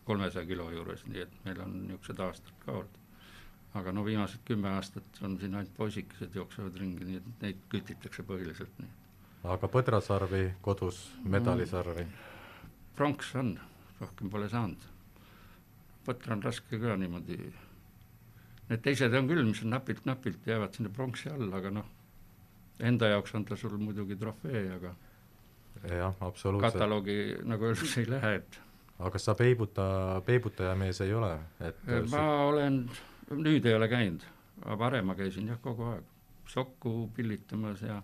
kolmesaja 0.08 0.47
kilo 0.49 0.70
juures, 0.72 1.03
nii 1.08 1.26
et 1.26 1.36
meil 1.45 1.60
on 1.66 1.76
niisugused 1.84 2.24
aastad 2.24 2.64
ka 2.66 2.78
olnud. 2.80 3.03
aga 3.78 3.91
no 3.93 4.05
viimased 4.05 4.41
kümme 4.47 4.70
aastat 4.74 5.20
on 5.22 5.36
siin 5.39 5.55
ainult 5.55 5.76
poisikesed 5.78 6.36
jooksevad 6.36 6.80
ringi, 6.82 7.05
nii 7.05 7.20
et 7.20 7.43
neid 7.43 7.60
kütitakse 7.70 8.24
põhiliselt 8.26 8.80
aga 9.45 9.70
põdrasarvi 9.72 10.43
kodus, 10.66 10.99
medalisarvi 11.30 12.03
mm.? 12.03 12.36
pronks 12.97 13.34
on, 13.38 13.53
rohkem 14.01 14.32
pole 14.34 14.49
saanud. 14.49 14.86
põtra 16.08 16.38
on 16.38 16.43
raske 16.43 16.80
ka 16.80 16.95
niimoodi, 16.97 17.38
need 18.70 18.84
teised 18.84 19.14
on 19.14 19.28
küll, 19.28 19.43
mis 19.45 19.62
on 19.66 19.74
napilt-napilt, 19.76 20.45
jäävad 20.47 20.78
sinna 20.78 20.91
pronksi 20.93 21.30
alla, 21.30 21.60
aga 21.60 21.74
noh, 21.80 21.89
enda 22.80 23.12
jaoks 23.12 23.36
on 23.36 23.45
ta 23.45 23.58
sul 23.60 23.76
muidugi 23.82 24.16
trofee, 24.16 24.64
aga 24.78 24.95
jah, 25.91 26.16
absoluutselt. 26.22 26.74
kataloogi, 26.74 27.20
nagu 27.45 27.70
öeldakse, 27.70 28.01
ei 28.01 28.10
lähe, 28.10 28.34
et 28.41 28.60
aga 29.00 29.20
sa 29.22 29.36
peibuta, 29.38 29.88
peibutajamees 30.26 31.02
ei 31.06 31.14
ole, 31.14 31.34
et 31.62 31.82
ma 32.10 32.22
su... 32.24 32.43
olen, 32.50 32.84
nüüd 33.38 33.66
ei 33.66 33.78
ole 33.78 33.89
käinud, 33.91 34.26
aga 34.64 34.78
varem 34.80 35.12
ma 35.12 35.16
käisin 35.18 35.52
jah, 35.52 35.60
kogu 35.62 35.91
aeg 35.91 36.14
sokku 36.48 37.10
pillitamas 37.16 37.84
ja 37.84 38.02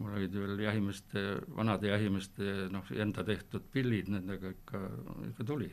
mul 0.00 0.14
olid 0.16 0.34
veel 0.36 0.60
jahimeeste, 0.64 1.24
vanade 1.56 1.90
jahimeeste 1.90 2.68
noh, 2.72 2.86
enda 2.96 3.24
tehtud 3.26 3.66
pillid, 3.72 4.12
nendega 4.12 4.52
ikka, 4.54 4.80
ikka 5.32 5.46
tuli. 5.48 5.70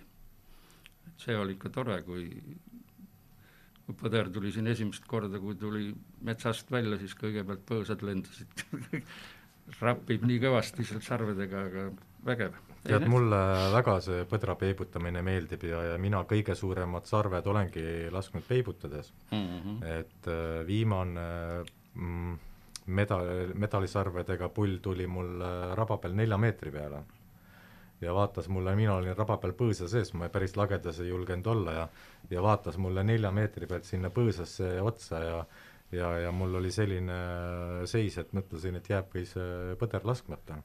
et 1.07 1.23
see 1.23 1.37
oli 1.37 1.55
ikka 1.55 1.69
tore, 1.75 2.01
kui 2.07 2.27
kui 3.87 3.95
põder 3.95 4.27
tuli 4.33 4.49
siin 4.51 4.67
esimest 4.67 5.05
korda, 5.07 5.39
kui 5.39 5.55
tuli 5.55 5.93
metsast 6.27 6.71
välja, 6.71 6.97
siis 6.99 7.13
kõigepealt 7.15 7.61
põõsad 7.69 8.01
lendasid 8.03 8.65
rapib 9.83 10.25
nii 10.27 10.41
kõvasti 10.43 10.83
sealt 10.87 11.05
sarvedega, 11.07 11.61
aga 11.69 11.85
vägev 12.25 12.55
tead, 12.87 13.07
mulle 13.11 13.39
väga 13.73 13.97
see 14.03 14.25
põdra 14.29 14.55
peibutamine 14.59 15.21
meeldib 15.25 15.65
ja, 15.67 15.81
ja 15.91 15.97
mina 16.01 16.23
kõige 16.29 16.55
suuremad 16.57 17.07
sarved 17.09 17.47
olengi 17.49 17.83
lasknud 18.13 18.45
peibutades 18.47 19.11
mm. 19.31 19.43
-hmm. 19.43 19.77
et 19.99 20.31
äh, 20.31 20.65
viimane 20.67 21.27
mm, 21.93 22.39
medal, 22.87 23.53
medalisarvedega 23.53 24.49
pull 24.49 24.79
tuli 24.81 25.07
mul 25.07 25.41
äh, 25.41 25.75
raba 25.75 25.97
peal 25.97 26.15
nelja 26.15 26.37
meetri 26.37 26.71
peale. 26.71 27.03
ja 28.01 28.13
vaatas 28.13 28.47
mulle, 28.47 28.75
mina 28.75 28.93
olin 28.93 29.17
raba 29.17 29.37
peal 29.37 29.53
põõsa 29.57 29.87
sees, 29.89 30.13
ma 30.13 30.29
päris 30.29 30.55
lagedas 30.57 30.99
ei 30.99 31.09
julgenud 31.09 31.47
olla 31.47 31.71
ja 31.71 31.87
ja 32.29 32.43
vaatas 32.43 32.77
mulle 32.77 33.03
nelja 33.03 33.31
meetri 33.31 33.67
pealt 33.67 33.85
sinna 33.85 34.09
põõsasse 34.09 34.81
otsa 34.81 35.23
ja 35.23 35.45
ja, 35.91 36.17
ja 36.19 36.31
mul 36.31 36.55
oli 36.55 36.71
selline 36.71 37.15
seis, 37.85 38.17
et 38.17 38.33
mõtlesin, 38.33 38.75
et 38.75 38.89
jääb 38.89 39.13
või 39.13 39.23
see 39.25 39.75
põder 39.79 40.03
laskmata 40.03 40.57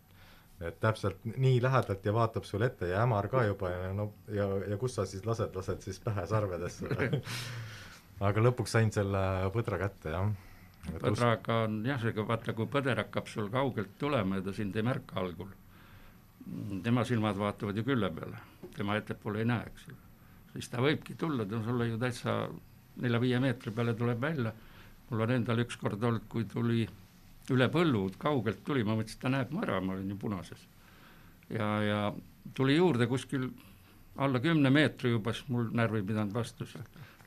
et 0.69 0.81
täpselt 0.81 1.25
nii 1.25 1.61
lähedalt 1.63 2.05
ja 2.07 2.15
vaatab 2.15 2.45
sulle 2.49 2.71
ette 2.71 2.89
ja 2.91 3.03
hämar 3.03 3.29
ka 3.33 3.45
juba 3.49 3.71
ja 3.71 3.93
no 3.97 4.13
ja, 4.29 4.49
ja 4.69 4.79
kus 4.81 4.97
sa 4.99 5.07
siis 5.09 5.27
lased, 5.27 5.55
lased 5.57 5.83
siis 5.85 5.99
pähe 6.03 6.27
sarvedesse 6.31 6.89
aga 8.29 8.45
lõpuks 8.47 8.75
sain 8.77 8.93
selle 8.95 9.23
põdra 9.55 9.79
kätte, 9.81 10.13
jah. 10.15 10.31
põdraga 11.03 11.63
on 11.67 11.81
jah, 11.87 12.05
ega 12.11 12.27
vaata, 12.27 12.55
kui 12.57 12.69
põder 12.71 13.03
hakkab 13.03 13.31
sul 13.31 13.51
kaugelt 13.53 13.97
tulema 13.99 14.39
ja 14.39 14.47
ta 14.47 14.55
sind 14.57 14.77
ei 14.77 14.87
märka 14.87 15.19
algul, 15.23 15.51
tema 16.85 17.07
silmad 17.09 17.39
vaatavad 17.39 17.79
ju 17.79 17.87
külle 17.87 18.11
peale, 18.15 18.43
tema 18.77 18.99
ettepoole 19.01 19.43
ei 19.43 19.49
näe, 19.51 19.71
eks 19.71 19.89
ju. 19.89 19.97
siis 20.57 20.71
ta 20.73 20.83
võibki 20.85 21.17
tulla, 21.19 21.47
ta 21.49 21.63
sulle 21.65 21.89
ju 21.91 21.99
täitsa 22.03 22.37
nelja-viie 23.03 23.41
meetri 23.41 23.73
peale 23.75 23.95
tuleb 23.99 24.21
välja, 24.21 24.53
mul 25.11 25.27
on 25.27 25.35
endal 25.39 25.63
ükskord 25.65 26.03
olnud, 26.03 26.29
kui 26.31 26.45
tuli 26.51 26.87
üle 27.51 27.69
põllu 27.73 28.07
kaugelt 28.19 28.63
tuli, 28.65 28.85
ma 28.85 28.95
mõtlesin, 28.99 29.19
et 29.19 29.25
ta 29.25 29.33
näeb 29.33 29.51
mu 29.53 29.63
ära, 29.65 29.81
ma 29.81 29.97
olin 29.97 30.15
ju 30.15 30.19
punases. 30.21 30.69
ja, 31.51 31.69
ja 31.83 32.01
tuli 32.55 32.77
juurde 32.77 33.07
kuskil 33.07 33.51
alla 34.17 34.41
kümne 34.41 34.71
meetri 34.71 35.11
juba, 35.11 35.33
siis 35.33 35.49
mul 35.49 35.71
närv 35.73 35.99
ei 35.99 36.07
pidanud 36.07 36.35
vastu, 36.35 36.67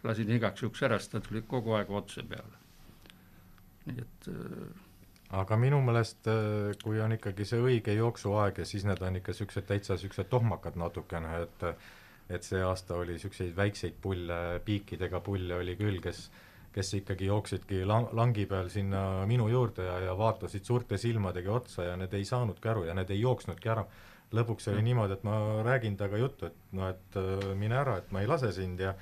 lasin 0.03 0.32
igaks 0.32 0.63
juhuks 0.63 0.84
ära, 0.86 0.99
sest 0.99 1.16
ta 1.16 1.22
tuli 1.22 1.41
kogu 1.47 1.76
aeg 1.78 1.91
otse 1.91 2.24
peale. 2.30 2.63
nii 3.86 4.01
et 4.01 4.30
äh, 4.32 4.86
aga 5.41 5.57
minu 5.57 5.82
meelest, 5.86 6.28
äh, 6.32 6.72
kui 6.84 7.01
on 7.01 7.13
ikkagi 7.18 7.45
see 7.45 7.61
õige 7.61 7.93
jooksuaeg 7.97 8.61
ja 8.61 8.66
siis 8.66 8.86
need 8.86 9.01
on 9.01 9.20
ikka 9.20 9.34
niisugused 9.34 9.68
täitsa 9.70 9.97
niisugused 9.97 10.30
tohmakad 10.32 10.80
natukene, 10.80 11.38
et 11.43 11.70
et 12.30 12.41
see 12.41 12.61
aasta 12.66 12.95
oli 12.97 13.13
niisuguseid 13.13 13.53
väikseid 13.57 13.99
pulle, 14.01 14.59
piikidega 14.66 15.20
pulle 15.22 15.59
oli 15.61 15.76
küll, 15.78 15.99
kes 16.01 16.24
kes 16.76 16.94
ikkagi 17.00 17.30
jooksidki 17.30 17.84
lang-, 17.88 18.10
langi 18.18 18.46
peal 18.52 18.68
sinna 18.70 19.02
minu 19.30 19.48
juurde 19.52 19.86
ja, 19.88 20.00
ja 20.10 20.16
vaatasid 20.18 20.68
suurte 20.68 21.00
silmadega 21.00 21.54
otsa 21.56 21.88
ja 21.88 21.96
need 22.00 22.14
ei 22.14 22.26
saanudki 22.28 22.72
aru 22.72 22.84
ja 22.90 22.96
need 22.98 23.14
ei 23.16 23.22
jooksnudki 23.22 23.72
ära. 23.72 23.86
lõpuks 24.36 24.68
oli 24.68 24.82
mm. 24.82 24.86
niimoodi, 24.90 25.14
et 25.14 25.24
ma 25.24 25.36
räägin 25.64 25.96
temaga 25.96 26.18
juttu, 26.20 26.48
et 26.50 26.74
noh, 26.76 26.90
et 26.90 27.18
äh, 27.22 27.54
mine 27.56 27.78
ära, 27.80 28.00
et 28.02 28.10
ma 28.12 28.24
ei 28.24 28.28
lase 28.28 28.52
sind 28.52 28.82
ja 28.84 28.96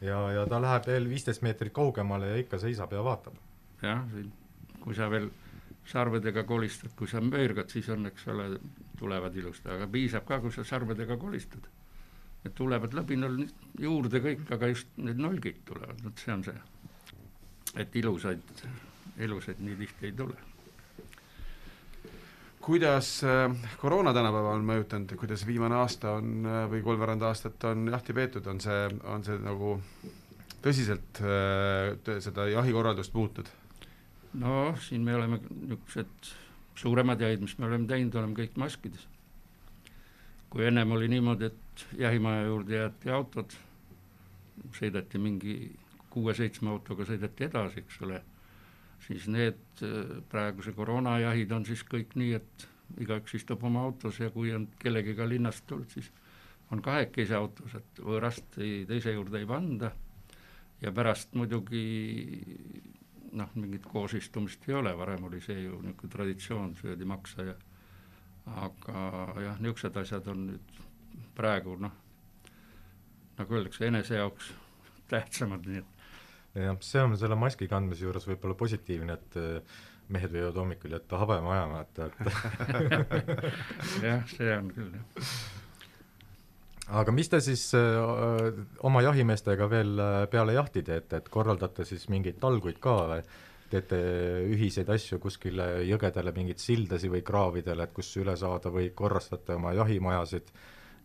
ja, 0.00 0.18
ja 0.32 0.46
ta 0.46 0.60
läheb 0.62 0.86
veel 0.86 1.08
viisteist 1.10 1.42
meetrit 1.42 1.74
kaugemale 1.74 2.30
ja 2.30 2.38
ikka 2.40 2.60
seisab 2.62 2.92
ja 2.94 3.02
vaatab. 3.04 3.36
jah, 3.82 4.04
kui 4.80 4.94
sa 4.94 5.10
veel 5.10 5.28
sarvedega 5.88 6.44
kolistad, 6.44 6.92
kui 6.96 7.08
sa 7.08 7.20
möörgad, 7.24 7.70
siis 7.72 7.88
on, 7.92 8.06
eks 8.06 8.28
ole, 8.28 8.48
tulevad 8.98 9.36
ilusti, 9.36 9.70
aga 9.72 9.88
piisab 9.90 10.26
ka, 10.28 10.40
kui 10.44 10.52
sa 10.52 10.64
sarvedega 10.64 11.16
kolistad. 11.16 11.68
et 12.46 12.54
tulevad 12.54 12.94
lõbinal 12.94 13.40
juurde 13.82 14.20
kõik, 14.22 14.46
aga 14.54 14.68
just 14.70 14.88
need 14.96 15.18
nolgid 15.20 15.64
tulevad, 15.66 16.00
vot 16.04 16.20
see 16.22 16.32
on 16.32 16.44
see 16.46 16.54
et 17.76 17.96
ilusaid, 17.96 18.62
ilusaid 19.18 19.60
nii 19.60 19.76
tihti 19.76 20.06
ei 20.06 20.12
tule. 20.12 20.36
kuidas 22.60 23.24
äh, 23.24 23.70
koroona 23.80 24.12
tänapäeval 24.14 24.58
on 24.58 24.66
mõjutanud, 24.68 25.14
kuidas 25.16 25.46
viimane 25.46 25.74
aasta 25.74 26.18
on 26.18 26.46
äh, 26.46 26.64
või 26.70 26.82
kolmveerand 26.84 27.22
aastat 27.24 27.64
on 27.64 27.88
jahti 27.88 28.12
peetud, 28.12 28.46
on 28.46 28.60
see, 28.60 28.82
on 29.08 29.24
see 29.24 29.38
nagu 29.40 29.78
tõsiselt 30.62 31.22
äh, 31.22 32.20
seda 32.20 32.48
jahikorraldust 32.52 33.14
muutnud? 33.16 33.48
no 34.34 34.74
siin 34.84 35.04
me 35.04 35.14
oleme 35.16 35.40
niisugused 35.48 36.34
suuremad 36.78 37.20
jahid, 37.20 37.40
mis 37.42 37.56
me 37.58 37.66
oleme 37.66 37.88
teinud, 37.90 38.14
oleme 38.20 38.36
kõik 38.38 38.58
maskides. 38.60 39.06
kui 40.50 40.64
ennem 40.64 40.92
oli 40.92 41.08
niimoodi, 41.08 41.50
et 41.50 41.86
jahimaja 41.98 42.44
juurde 42.46 42.76
jäeti 42.76 43.10
autod, 43.12 43.56
sõideti 44.76 45.20
mingi 45.20 45.56
kuue-seitsme 46.18 46.74
autoga 46.74 47.06
sõideti 47.06 47.46
edasi, 47.46 47.84
eks 47.84 48.02
ole, 48.02 48.18
siis 49.06 49.28
need 49.30 49.84
äh, 49.86 50.18
praeguse 50.30 50.74
koroonajahid 50.74 51.54
on 51.54 51.66
siis 51.68 51.84
kõik 51.86 52.18
nii, 52.18 52.34
et 52.40 52.68
igaüks 53.04 53.36
istub 53.38 53.62
oma 53.68 53.84
autos 53.86 54.18
ja 54.18 54.30
kui 54.34 54.50
on 54.56 54.66
kellegiga 54.80 55.28
linnast 55.28 55.66
tulnud, 55.70 55.90
siis 55.92 56.10
on 56.72 56.82
kahekesi 56.82 57.36
autos, 57.36 57.74
et 57.78 58.02
võõrast 58.02 58.58
ei, 58.60 58.82
teise 58.88 59.14
juurde 59.14 59.40
ei 59.40 59.48
panda. 59.48 59.92
Ja 60.82 60.92
pärast 60.94 61.32
muidugi 61.34 61.84
noh, 63.36 63.50
mingit 63.58 63.86
koosistumist 63.88 64.68
ei 64.68 64.76
ole, 64.78 64.92
varem 64.96 65.24
oli 65.28 65.40
see 65.44 65.64
ju 65.64 65.80
niisugune 65.82 66.12
traditsioon, 66.12 66.74
söödi 66.78 67.08
maksa 67.08 67.48
ja 67.50 67.56
aga 68.64 69.02
jah, 69.42 69.58
niisugused 69.60 69.96
asjad 70.00 70.30
on 70.32 70.46
nüüd 70.52 70.78
praegu 71.36 71.76
noh, 71.80 71.94
nagu 73.38 73.58
öeldakse, 73.58 73.86
enese 73.88 74.20
jaoks 74.20 74.52
tähtsamad, 75.10 75.66
nii 75.66 75.82
et 75.82 75.97
jah, 76.58 76.80
see 76.84 77.04
on 77.04 77.16
selle 77.20 77.38
maski 77.38 77.68
kandmise 77.70 78.06
juures 78.06 78.26
võib-olla 78.28 78.56
positiivne, 78.58 79.18
et 79.18 79.38
äh, 79.40 79.78
mehed 80.14 80.32
võivad 80.32 80.56
hommikul 80.56 80.96
jätta 80.96 81.20
habeme 81.20 81.52
ajama, 81.52 81.84
et, 81.84 81.98
et 82.06 82.14
jah, 84.08 84.22
see 84.32 84.54
on 84.54 84.70
küll, 84.72 84.94
jah. 84.96 85.34
aga 87.02 87.14
mis 87.14 87.28
te 87.28 87.40
siis 87.44 87.66
öö, 87.76 88.52
oma 88.88 89.02
jahimeestega 89.04 89.68
veel 89.70 89.92
äh, 90.00 90.22
peale 90.32 90.56
jahti 90.56 90.84
teete, 90.86 91.20
et 91.20 91.28
korraldate 91.32 91.86
siis 91.88 92.08
mingeid 92.12 92.40
talguid 92.40 92.80
ka 92.82 92.96
või? 93.12 93.28
teete 93.68 93.98
ühiseid 94.48 94.88
asju 94.88 95.18
kuskile 95.20 95.82
jõgedele, 95.84 96.32
mingeid 96.32 96.60
sildasi 96.62 97.10
või 97.12 97.20
kraavidele, 97.20 97.84
et 97.84 97.92
kus 97.92 98.14
üle 98.16 98.32
saada 98.40 98.72
või 98.72 98.86
korrastate 98.96 99.58
oma 99.58 99.74
jahimajasid, 99.76 100.48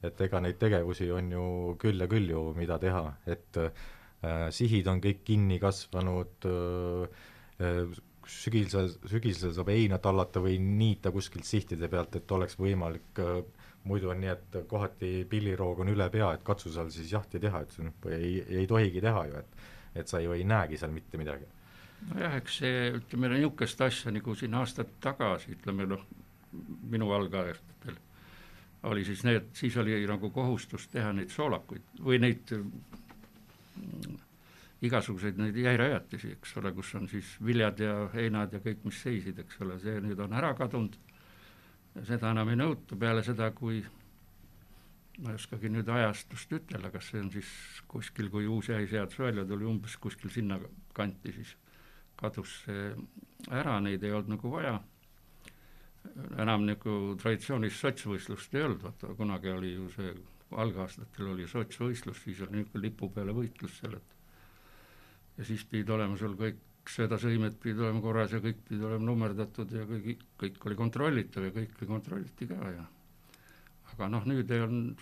et 0.07 0.21
ega 0.23 0.39
neid 0.43 0.55
tegevusi 0.61 1.09
on 1.11 1.31
ju 1.31 1.47
küll 1.81 1.99
ja 1.99 2.07
küll 2.07 2.31
ju, 2.31 2.45
mida 2.55 2.77
teha, 2.79 3.03
et 3.27 3.59
äh, 3.59 3.83
sihid 4.55 4.87
on 4.87 5.01
kõik 5.03 5.23
kinni 5.27 5.59
kasvanud 5.59 6.47
äh,, 6.47 8.01
sügisel, 8.27 8.87
sügisel 9.09 9.51
saab 9.55 9.71
heina 9.73 9.99
tallata 9.99 10.41
või 10.43 10.55
niita 10.63 11.11
kuskilt 11.11 11.47
sihtide 11.47 11.89
pealt, 11.91 12.15
et 12.15 12.31
oleks 12.31 12.55
võimalik 12.59 13.19
äh, 13.19 13.41
muidu 13.89 14.13
on 14.13 14.21
nii, 14.23 14.31
et 14.31 14.57
kohati 14.69 15.11
pilliroog 15.29 15.83
on 15.83 15.91
üle 15.91 16.07
pea, 16.13 16.31
et 16.33 16.45
katsu 16.45 16.71
seal 16.73 16.91
siis 16.93 17.11
jahti 17.11 17.41
teha, 17.43 17.63
et 17.65 17.75
noh, 17.83 18.07
ei, 18.11 18.37
ei 18.61 18.67
tohigi 18.69 19.03
teha 19.03 19.27
ju, 19.29 19.43
et 19.43 19.71
et 19.93 20.09
sa 20.09 20.17
ju 20.17 20.31
ei 20.33 20.41
näegi 20.41 20.77
seal 20.81 20.89
mitte 20.89 21.19
midagi. 21.21 21.45
Nojah, 22.07 22.39
eks 22.39 22.55
see, 22.63 22.87
ütleme 22.97 23.29
niisugust 23.29 23.81
asja 23.85 24.09
nagu 24.11 24.33
siin 24.35 24.55
aastad 24.57 24.89
tagasi, 25.03 25.53
ütleme 25.53 25.85
noh, 25.85 26.01
minu 26.89 27.11
algajatel 27.13 27.99
oli 28.89 29.05
siis 29.05 29.21
need, 29.23 29.51
siis 29.55 29.77
oli 29.77 30.01
nagu 30.09 30.31
kohustus 30.33 30.89
teha 30.91 31.13
neid 31.15 31.29
soolakuid 31.31 32.01
või 32.03 32.19
neid 32.19 32.51
igasuguseid 34.83 35.39
neid 35.39 35.57
jäirajatisi, 35.57 36.33
eks 36.37 36.57
ole, 36.59 36.73
kus 36.75 36.91
on 36.99 37.07
siis 37.11 37.33
viljad 37.45 37.79
ja 37.79 37.95
heinad 38.13 38.53
ja 38.53 38.59
kõik, 38.63 38.83
mis 38.87 38.99
seisid, 39.05 39.39
eks 39.39 39.61
ole, 39.63 39.79
see 39.79 40.01
nüüd 40.03 40.19
on 40.19 40.35
ära 40.35 40.53
kadunud. 40.57 40.97
seda 42.03 42.31
enam 42.33 42.49
ei 42.49 42.57
nõuta 42.57 42.97
peale 42.99 43.23
seda, 43.23 43.51
kui 43.51 43.83
ma 45.21 45.29
ei 45.29 45.37
oskagi 45.37 45.69
nüüd 45.69 45.89
ajastust 45.93 46.55
ütelda, 46.57 46.89
kas 46.91 47.11
see 47.11 47.21
on 47.21 47.29
siis 47.31 47.49
kuskil, 47.87 48.31
kui 48.33 48.47
uus 48.49 48.69
jahiseadus 48.71 49.19
välja 49.19 49.45
tuli, 49.45 49.67
umbes 49.69 49.95
kuskil 50.01 50.33
sinna 50.33 50.57
kanti 50.93 51.31
siis 51.35 51.53
kadus 52.17 52.63
see 52.65 52.89
ära, 53.51 53.77
neid 53.79 54.03
ei 54.03 54.11
olnud 54.11 54.35
nagu 54.35 54.51
vaja. 54.51 54.79
enam 56.43 56.65
nagu 56.67 57.15
traditsioonis 57.21 57.77
sotsvõistlust 57.79 58.55
ei 58.55 58.65
olnud, 58.65 58.81
vaata 58.83 59.13
kunagi 59.15 59.53
oli 59.53 59.73
ju 59.73 59.89
see, 59.93 60.15
algaastatel 60.61 61.31
oli 61.33 61.47
sotsvõistlus, 61.49 62.21
siis 62.23 62.41
oli 62.45 62.59
niisugune 62.59 62.83
lipu 62.83 63.09
peale 63.13 63.35
võitlus 63.35 63.79
seal, 63.79 63.97
et 63.97 65.37
ja 65.37 65.47
siis 65.47 65.63
pidid 65.69 65.89
olema 65.93 66.17
sul 66.19 66.35
kõik 66.39 66.61
söödasõimed 66.93 67.55
pidid 67.63 67.79
olema 67.81 68.01
korras 68.03 68.33
ja 68.35 68.41
kõik 68.43 68.59
pidid 68.67 68.83
olema 68.83 69.07
nummerdatud 69.07 69.71
ja 69.71 69.85
kõik, 69.87 70.27
kõik 70.39 70.67
oli 70.67 70.77
kontrollitav 70.79 71.47
ja 71.47 71.55
kõike 71.55 71.87
kontrolliti 71.89 72.49
ka 72.49 72.59
ja 72.75 72.85
aga 73.93 74.09
noh, 74.09 74.25
nüüd 74.29 74.51
ei 74.51 74.63
olnud, 74.65 75.01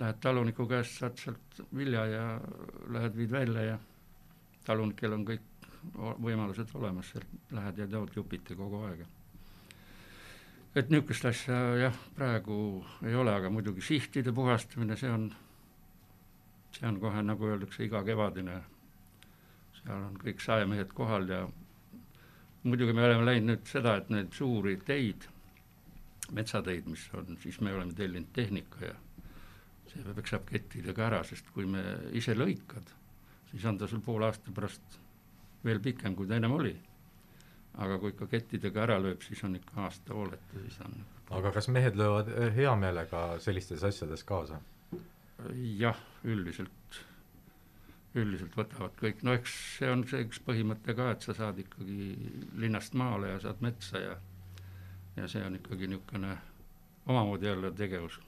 lähed 0.00 0.18
taluniku 0.22 0.66
käest, 0.70 0.98
saad 1.00 1.16
sealt 1.18 1.62
vilja 1.76 2.04
ja 2.06 2.24
lähed, 2.92 3.16
viid 3.16 3.32
välja 3.32 3.64
ja 3.72 3.78
talunikel 4.66 5.16
on 5.16 5.24
kõik 5.26 5.46
võimalused 6.20 6.74
olemas, 6.78 7.10
sealt 7.14 7.54
lähed 7.56 7.80
ja 7.80 7.88
teod 7.90 8.12
jupiti 8.16 8.56
kogu 8.56 8.84
aeg. 8.88 9.06
Et 10.74 10.90
niisugust 10.90 11.24
asja 11.26 11.56
jah, 11.80 11.96
praegu 12.14 12.56
ei 13.06 13.14
ole, 13.14 13.32
aga 13.34 13.50
muidugi 13.50 13.82
sihtide 13.82 14.32
puhastamine, 14.34 14.96
see 14.96 15.10
on, 15.10 15.26
see 16.76 16.86
on 16.86 17.00
kohe, 17.02 17.22
nagu 17.26 17.48
öeldakse, 17.48 17.84
igakevadine. 17.88 18.60
seal 19.80 20.06
on 20.06 20.16
kõik 20.20 20.42
saemehed 20.44 20.92
kohal 20.94 21.28
ja 21.28 21.44
muidugi 22.62 22.92
me 22.92 23.04
oleme 23.06 23.24
läinud 23.26 23.48
nüüd 23.48 23.68
seda, 23.70 23.96
et 23.96 24.10
neid 24.12 24.32
suuri 24.36 24.76
teid, 24.86 25.26
metsateid, 26.36 26.86
mis 26.86 27.06
on, 27.16 27.38
siis 27.42 27.60
me 27.64 27.72
oleme 27.74 27.96
tellinud 27.96 28.30
tehnika 28.36 28.84
ja 28.84 28.94
see 29.90 30.14
peksab 30.14 30.44
kettidega 30.46 31.06
ära, 31.08 31.22
sest 31.26 31.48
kui 31.54 31.66
me 31.66 31.82
ise 32.14 32.36
lõikad, 32.36 32.92
siis 33.50 33.64
on 33.66 33.80
ta 33.80 33.88
sul 33.90 34.04
poole 34.04 34.28
aasta 34.28 34.52
pärast 34.54 35.00
veel 35.64 35.80
pikem, 35.82 36.14
kui 36.14 36.28
ta 36.28 36.38
ennem 36.38 36.54
oli. 36.54 36.76
Aga 37.78 37.98
kui 37.98 38.12
ikka 38.14 38.26
kettidega 38.26 38.82
ära 38.82 38.98
lööb, 39.02 39.22
siis 39.22 39.42
on 39.44 39.56
ikka 39.56 39.84
aasta 39.86 40.14
hooletu, 40.14 40.62
siis 40.64 40.80
on 40.84 40.96
aga 41.30 41.52
kas 41.54 41.68
mehed 41.68 41.98
löövad 41.98 42.32
eh, 42.34 42.50
hea 42.56 42.72
meelega 42.76 43.38
sellistes 43.42 43.84
asjades 43.86 44.24
kaasa? 44.26 44.60
jah, 45.80 45.96
üldiselt, 46.28 46.98
üldiselt 48.14 48.56
võtavad 48.58 48.96
kõik, 49.00 49.22
no 49.24 49.32
eks 49.38 49.54
see 49.78 49.88
on 49.90 50.02
see 50.08 50.26
üks 50.26 50.42
põhimõte 50.44 50.94
ka, 50.98 51.12
et 51.14 51.24
sa 51.24 51.36
saad 51.36 51.62
ikkagi 51.62 52.10
linnast 52.60 52.96
maale 52.98 53.34
ja 53.34 53.38
saad 53.46 53.62
metsa 53.64 54.02
ja 54.02 54.18
ja 55.16 55.28
see 55.28 55.42
on 55.44 55.56
ikkagi 55.56 55.88
niisugune 55.90 56.36
omamoodi 57.06 57.48
jälle 57.48 57.72
tegevus. 57.72 58.20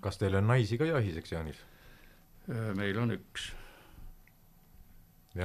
kas 0.00 0.18
teil 0.18 0.36
on 0.36 0.46
naisi 0.46 0.78
ka 0.78 0.84
jahiseks, 0.84 1.32
Jaanis? 1.32 1.64
meil 2.76 2.98
on 2.98 3.16
üks 3.16 3.50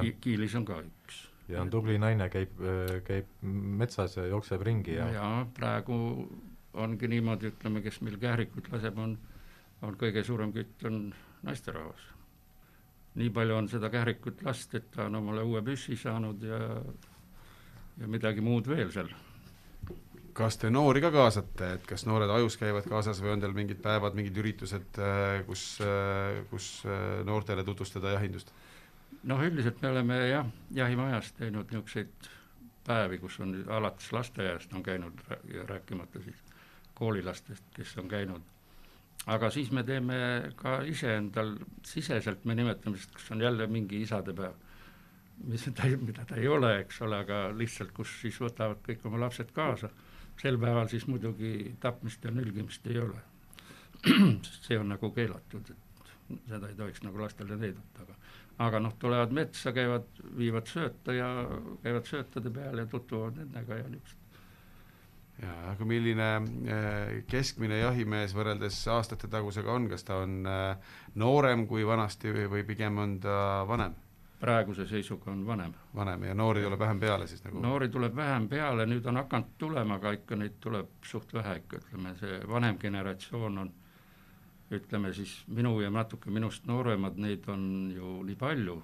Ki-, 0.02 0.18
Kiilis 0.22 0.56
on 0.56 0.66
ka 0.66 0.80
üks. 0.82 1.28
Ja 1.50 1.62
on 1.62 1.70
tubli 1.70 1.98
naine, 2.02 2.30
käib, 2.34 2.58
käib 3.06 3.30
metsas 3.82 4.18
ja 4.18 4.26
jookseb 4.28 4.62
ringi 4.66 4.98
ja 4.98 5.08
jaa, 5.14 5.46
praegu 5.58 5.98
ongi 6.76 7.08
niimoodi, 7.08 7.54
ütleme, 7.54 7.82
kes 7.86 8.02
meil 8.04 8.18
kährikuid 8.20 8.68
laseb, 8.74 8.98
on, 9.00 9.16
on 9.86 9.98
kõige 10.00 10.24
suurem 10.28 10.52
kütt 10.56 10.84
on 10.90 11.08
naisterahvas. 11.46 12.10
nii 13.16 13.30
palju 13.32 13.56
on 13.56 13.70
seda 13.72 13.90
kährikut 13.90 14.42
last, 14.44 14.74
et 14.76 14.90
ta 14.92 15.06
on 15.06 15.22
omale 15.22 15.44
uue 15.48 15.62
püssi 15.64 15.96
saanud 15.96 16.44
ja 16.44 16.60
ja 18.00 18.10
midagi 18.12 18.44
muud 18.44 18.68
veel 18.68 18.92
seal. 18.92 19.10
kas 20.36 20.58
te 20.60 20.70
noori 20.70 21.00
ka 21.04 21.12
kaasate, 21.16 21.68
et 21.78 21.86
kas 21.88 22.04
noored 22.10 22.32
ajus 22.38 22.58
käivad 22.60 22.88
kaasas 22.92 23.22
või 23.24 23.36
on 23.36 23.44
teil 23.44 23.54
mingid 23.56 23.80
päevad, 23.84 24.18
mingid 24.18 24.36
üritused, 24.42 25.00
kus, 25.48 25.64
kus 26.50 26.72
noortele 27.24 27.64
tutvustada 27.64 28.18
jahindust? 28.18 28.52
Noh, 29.24 29.44
üldiselt 29.44 29.82
me 29.82 29.90
oleme 29.90 30.18
jah, 30.30 30.50
jahimajas 30.76 31.32
teinud 31.38 31.72
niisuguseid 31.72 32.30
päevi, 32.86 33.18
kus 33.18 33.40
on 33.42 33.56
alates 33.74 34.12
lasteaiast 34.14 34.74
on 34.74 34.84
käinud 34.84 35.24
rääkimata 35.70 36.22
siis 36.22 36.44
koolilastest, 36.94 37.64
kes 37.76 37.98
on 37.98 38.08
käinud. 38.08 38.42
aga 39.26 39.50
siis 39.50 39.72
me 39.72 39.84
teeme 39.84 40.16
ka 40.56 40.82
iseendal 40.86 41.56
siseselt, 41.86 42.46
me 42.46 42.56
nimetame 42.56 42.98
seda, 42.98 43.14
kas 43.14 43.32
on 43.32 43.42
jälle 43.42 43.68
mingi 43.68 44.02
isadepäev, 44.02 44.54
mis 45.50 45.70
ta, 45.76 45.88
mida 46.02 46.26
ta 46.26 46.36
ei 46.36 46.48
ole, 46.48 46.80
eks 46.80 47.02
ole, 47.02 47.20
aga 47.26 47.40
lihtsalt, 47.58 47.92
kus 47.96 48.12
siis 48.22 48.38
võtavad 48.42 48.84
kõik 48.86 49.06
oma 49.06 49.20
lapsed 49.26 49.52
kaasa. 49.56 49.90
sel 50.42 50.58
päeval 50.60 50.88
siis 50.92 51.08
muidugi 51.08 51.76
tapmist 51.80 52.24
ja 52.24 52.32
nülgimist 52.32 52.88
ei 52.88 53.00
ole. 53.00 53.22
see 54.68 54.78
on 54.78 54.90
nagu 54.92 55.12
keelatud, 55.12 55.70
et 55.72 56.40
seda 56.50 56.70
ei 56.70 56.76
tohiks 56.76 57.02
nagu 57.04 57.22
lastele 57.22 57.58
näidata, 57.58 58.04
aga 58.04 58.16
aga 58.58 58.80
noh, 58.80 58.94
tulevad 59.00 59.34
metsa, 59.36 59.74
käivad, 59.76 60.06
viivad 60.38 60.70
sööta 60.72 61.16
ja 61.16 61.32
käivad 61.84 62.08
söötade 62.08 62.52
peal 62.54 62.80
ja 62.80 62.86
tutvuvad 62.92 63.42
nendega 63.42 63.82
ja 63.82 63.90
niisugust. 63.90 64.22
jaa, 65.42 65.58
aga 65.74 65.86
milline 65.86 66.30
eh, 66.72 67.24
keskmine 67.28 67.82
jahimees 67.82 68.36
võrreldes 68.36 68.80
aastate 68.92 69.28
tagusega 69.28 69.74
on, 69.74 69.90
kas 69.92 70.08
ta 70.08 70.22
on 70.24 70.40
eh, 70.48 70.96
noorem 71.20 71.68
kui 71.68 71.84
vanasti 71.88 72.32
või, 72.32 72.48
või 72.54 72.64
pigem 72.68 73.04
on 73.04 73.20
ta 73.20 73.38
vanem? 73.68 74.02
praeguse 74.40 74.86
seisuga 74.88 75.32
on 75.32 75.46
vanem. 75.48 75.74
vanem 75.96 76.24
ja 76.24 76.34
noori 76.34 76.64
tuleb 76.64 76.80
vähem 76.80 77.00
peale 77.00 77.28
siis 77.28 77.44
nagu? 77.44 77.60
noori 77.60 77.90
tuleb 77.90 78.16
vähem 78.16 78.48
peale, 78.48 78.86
nüüd 78.86 79.06
on 79.08 79.20
hakanud 79.20 79.56
tulema, 79.58 80.00
aga 80.00 80.16
ikka 80.16 80.36
neid 80.40 80.60
tuleb 80.64 80.92
suht 81.04 81.34
vähe 81.34 81.58
ikka, 81.64 81.84
ütleme 81.84 82.16
see 82.20 82.40
vanem 82.48 82.80
generatsioon 82.80 83.58
on 83.58 83.74
ütleme 84.74 85.14
siis 85.14 85.44
minu 85.48 85.80
ja 85.82 85.90
natuke 85.94 86.32
minust 86.34 86.66
nooremad, 86.66 87.20
neid 87.22 87.46
on 87.52 87.92
ju 87.94 88.18
nii 88.26 88.38
palju, 88.40 88.80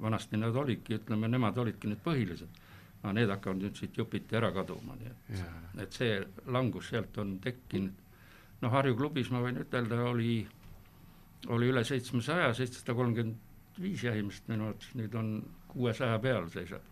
vanasti 0.00 0.40
nad 0.40 0.56
olidki, 0.56 0.96
ütleme, 1.00 1.28
nemad 1.28 1.58
olidki 1.58 1.90
need 1.90 2.02
põhilised. 2.04 2.62
aga 3.02 3.12
need 3.12 3.30
hakkavad 3.30 3.60
nüüd 3.60 3.76
siit 3.76 3.98
jupiti 3.98 4.36
ära 4.36 4.48
kaduma, 4.52 4.96
nii 4.98 5.10
et 5.12 5.82
et 5.84 5.92
see 5.92 6.16
langus 6.46 6.88
sealt 6.90 7.18
on 7.18 7.38
tekkinud. 7.40 7.92
noh, 8.62 8.72
Harju 8.72 8.96
klubis 8.96 9.30
ma 9.30 9.42
võin 9.44 9.60
ütelda, 9.60 10.00
oli, 10.08 10.46
oli 11.46 11.68
üle 11.68 11.84
seitsmesaja, 11.84 12.54
seitsesada 12.54 12.94
kolmkümmend 12.94 13.80
viis 13.80 14.02
jahimeest 14.02 14.48
minu 14.48 14.70
arvates, 14.70 14.94
nüüd 14.96 15.14
on 15.14 15.32
kuuesaja 15.68 16.18
peal 16.18 16.48
seisab. 16.50 16.82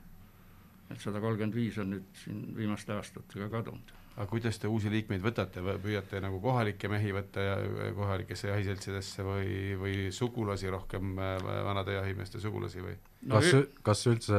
et 0.90 1.00
sada 1.00 1.20
kolmkümmend 1.20 1.54
viis 1.54 1.78
on 1.78 1.90
nüüd 1.96 2.24
siin 2.24 2.56
viimaste 2.56 2.92
aastatega 2.92 3.48
kadunud 3.48 4.03
aga 4.14 4.26
kuidas 4.30 4.60
te 4.62 4.70
uusi 4.70 4.90
liikmeid 4.92 5.22
võtate, 5.24 5.62
püüate 5.82 6.20
nagu 6.22 6.38
kohalikke 6.42 6.88
mehi 6.90 7.10
võtta 7.16 7.42
ja 7.42 7.54
kohalikesse 7.96 8.52
jahiseltsidesse 8.52 9.24
või, 9.26 9.48
või 9.80 9.96
sugulasi 10.14 10.70
rohkem, 10.70 11.16
vanade 11.18 11.96
jahimeeste 11.96 12.42
sugulasi 12.42 12.84
või? 12.84 12.94
kas, 13.30 13.50
kas 13.82 14.04
üldse 14.10 14.38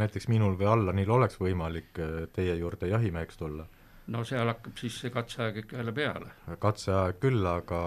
näiteks 0.00 0.26
minul 0.32 0.56
või 0.58 0.72
Allanil 0.72 1.14
oleks 1.14 1.38
võimalik 1.38 2.02
äh, 2.02 2.24
teie 2.34 2.56
juurde 2.58 2.90
jahimeheks 2.90 3.38
tulla? 3.38 3.68
no 4.10 4.24
seal 4.26 4.50
hakkab 4.50 4.80
siis 4.80 4.98
see 5.04 5.14
katseaeg 5.14 5.62
ikka 5.62 5.78
jälle 5.78 5.94
peale. 5.94 6.32
katseaeg 6.58 7.22
küll, 7.22 7.46
aga 7.46 7.80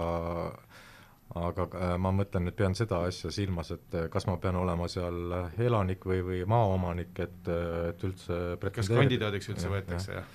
aga 1.36 1.67
äh, 1.67 1.97
ma 1.99 2.15
mõtlen, 2.15 2.47
et 2.47 2.55
pean 2.55 2.79
seda 2.79 3.01
asja 3.09 3.33
silmas, 3.36 3.73
et 3.75 3.99
äh, 3.99 4.07
kas 4.13 4.29
ma 4.31 4.38
pean 4.39 4.55
olema 4.61 4.88
seal 4.88 5.36
elanik 5.59 6.07
või, 6.07 6.23
või 6.23 6.41
maaomanik, 6.47 7.11
et, 7.27 7.53
et 7.91 8.07
üldse 8.07 8.41
kas 8.71 8.93
kandidaadiks 8.93 9.51
üldse 9.51 9.75
võetakse, 9.75 10.19
jah? 10.21 10.33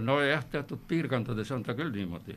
Nojah, 0.00 0.44
teatud 0.50 0.84
piirkondades 0.88 1.50
on 1.52 1.62
ta 1.64 1.74
küll 1.76 1.92
niimoodi, 1.94 2.36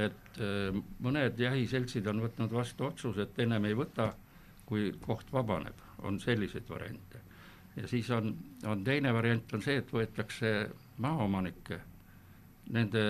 et 0.00 0.38
äh, 0.42 0.78
mõned 1.04 1.40
jahiseltsid 1.40 2.06
on 2.10 2.22
võtnud 2.24 2.54
vastu 2.54 2.88
otsuse, 2.88 3.26
et 3.26 3.42
ennem 3.44 3.68
ei 3.68 3.76
võta, 3.78 4.10
kui 4.66 4.90
koht 5.04 5.30
vabaneb, 5.32 5.76
on 6.08 6.18
selliseid 6.20 6.68
variante. 6.68 7.20
ja 7.76 7.88
siis 7.88 8.10
on, 8.10 8.34
on 8.66 8.84
teine 8.84 9.12
variant 9.12 9.54
on 9.54 9.62
see, 9.62 9.76
et 9.82 9.92
võetakse 9.92 10.50
maaomanikke, 11.02 11.80
nende 12.72 13.02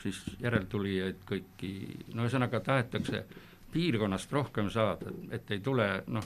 siis 0.00 0.20
järeltulijaid 0.40 1.24
kõiki, 1.28 1.72
no 2.14 2.24
ühesõnaga 2.24 2.60
tahetakse 2.64 3.24
piirkonnast 3.72 4.32
rohkem 4.32 4.70
saada, 4.70 5.12
et 5.30 5.50
ei 5.50 5.60
tule 5.60 5.88
noh, 6.06 6.24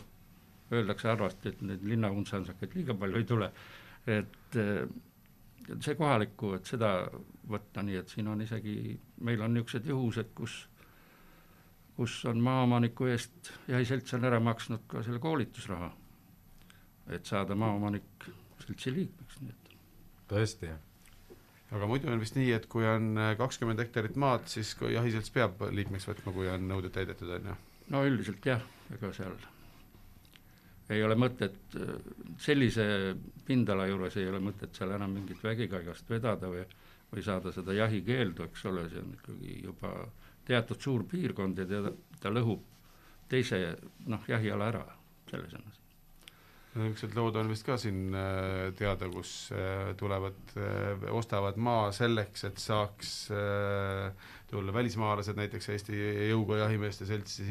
öeldakse 0.72 1.08
halvasti, 1.08 1.50
et 1.50 1.64
neid 1.66 1.82
linnauntsansakaid 1.88 2.76
liiga 2.78 2.94
palju 2.94 3.20
ei 3.20 3.26
tule, 3.28 3.50
et 4.06 4.60
äh, 4.60 4.86
see 5.84 5.96
kohalikku, 5.98 6.54
et 6.58 6.68
seda 6.68 6.92
võtta, 7.50 7.82
nii 7.84 7.98
et 8.00 8.12
siin 8.12 8.28
on 8.28 8.40
isegi, 8.44 8.94
meil 9.24 9.42
on 9.44 9.54
niisugused 9.54 9.88
juhused, 9.88 10.32
kus 10.36 10.62
kus 11.94 12.24
on 12.26 12.40
maaomaniku 12.42 13.06
eest 13.06 13.52
jahiselts 13.70 14.16
on 14.16 14.26
ära 14.26 14.40
maksnud 14.42 14.82
ka 14.90 15.02
selle 15.06 15.20
koolitusraha, 15.22 15.92
et 17.14 17.30
saada 17.30 17.54
maaomanik 17.54 18.26
seltsi 18.64 18.94
liikmeks, 18.94 19.38
nii 19.42 19.54
et. 19.54 19.76
tõesti? 20.32 20.72
aga 21.74 21.86
muidu 21.90 22.10
on 22.10 22.22
vist 22.22 22.38
nii, 22.38 22.50
et 22.56 22.66
kui 22.70 22.86
on 22.86 23.14
kakskümmend 23.38 23.82
hektarit 23.82 24.18
maad, 24.20 24.46
siis 24.50 24.74
jahiselts 24.94 25.30
peab 25.34 25.62
liikmeks 25.70 26.08
võtma, 26.10 26.34
kui 26.34 26.50
on 26.50 26.66
nõuded 26.70 26.94
täidetud, 26.94 27.30
on 27.38 27.52
ju? 27.52 27.58
no 27.94 28.04
üldiselt 28.08 28.46
jah, 28.50 28.62
ega 28.94 29.12
seal 29.14 29.38
ei 30.92 31.02
ole 31.04 31.16
mõtet, 31.16 31.76
sellise 32.40 32.84
pindala 33.46 33.86
juures 33.88 34.16
ei 34.20 34.28
ole 34.28 34.40
mõtet 34.44 34.76
seal 34.76 34.92
enam 34.96 35.14
mingit 35.16 35.40
vägikaigast 35.44 36.10
vedada 36.10 36.50
või, 36.52 36.64
või 37.12 37.24
saada 37.24 37.52
seda 37.52 37.76
jahikeeldu, 37.76 38.48
eks 38.48 38.66
ole, 38.70 38.88
see 38.92 39.00
on 39.00 39.14
ikkagi 39.16 39.60
juba 39.64 39.94
teatud 40.44 40.80
suur 40.80 41.06
piirkond 41.08 41.62
ja 41.62 41.68
ta, 41.70 41.94
ta 42.20 42.34
lõhub 42.34 42.66
teise 43.32 43.62
noh, 44.06 44.28
jahiala 44.28 44.68
ära, 44.74 44.84
selles 45.30 45.56
on 45.56 45.64
asi 45.70 45.84
niisugused 46.74 47.14
lood 47.14 47.36
on 47.38 47.50
vist 47.52 47.66
ka 47.66 47.76
siin 47.78 48.14
äh, 48.18 48.72
teada, 48.78 49.06
kus 49.12 49.52
äh, 49.54 49.92
tulevad, 49.98 50.38
äh, 50.58 51.04
ostavad 51.14 51.58
maa 51.60 51.92
selleks, 51.94 52.44
et 52.48 52.58
saaks 52.58 53.12
tulla 54.54 54.74
välismaalased 54.74 55.38
näiteks 55.38 55.68
Eesti 55.74 55.98
Jõuga 56.30 56.60
Jahimeeste 56.62 57.06
Seltsi 57.08 57.44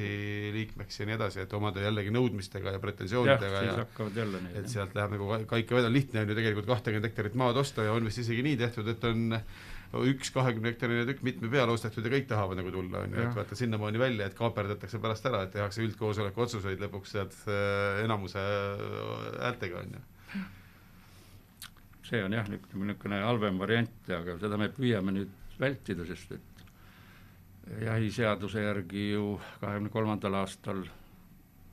liikmeks 0.56 1.02
ja 1.02 1.08
nii 1.10 1.18
edasi, 1.18 1.44
et 1.44 1.54
omada 1.58 1.84
jällegi 1.84 2.14
nõudmistega 2.16 2.76
ja 2.78 2.82
pretensioonidega 2.84 3.64
ja, 3.68 3.76
ja 3.84 4.48
et 4.60 4.72
sealt 4.72 4.96
läheb 4.96 5.18
nagu 5.18 5.30
kaika 5.50 5.78
vedama, 5.78 5.94
lihtne 5.98 6.24
on 6.24 6.32
ju 6.32 6.40
tegelikult 6.40 6.70
kahtekümmet 6.72 7.10
hektarit 7.12 7.38
maad 7.40 7.60
osta 7.60 7.88
ja 7.88 7.96
on 7.96 8.08
vist 8.08 8.24
isegi 8.24 8.46
nii 8.46 8.60
tehtud, 8.64 8.88
et 8.94 9.08
on 9.10 9.40
üks 10.02 10.32
kahekümne 10.34 10.72
hektarine 10.72 11.04
tükk 11.06 11.22
mitme 11.26 11.50
peale 11.54 11.76
ostetud 11.76 12.08
ja 12.08 12.14
kõik 12.16 12.26
tahavad 12.30 12.58
nagu 12.58 12.72
tulla, 12.74 13.04
on 13.06 13.14
ju, 13.14 13.28
et 13.28 13.36
vaata 13.38 13.58
sinnamaani 13.58 14.02
välja, 14.02 14.30
et 14.30 14.38
kaaperdatakse 14.38 15.02
pärast 15.04 15.28
ära, 15.30 15.44
et 15.46 15.54
tehakse 15.54 15.84
üldkoosoleku 15.86 16.48
otsuseid 16.48 16.82
lõpuks 16.82 17.14
sealt 17.14 17.36
äh, 17.46 18.02
enamuse 18.06 18.42
äh, 18.42 19.28
häältega, 19.44 19.84
on 19.84 19.94
ju. 19.94 20.04
See 22.04 22.24
on 22.26 22.34
jah, 22.36 22.50
niisugune 22.50 23.22
halvem 23.24 23.62
variant, 23.62 23.94
aga 24.12 24.40
seda 24.42 24.58
me 24.60 24.72
püüame 24.74 25.14
nüüd 25.16 25.62
vältida, 25.62 26.08
sest 26.10 26.34
et 26.36 26.53
jahiseaduse 27.82 28.62
järgi 28.64 29.12
ju 29.12 29.40
kahekümne 29.62 29.90
kolmandal 29.90 30.36
aastal 30.42 30.84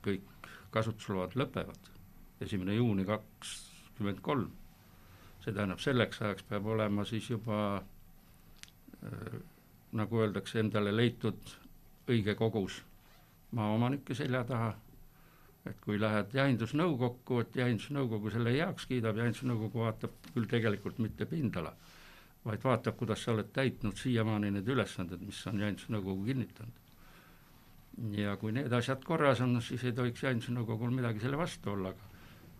kõik 0.05 0.49
kasutusload 0.71 1.35
lõpevad, 1.39 1.89
esimene 2.41 2.75
juuni 2.75 3.05
kakskümmend 3.05 4.21
kolm. 4.21 4.51
see 5.41 5.53
tähendab, 5.53 5.79
selleks 5.81 6.21
ajaks 6.21 6.43
peab 6.45 6.65
olema 6.69 7.03
siis 7.05 7.29
juba 7.29 7.59
äh, 7.77 9.39
nagu 9.91 10.19
öeldakse, 10.21 10.59
endale 10.59 10.95
leitud 10.95 11.55
õige 12.07 12.35
kogus 12.37 12.83
maaomanikke 13.51 14.15
selja 14.15 14.43
taha, 14.43 14.75
et 15.65 15.79
kui 15.81 15.99
lähed 15.99 16.33
jahindusnõukokku, 16.33 17.39
et 17.41 17.55
jahindusnõukogu 17.55 18.31
selle 18.31 18.53
heaks 18.53 18.85
kiidab, 18.85 19.17
jahindusnõukogu 19.17 19.81
vaatab 19.83 20.13
küll 20.33 20.47
tegelikult 20.49 21.01
mitte 21.03 21.25
pindala 21.25 21.73
vaid 22.45 22.63
vaatab, 22.63 22.95
kuidas 22.97 23.23
sa 23.23 23.35
oled 23.35 23.51
täitnud 23.53 23.97
siiamaani 23.97 24.51
need 24.51 24.69
ülesanded, 24.69 25.21
mis 25.25 25.41
on 25.47 25.59
Jahindusnõukogu 25.61 26.25
kinnitanud. 26.25 26.77
ja 28.17 28.37
kui 28.39 28.53
need 28.55 28.73
asjad 28.73 29.03
korras 29.05 29.41
on, 29.41 29.59
siis 29.61 29.83
ei 29.83 29.93
tohiks 29.93 30.23
Jahindusnõukogul 30.23 30.93
midagi 30.95 31.19
selle 31.19 31.37
vastu 31.37 31.73
olla, 31.75 31.91
aga 31.91 32.11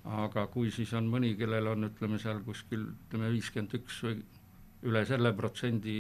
aga 0.03 0.47
kui 0.53 0.71
siis 0.73 0.93
on 0.97 1.07
mõni, 1.09 1.35
kellel 1.37 1.67
on, 1.73 1.85
ütleme 1.89 2.19
seal 2.21 2.41
kuskil 2.45 2.87
ütleme 2.89 3.29
viiskümmend 3.35 3.75
üks 3.77 4.01
või 4.05 4.21
üle 4.89 5.03
selle 5.05 5.33
protsendi 5.37 5.95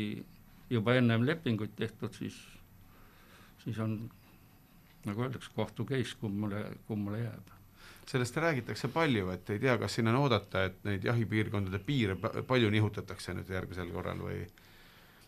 juba 0.71 0.95
ennem 0.97 1.25
lepinguid 1.27 1.75
tehtud, 1.77 2.13
siis, 2.17 2.37
siis 3.63 3.79
on 3.79 3.97
nagu 5.05 5.25
öeldakse, 5.25 5.51
kohtu 5.55 5.85
case, 5.85 6.17
kummale, 6.21 6.63
kummale 6.87 7.25
jääb 7.25 7.60
sellest 8.11 8.37
räägitakse 8.37 8.89
palju, 8.91 9.29
et 9.31 9.49
ei 9.53 9.61
tea, 9.61 9.77
kas 9.79 9.95
siin 9.95 10.09
on 10.11 10.19
oodata, 10.19 10.65
et 10.67 10.81
neid 10.87 11.05
jahipiirkondade 11.07 11.79
piire 11.85 12.17
palju 12.47 12.71
nihutatakse 12.73 13.35
nüüd 13.37 13.49
järgmisel 13.51 13.93
korral 13.93 14.19
või 14.19 14.41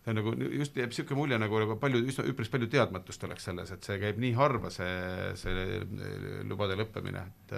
see 0.03 0.11
on 0.11 0.19
nagu 0.19 0.33
just 0.59 0.75
jääb 0.77 0.91
niisugune 0.91 1.19
mulje, 1.21 1.39
nagu, 1.39 1.59
nagu 1.63 1.77
palju, 1.79 2.01
üsna, 2.11 2.25
üpris 2.27 2.51
palju 2.51 2.67
teadmatust 2.71 3.23
oleks 3.23 3.47
selles, 3.47 3.71
et 3.71 3.87
see 3.87 3.99
käib 4.01 4.19
nii 4.19 4.33
harva, 4.35 4.71
see, 4.73 4.95
see 5.39 5.67
lubade 6.49 6.75
lõppemine, 6.79 7.23
et 7.23 7.55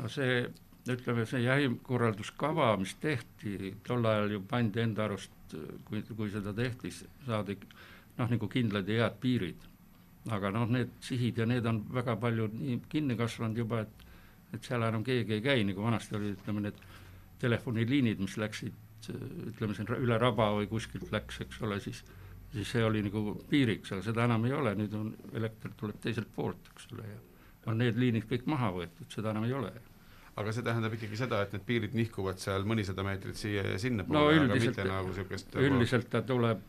no 0.00 0.10
see, 0.10 0.40
ütleme, 0.90 1.26
see 1.30 1.44
jahikorralduskava, 1.44 2.72
mis 2.80 2.96
tehti, 3.02 3.76
tol 3.86 4.06
ajal 4.10 4.36
ju 4.36 4.42
pandi 4.50 4.82
enda 4.82 5.06
arust, 5.06 5.54
kui, 5.86 6.02
kui 6.02 6.32
seda 6.34 6.54
tehti, 6.56 6.90
saadi 7.28 7.58
noh, 8.16 8.28
nagu 8.32 8.50
kindlad 8.50 8.90
ja 8.90 9.04
head 9.04 9.22
piirid. 9.22 9.72
aga 10.34 10.50
noh, 10.50 10.66
need 10.66 10.90
sihid 11.06 11.36
ja 11.38 11.44
need 11.46 11.66
on 11.70 11.84
väga 11.94 12.16
palju 12.18 12.48
nii 12.50 12.80
kinni 12.90 13.14
kasvanud 13.14 13.58
juba, 13.60 13.84
et 13.86 14.05
et 14.54 14.64
seal 14.64 14.84
enam 14.86 15.04
keegi 15.04 15.38
ei 15.38 15.42
käi, 15.44 15.64
nagu 15.66 15.82
vanasti 15.82 16.16
oli, 16.18 16.34
ütleme 16.36 16.68
need 16.68 16.78
telefoniliinid, 17.42 18.20
mis 18.22 18.36
läksid 18.40 18.84
ütleme 19.12 19.74
siin 19.76 19.90
üle 19.98 20.16
raba 20.18 20.50
või 20.56 20.68
kuskilt 20.70 21.10
läks, 21.12 21.40
eks 21.44 21.60
ole, 21.62 21.80
siis 21.84 22.02
siis 22.52 22.70
see 22.72 22.84
oli 22.84 23.02
nagu 23.04 23.34
piiriks, 23.50 23.92
aga 23.92 24.04
seda 24.06 24.24
enam 24.24 24.46
ei 24.48 24.54
ole, 24.56 24.72
nüüd 24.78 24.94
on, 24.96 25.10
elekter 25.36 25.74
tuleb 25.78 25.98
teiselt 26.02 26.30
poolt, 26.34 26.70
eks 26.72 26.88
ole, 26.94 27.08
ja 27.10 27.18
on 27.70 27.80
need 27.82 27.98
liinid 28.00 28.26
kõik 28.30 28.46
maha 28.50 28.70
võetud, 28.76 29.08
seda 29.12 29.32
enam 29.34 29.44
ei 29.48 29.54
ole. 29.56 29.72
aga 30.36 30.52
see 30.52 30.64
tähendab 30.64 30.92
ikkagi 30.92 31.16
seda, 31.16 31.40
et 31.42 31.52
need 31.56 31.62
piirid 31.68 31.94
nihkuvad 31.96 32.40
seal 32.40 32.66
mõnisada 32.68 33.04
meetrit 33.06 33.38
siia 33.40 33.62
ja 33.64 33.78
sinnapoole 33.80 34.36
no,, 34.36 34.44
aga 34.44 34.58
mitte 34.60 34.84
nagu 34.84 35.08
niisugust 35.08 35.54
nagu 35.54 35.70
üldiselt 35.70 36.10
ta 36.12 36.20
tuleb, 36.28 36.60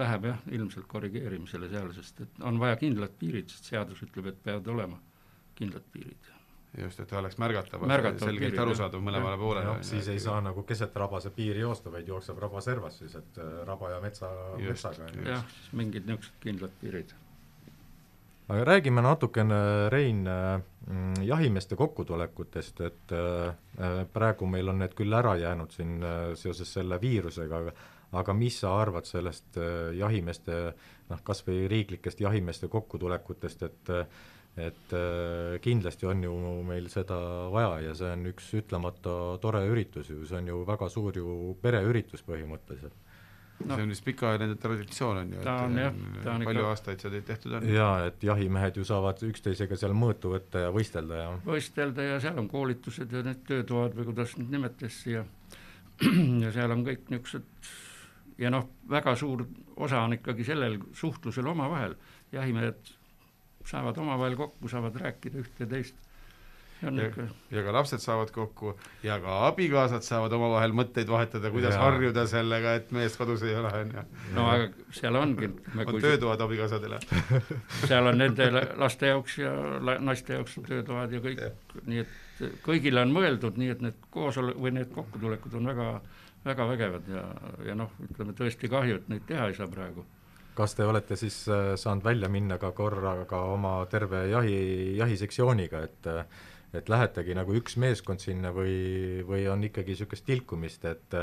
läheb 0.00 0.30
jah, 0.30 0.40
ilmselt 0.58 0.88
korrigeerimisele 0.88 1.68
seal, 1.72 1.92
sest 1.96 2.24
et 2.24 2.40
on 2.44 2.60
vaja 2.60 2.78
kindlad 2.80 3.12
piirid, 3.20 3.52
sest 3.52 3.70
seadus 3.72 4.02
ütleb, 4.04 4.32
et 4.32 4.40
peavad 4.48 4.72
olema 4.72 5.00
kindlad 5.56 5.84
piirid 5.92 6.32
just, 6.82 7.00
et 7.00 7.08
ta 7.08 7.18
oleks 7.20 7.38
märgatav, 7.40 7.84
märgatav, 7.88 8.28
selgelt 8.28 8.58
arusaadav 8.60 9.04
mõlemale 9.04 9.38
poolele. 9.40 9.76
siis 9.86 10.08
ei 10.12 10.20
saa 10.22 10.40
nagu 10.44 10.64
keset 10.68 10.96
rabase 10.96 11.32
piiri 11.34 11.64
joosta, 11.64 11.92
vaid 11.92 12.08
jookseb 12.08 12.38
raba 12.42 12.62
servas 12.64 12.98
siis, 13.00 13.14
et 13.18 13.40
äh, 13.42 13.62
raba 13.68 13.94
ja 13.94 14.00
metsa, 14.04 14.30
metsaga. 14.60 15.08
jah, 15.24 15.46
siis 15.54 15.72
mingid 15.78 16.08
niisugused 16.08 16.38
kindlad 16.42 16.76
piirid. 16.80 17.14
aga 18.48 18.64
räägime 18.68 19.02
natukene, 19.02 19.58
Rein, 19.90 20.22
äh, 20.26 20.60
mm, 20.86 21.26
jahimeeste 21.26 21.76
kokkutulekutest, 21.76 22.80
et 22.80 23.16
äh, 23.16 24.06
praegu 24.12 24.46
meil 24.46 24.68
on 24.68 24.80
need 24.84 24.94
küll 24.98 25.12
ära 25.12 25.36
jäänud 25.40 25.72
siin 25.72 26.00
seoses 26.34 26.72
selle 26.72 27.00
viirusega, 27.00 27.64
aga 27.64 27.76
aga 28.16 28.32
mis 28.32 28.54
sa 28.62 28.70
arvad 28.80 29.04
sellest 29.04 29.56
jahimeeste 29.98 30.54
noh, 31.10 31.20
kas 31.26 31.42
või 31.44 31.66
riiklikest 31.68 32.20
jahimeeste 32.22 32.68
kokkutulekutest, 32.70 33.62
et 33.66 33.90
et 34.56 34.92
äh, 34.96 35.56
kindlasti 35.60 36.06
on 36.08 36.22
ju 36.24 36.34
meil 36.64 36.88
seda 36.92 37.16
vaja 37.52 37.80
ja 37.90 37.96
see 37.96 38.12
on 38.12 38.28
üks 38.30 38.52
ütlemata 38.56 39.16
tore 39.42 39.60
üritus 39.68 40.08
ju, 40.12 40.22
see 40.28 40.38
on 40.38 40.48
ju 40.48 40.62
väga 40.68 40.88
suur 40.92 41.18
ju 41.18 41.56
pereüritus 41.60 42.24
põhimõtteliselt. 42.24 42.94
no, 43.66 43.74
see 43.74 43.84
on 43.84 43.92
vist 43.92 44.04
pikaajaline 44.06 44.56
traditsioon 44.60 45.20
on 45.22 45.34
ju, 45.36 45.42
et 45.42 45.50
on, 45.52 45.78
jah, 45.80 45.98
palju 46.24 46.62
ikka... 46.62 46.70
aastaid 46.72 47.04
seda 47.04 47.20
tehtud 47.32 47.58
on. 47.58 47.68
jaa, 47.68 47.94
et 48.08 48.28
jahimehed 48.30 48.80
ju 48.80 48.86
saavad 48.88 49.20
üksteisega 49.28 49.76
seal 49.80 49.96
mõõtu 49.96 50.32
võtta 50.32 50.64
ja 50.64 50.72
võistelda 50.72 51.20
ja 51.20 51.30
võistelda 51.44 52.10
ja 52.14 52.20
seal 52.24 52.40
on 52.40 52.48
koolitused 52.52 53.12
ja 53.12 53.24
need 53.28 53.44
töötoad 53.48 53.98
või 53.98 54.08
kuidas 54.12 54.38
neid 54.40 54.56
nimetati 54.56 55.18
ja 55.18 55.26
ja 56.44 56.56
seal 56.56 56.72
on 56.72 56.84
kõik 56.88 57.12
niisugused 57.12 57.44
ja 58.40 58.50
noh, 58.52 58.68
väga 58.88 59.16
suur 59.16 59.44
osa 59.76 60.02
on 60.04 60.16
ikkagi 60.16 60.44
sellel 60.44 60.78
suhtlusel 60.96 61.46
omavahel, 61.52 61.96
jahimehed 62.32 62.95
saavad 63.66 63.98
omavahel 63.98 64.36
kokku, 64.38 64.68
saavad 64.68 64.98
rääkida 65.00 65.42
ühte 65.42 65.64
ja 65.64 65.70
teist. 65.70 66.02
Ja, 66.82 66.90
ja 67.50 67.62
ka 67.64 67.72
lapsed 67.72 68.02
saavad 68.04 68.28
kokku 68.34 68.74
ja 69.02 69.14
ka 69.20 69.38
abikaasad 69.46 70.04
saavad 70.04 70.34
omavahel 70.36 70.74
mõtteid 70.76 71.08
vahetada, 71.08 71.48
kuidas 71.50 71.72
ja. 71.72 71.80
harjuda 71.80 72.26
sellega, 72.28 72.74
et 72.76 72.90
mees 72.92 73.16
kodus 73.16 73.46
ei 73.48 73.54
ole, 73.56 73.70
on 73.78 73.94
ju. 73.94 74.02
no 74.36 74.44
aga 74.52 74.66
seal 74.98 75.16
ongi. 75.16 75.48
On 75.86 75.96
töötoad 76.04 76.44
abikaasadele. 76.44 76.98
Seal 77.88 78.10
on 78.12 78.20
nende 78.20 78.50
laste 78.76 79.08
jaoks 79.08 79.38
ja 79.40 79.54
naiste 80.04 80.36
jaoks 80.36 80.58
on 80.60 80.68
töötoad 80.68 81.16
ja 81.16 81.22
kõik, 81.24 81.40
nii 81.88 82.04
et 82.04 82.60
kõigile 82.66 83.06
on 83.06 83.16
mõeldud, 83.16 83.56
nii 83.56 83.72
et 83.72 83.80
need 83.86 83.96
koosole- 84.12 84.56
või 84.60 84.74
need 84.76 84.92
kokkutulekud 84.92 85.56
on 85.56 85.72
väga, 85.72 85.88
väga 86.44 86.68
vägevad 86.74 87.08
ja, 87.08 87.24
ja 87.70 87.78
noh, 87.78 87.96
ütleme 88.04 88.36
tõesti 88.36 88.68
kahju, 88.68 89.00
et 89.00 89.08
neid 89.14 89.24
teha 89.32 89.48
ei 89.48 89.56
saa 89.56 89.72
praegu 89.72 90.04
kas 90.56 90.74
te 90.74 90.84
olete 90.88 91.16
siis 91.20 91.42
äh, 91.52 91.74
saanud 91.78 92.04
välja 92.04 92.28
minna 92.32 92.58
ka 92.58 92.72
korraga 92.76 93.42
oma 93.52 93.78
terve 93.92 94.26
jahi, 94.32 94.58
jahisektsiooniga, 94.98 95.86
et 95.88 96.12
et 96.76 96.88
lähetegi 96.92 97.32
nagu 97.36 97.54
üks 97.56 97.76
meeskond 97.80 98.20
sinna 98.20 98.50
või, 98.52 99.22
või 99.24 99.46
on 99.48 99.62
ikkagi 99.64 99.94
niisugust 99.94 100.26
tilkumist, 100.26 100.84
et 100.84 101.14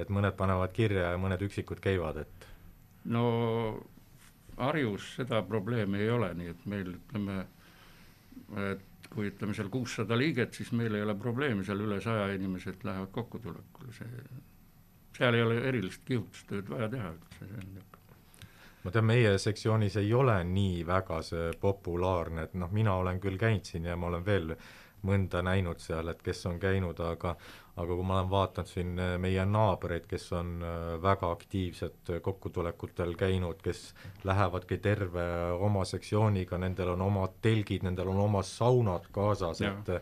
et 0.00 0.08
mõned 0.08 0.34
panevad 0.38 0.72
kirja 0.72 1.10
ja 1.12 1.18
mõned 1.20 1.42
üksikud 1.44 1.82
käivad, 1.84 2.22
et? 2.24 2.46
No 3.04 3.24
Harjus 4.60 5.14
seda 5.16 5.42
probleemi 5.46 6.00
ei 6.04 6.10
ole, 6.12 6.30
nii 6.36 6.52
et 6.52 6.64
meil 6.68 6.94
ütleme, 6.94 7.36
et 8.70 9.08
kui 9.10 9.30
ütleme 9.30 9.54
seal 9.56 9.70
kuussada 9.72 10.18
liiget, 10.18 10.54
siis 10.56 10.72
meil 10.76 10.94
ei 10.94 11.04
ole 11.04 11.14
probleemi, 11.18 11.64
seal 11.66 11.80
üle 11.84 12.00
saja 12.04 12.28
inimesed 12.34 12.84
lähevad 12.86 13.12
kokkutulekule, 13.14 13.94
see, 13.96 14.26
seal 15.16 15.38
ei 15.38 15.46
ole 15.46 15.62
erilist 15.70 16.04
kihutustööd 16.08 16.68
vaja 16.70 16.90
teha 16.92 17.14
üldse, 17.16 17.40
see 17.40 17.56
on 17.56 17.72
niisugune 17.72 17.89
ma 18.84 18.90
tean, 18.90 19.04
meie 19.04 19.38
sektsioonis 19.38 19.96
ei 20.00 20.12
ole 20.14 20.38
nii 20.44 20.84
väga 20.88 21.22
see 21.26 21.50
populaarne, 21.60 22.48
et 22.48 22.54
noh, 22.54 22.70
mina 22.72 22.94
olen 23.00 23.20
küll 23.20 23.40
käinud 23.40 23.66
siin 23.68 23.88
ja 23.90 23.96
ma 23.96 24.08
olen 24.08 24.24
veel 24.26 24.54
mõnda 25.06 25.42
näinud 25.44 25.80
seal, 25.80 26.08
et 26.12 26.22
kes 26.22 26.44
on 26.48 26.58
käinud, 26.60 26.98
aga 27.00 27.36
aga 27.80 27.94
kui 27.96 28.04
ma 28.04 28.18
olen 28.18 28.30
vaadanud 28.30 28.68
siin 28.68 28.98
äh, 29.00 29.14
meie 29.22 29.44
naabreid, 29.48 30.06
kes 30.10 30.26
on 30.36 30.56
äh, 30.60 30.80
väga 31.02 31.30
aktiivselt 31.32 32.10
kokkutulekutel 32.22 33.14
käinud, 33.16 33.62
kes 33.64 33.94
lähevadki 34.28 34.80
terve 34.84 35.24
oma 35.56 35.86
sektsiooniga, 35.88 36.58
nendel 36.60 36.94
on 36.94 37.06
omad 37.06 37.38
telgid, 37.40 37.86
nendel 37.86 38.12
on 38.12 38.20
oma 38.26 38.42
saunad 38.46 39.08
kaasas, 39.14 39.62
et 39.64 39.94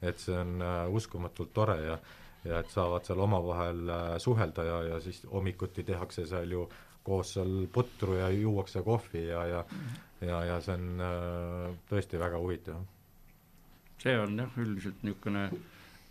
et 0.00 0.18
see 0.18 0.32
on 0.32 0.62
äh, 0.64 0.86
uskumatult 0.88 1.52
tore 1.54 1.78
ja 1.84 1.98
ja 2.40 2.62
et 2.62 2.70
saavad 2.72 3.04
seal 3.04 3.20
omavahel 3.20 3.90
suhelda 4.18 4.64
ja, 4.64 4.76
ja 4.94 5.00
siis 5.04 5.18
hommikuti 5.28 5.82
tehakse 5.84 6.24
seal 6.26 6.54
ju 6.54 6.62
koos 7.10 7.34
seal 7.36 7.66
putru 7.72 8.16
ja 8.20 8.30
juuakse 8.34 8.84
kohvi 8.86 9.26
ja, 9.26 9.44
ja 9.50 9.64
ja, 10.20 10.44
ja 10.44 10.60
see 10.64 10.76
on 10.76 11.04
äh, 11.04 11.66
tõesti 11.90 12.20
väga 12.20 12.40
huvitav. 12.40 12.80
see 14.00 14.16
on 14.18 14.38
jah, 14.40 14.56
üldiselt 14.60 15.02
niisugune 15.04 15.46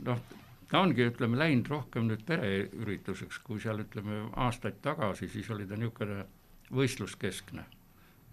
noh, 0.06 0.22
ta 0.70 0.82
ongi, 0.84 1.08
ütleme, 1.10 1.38
läinud 1.40 1.70
rohkem 1.72 2.08
nüüd 2.10 2.26
pereürituseks, 2.28 3.42
kui 3.46 3.62
seal 3.62 3.82
ütleme 3.86 4.28
aastaid 4.46 4.82
tagasi, 4.86 5.30
siis 5.30 5.50
oli 5.54 5.68
ta 5.70 5.78
niisugune 5.78 6.26
võistluskeskne. 6.74 7.66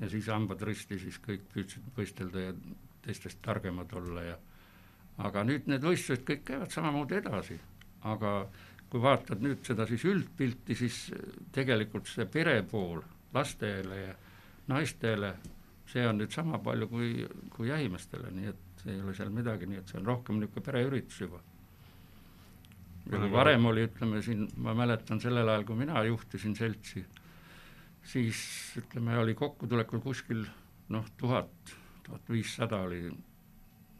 ja 0.00 0.10
siis 0.12 0.28
hambad 0.28 0.62
risti, 0.62 0.98
siis 1.00 1.20
kõik 1.24 1.46
püüdsid 1.54 1.92
võistelda 1.96 2.48
ja 2.50 2.52
teistest 3.06 3.40
targemad 3.42 3.92
olla 3.96 4.22
ja 4.22 4.36
aga 5.24 5.44
nüüd 5.48 5.68
need 5.70 5.84
võistlused 5.84 6.24
kõik 6.28 6.44
käivad 6.44 6.72
samamoodi 6.72 7.20
edasi, 7.22 7.56
aga 8.04 8.32
kui 8.90 9.02
vaatad 9.02 9.42
nüüd 9.42 9.64
seda 9.66 9.86
siis 9.88 10.04
üldpilti, 10.06 10.76
siis 10.78 11.00
tegelikult 11.54 12.08
see 12.10 12.26
pere 12.30 12.60
pool 12.68 13.02
lastele 13.34 13.98
ja 14.00 14.14
naistele, 14.70 15.32
see 15.90 16.06
on 16.06 16.20
nüüd 16.20 16.32
sama 16.34 16.60
palju 16.62 16.88
kui, 16.90 17.10
kui 17.52 17.70
jahimeestele, 17.70 18.30
nii 18.34 18.52
et 18.52 18.86
ei 18.86 19.00
ole 19.02 19.14
seal 19.18 19.32
midagi, 19.34 19.68
nii 19.70 19.82
et 19.82 19.90
see 19.90 20.00
on 20.00 20.06
rohkem 20.06 20.40
niisugune 20.40 20.66
pereüritus 20.68 21.20
juba. 21.24 21.42
varem 23.34 23.66
oli, 23.66 23.86
ütleme 23.86 24.22
siin, 24.22 24.48
ma 24.62 24.74
mäletan 24.74 25.20
sellel 25.22 25.48
ajal, 25.48 25.66
kui 25.66 25.78
mina 25.82 26.02
juhtisin 26.06 26.56
seltsi, 26.58 27.04
siis 28.06 28.40
ütleme, 28.78 29.18
oli 29.18 29.34
kokkutulekul 29.34 30.02
kuskil 30.02 30.46
noh, 30.94 31.06
tuhat, 31.18 31.74
tuhat 32.06 32.30
viissada 32.30 32.82
oli, 32.86 33.02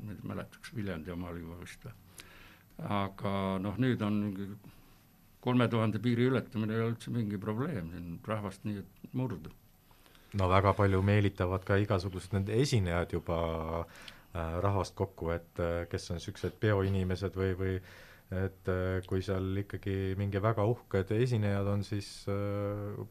ma 0.02 0.14
ei 0.14 0.26
mäleta, 0.26 0.58
kas 0.62 0.74
Viljandi 0.74 1.10
oma 1.10 1.30
oli 1.34 1.42
juba 1.42 1.60
vist 1.62 1.86
või 1.86 1.94
aga 2.84 3.32
noh, 3.62 3.78
nüüd 3.80 4.02
on 4.04 4.18
kolme 5.46 5.68
tuhande 5.70 6.00
piiri 6.02 6.26
ületamine 6.30 6.74
ei 6.74 6.82
ole 6.82 6.94
üldse 6.94 7.12
mingi 7.14 7.38
probleem, 7.38 7.92
siin 7.94 8.18
rahvast 8.26 8.66
nii 8.66 8.82
et 8.82 9.12
murdu. 9.14 9.52
no 10.36 10.48
väga 10.50 10.72
palju 10.76 11.02
meelitavad 11.06 11.62
ka 11.64 11.78
igasugused 11.80 12.34
need 12.36 12.50
esinejad 12.62 13.14
juba 13.14 13.38
äh, 13.84 14.56
rahvast 14.64 14.96
kokku, 14.98 15.30
et 15.36 15.62
äh, 15.62 15.84
kes 15.92 16.10
on 16.10 16.18
niisugused 16.18 16.58
peoinimesed 16.60 17.38
või, 17.38 17.52
või 17.60 17.76
et 18.34 18.72
äh, 18.72 18.98
kui 19.06 19.22
seal 19.22 19.62
ikkagi 19.62 20.16
mingi 20.18 20.42
väga 20.42 20.66
uhked 20.72 21.14
esinejad 21.14 21.70
on, 21.76 21.86
siis 21.86 22.10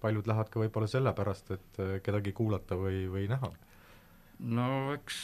paljud 0.03 0.27
lähevad 0.27 0.51
ka 0.51 0.65
võib-olla 0.65 0.91
sellepärast, 0.91 1.55
et 1.55 1.81
kedagi 2.03 2.36
kuulata 2.36 2.77
või, 2.81 3.05
või 3.15 3.29
näha. 3.31 3.53
no 4.59 4.67
eks 4.97 5.23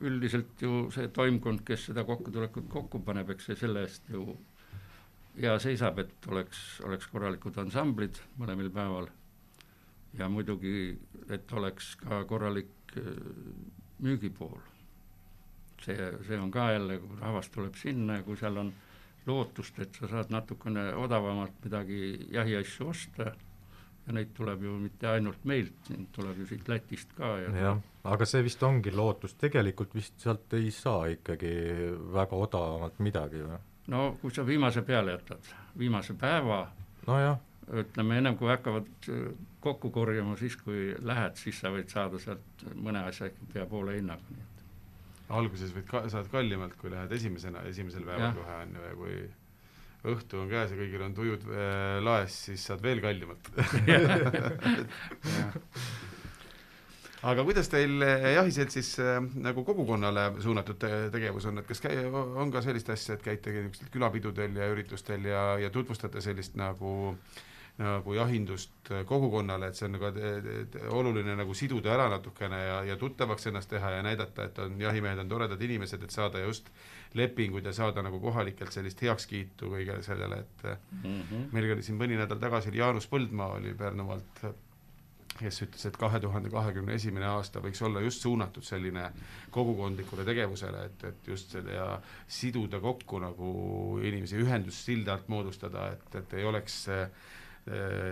üldiselt 0.00 0.62
ju 0.62 0.86
see 0.94 1.10
toimkond, 1.10 1.66
kes 1.66 1.90
seda 1.90 2.06
kokkutulekut 2.06 2.70
kokku 2.70 3.02
paneb, 3.02 3.34
eks 3.34 3.50
see 3.50 3.62
selle 3.66 3.82
eest 3.88 4.14
ju 4.14 4.30
ja 5.36 5.58
seisab, 5.62 5.98
et 5.98 6.28
oleks, 6.28 6.80
oleks 6.84 7.08
korralikud 7.12 7.56
ansamblid 7.62 8.20
mõlemal 8.40 8.70
päeval 8.72 9.08
ja 10.18 10.28
muidugi, 10.28 10.92
et 11.32 11.52
oleks 11.56 11.94
ka 12.02 12.24
korralik 12.28 12.96
äh, 12.98 13.08
müügipool. 14.02 14.60
see, 15.82 15.96
see 16.26 16.38
on 16.38 16.50
ka 16.50 16.70
jälle, 16.72 16.98
kui 17.02 17.16
rahvas 17.18 17.48
tuleb 17.50 17.74
sinna 17.74 18.20
ja 18.20 18.22
kui 18.22 18.36
seal 18.38 18.56
on 18.56 18.68
lootust, 19.26 19.78
et 19.82 19.96
sa 19.98 20.08
saad 20.10 20.30
natukene 20.30 20.92
odavamalt 20.94 21.56
midagi 21.64 22.28
jahiasju 22.30 22.88
osta 22.88 23.32
ja 24.06 24.14
neid 24.14 24.30
tuleb 24.34 24.62
ju 24.62 24.76
mitte 24.82 25.08
ainult 25.08 25.44
meilt, 25.44 25.90
neid 25.90 26.06
tuleb 26.14 26.38
ju 26.42 26.46
siit 26.50 26.68
Lätist 26.70 27.12
ka 27.16 27.36
ja 27.40 27.50
jah, 27.56 27.82
aga 28.04 28.26
see 28.26 28.42
vist 28.46 28.62
ongi 28.66 28.94
lootus, 28.94 29.34
tegelikult 29.38 29.94
vist 29.94 30.18
sealt 30.22 30.54
ei 30.58 30.70
saa 30.74 31.06
ikkagi 31.14 31.52
väga 32.14 32.38
odavamalt 32.46 32.98
midagi 33.02 33.42
või? 33.46 33.60
No 33.90 34.12
kui 34.20 34.34
sa 34.34 34.44
viimase 34.46 34.82
peale 34.86 35.16
jätad, 35.16 35.48
viimase 35.78 36.14
päeva 36.18 36.64
nojah, 37.06 37.40
ütleme 37.82 38.20
ennem 38.20 38.38
kui 38.38 38.50
hakkavad 38.50 38.88
äh, 39.10 39.26
kokku 39.62 39.90
korjama, 39.94 40.36
siis 40.36 40.56
kui 40.60 40.92
lähed, 41.02 41.36
siis 41.40 41.60
sa 41.62 41.72
võid 41.74 41.92
saada 41.92 42.20
sealt 42.22 42.66
mõne 42.74 43.04
asja 43.08 43.30
ikka 43.30 43.52
pea 43.54 43.66
poole 43.70 43.98
hinnaga, 43.98 44.24
nii 44.30 44.46
et. 44.46 44.64
alguses 45.40 45.74
võid 45.74 45.86
ka, 45.90 46.04
saad 46.12 46.30
kallimalt, 46.32 46.76
kui 46.80 46.92
lähed 46.92 47.14
esimesena, 47.18 47.64
esimesel 47.70 48.06
päeval 48.06 48.36
kohe 48.38 48.58
on 48.62 48.76
ju 48.78 48.88
ja 48.88 48.96
kui 48.98 49.20
õhtu 50.12 50.40
on 50.42 50.48
käes 50.50 50.72
ja 50.74 50.78
kõigil 50.78 51.04
on 51.06 51.14
tujud 51.14 51.46
äh, 51.50 51.98
laes, 52.02 52.38
siis 52.48 52.64
saad 52.66 52.82
veel 52.82 53.02
kallimalt 53.02 53.52
aga 57.22 57.44
kuidas 57.46 57.70
teil 57.70 58.02
eh, 58.02 58.26
jahiseltsis 58.36 58.96
äh, 59.02 59.20
nagu 59.44 59.64
kogukonnale 59.64 60.26
suunatud 60.42 60.80
te 60.82 60.90
tegevus 61.14 61.46
on, 61.50 61.62
et 61.62 61.68
kas 61.68 61.82
käi-, 61.84 62.02
on 62.10 62.50
ka 62.54 62.64
sellist 62.64 62.90
asja, 62.90 63.16
et 63.16 63.24
käite 63.24 63.54
niisugustel 63.54 63.92
külapidudel 63.94 64.58
ja 64.58 64.68
üritustel 64.72 65.30
ja, 65.30 65.46
ja 65.62 65.70
tutvustate 65.70 66.24
sellist 66.24 66.58
nagu 66.58 66.92
nagu 67.80 68.12
jahindust 68.14 68.90
kogukonnale, 69.08 69.70
et 69.70 69.78
see 69.78 69.86
on 69.86 69.94
nagu 69.96 70.10
oluline 70.92 71.36
nagu 71.38 71.54
siduda 71.56 71.94
ära 71.94 72.08
natukene 72.12 72.58
ja, 72.60 72.74
ja 72.90 72.96
tuttavaks 73.00 73.48
ennast 73.48 73.70
teha 73.72 73.94
ja 73.94 74.02
näidata, 74.04 74.44
et 74.44 74.58
on, 74.60 74.74
jahimehed 74.80 75.22
on 75.22 75.30
toredad 75.30 75.62
inimesed, 75.64 76.04
et 76.04 76.12
saada 76.12 76.42
just 76.44 76.68
lepinguid 77.16 77.64
ja 77.64 77.72
saada 77.72 78.04
nagu 78.04 78.20
kohalikelt 78.20 78.76
sellist 78.76 79.00
heakskiitu 79.02 79.72
kõigele 79.72 80.04
sellele, 80.04 80.42
et 80.44 80.66
mm 80.68 81.22
-hmm. 81.22 81.48
meil 81.52 81.72
oli 81.72 81.82
siin 81.82 81.96
mõni 81.98 82.20
nädal 82.20 82.40
tagasi 82.44 82.68
oli 82.68 82.84
Jaanus 82.84 83.08
Põldmaa 83.08 83.56
oli 83.56 83.74
Pärnumaalt 83.74 84.44
kes 85.38 85.62
ütles, 85.64 85.84
et 85.88 85.96
kahe 85.96 86.20
tuhande 86.20 86.50
kahekümne 86.52 86.96
esimene 86.98 87.26
aasta 87.30 87.62
võiks 87.64 87.80
olla 87.86 88.02
just 88.04 88.24
suunatud 88.24 88.64
selline 88.66 89.08
kogukondlikule 89.54 90.26
tegevusele, 90.28 90.84
et, 90.88 91.04
et 91.08 91.30
just 91.32 91.54
selle 91.54 91.76
ja 91.76 91.86
siduda 92.28 92.80
kokku 92.80 93.20
nagu 93.22 93.52
inimesi, 94.02 94.40
ühendussildalt 94.42 95.30
moodustada, 95.32 95.88
et, 95.96 96.18
et 96.20 96.36
ei 96.38 96.44
oleks 96.48 96.82
äh, 96.92 97.06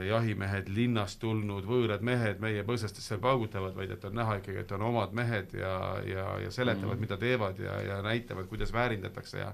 jahimehed 0.07 0.69
linnast 0.71 1.21
tulnud 1.21 1.67
võõrad 1.67 2.05
mehed 2.07 2.41
meie 2.43 2.63
põõsastes 2.67 3.09
seal 3.11 3.21
paugutavad, 3.23 3.75
vaid 3.75 3.91
et 3.97 4.05
on 4.07 4.15
näha 4.15 4.39
ikkagi, 4.39 4.63
et 4.63 4.75
on 4.77 4.85
omad 4.93 5.15
mehed 5.17 5.57
ja, 5.59 5.75
ja, 6.07 6.27
ja 6.47 6.53
seletavad 6.55 6.97
mm., 6.97 7.07
mida 7.09 7.19
teevad 7.19 7.59
ja, 7.59 7.81
ja 7.83 8.03
näitavad, 8.07 8.47
kuidas 8.51 8.73
väärindatakse 8.73 9.43
ja 9.43 9.53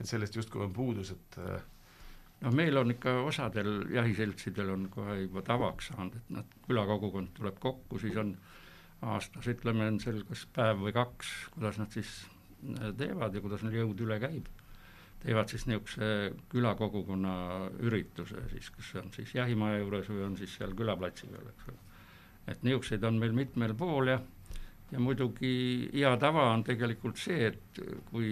et 0.00 0.06
sellest 0.06 0.36
justkui 0.36 0.62
on 0.62 0.72
puudus, 0.76 1.10
et 1.10 1.40
noh, 2.42 2.52
meil 2.54 2.76
on 2.80 2.92
ikka 2.94 3.14
osadel 3.26 3.86
jahiseltsidel 3.94 4.72
on 4.74 4.86
kohe 4.92 5.20
juba 5.22 5.42
tavaks 5.46 5.90
saanud, 5.92 6.18
et 6.20 6.36
nad, 6.38 6.58
külakogukond 6.66 7.32
tuleb 7.36 7.58
kokku, 7.62 8.00
siis 8.02 8.16
on 8.20 8.34
aastas, 9.06 9.48
ütleme, 9.52 9.88
on 9.92 9.98
seal 10.02 10.22
kas 10.28 10.46
päev 10.56 10.84
või 10.84 10.94
kaks, 10.96 11.32
kuidas 11.54 11.80
nad 11.80 11.92
siis 11.94 12.12
äh, 12.26 12.92
teevad 12.98 13.34
ja 13.34 13.42
kuidas 13.44 13.64
neil 13.64 13.82
jõud 13.82 14.06
üle 14.06 14.20
käib. 14.22 14.52
teevad 15.26 15.48
siis 15.50 15.64
niisuguse 15.66 16.08
külakogukonna 16.52 17.34
ürituse 17.82 18.42
siis, 18.52 18.70
kas 18.70 18.92
see 18.92 19.00
on 19.00 19.12
siis 19.14 19.34
jahimaja 19.34 19.80
juures 19.80 20.08
või 20.12 20.24
on 20.28 20.36
siis 20.36 20.54
seal 20.58 20.74
külaplatsi 20.76 21.26
peal, 21.32 21.48
eks 21.50 21.68
ole. 21.72 21.78
et 22.46 22.62
niisuguseid 22.62 23.04
on 23.04 23.18
meil 23.18 23.32
mitmel 23.32 23.74
pool 23.74 24.12
ja 24.12 24.20
ja 24.92 25.00
muidugi 25.02 25.88
hea 25.94 26.12
tava 26.22 26.50
on 26.52 26.62
tegelikult 26.66 27.18
see, 27.18 27.50
et 27.50 27.80
kui 28.10 28.30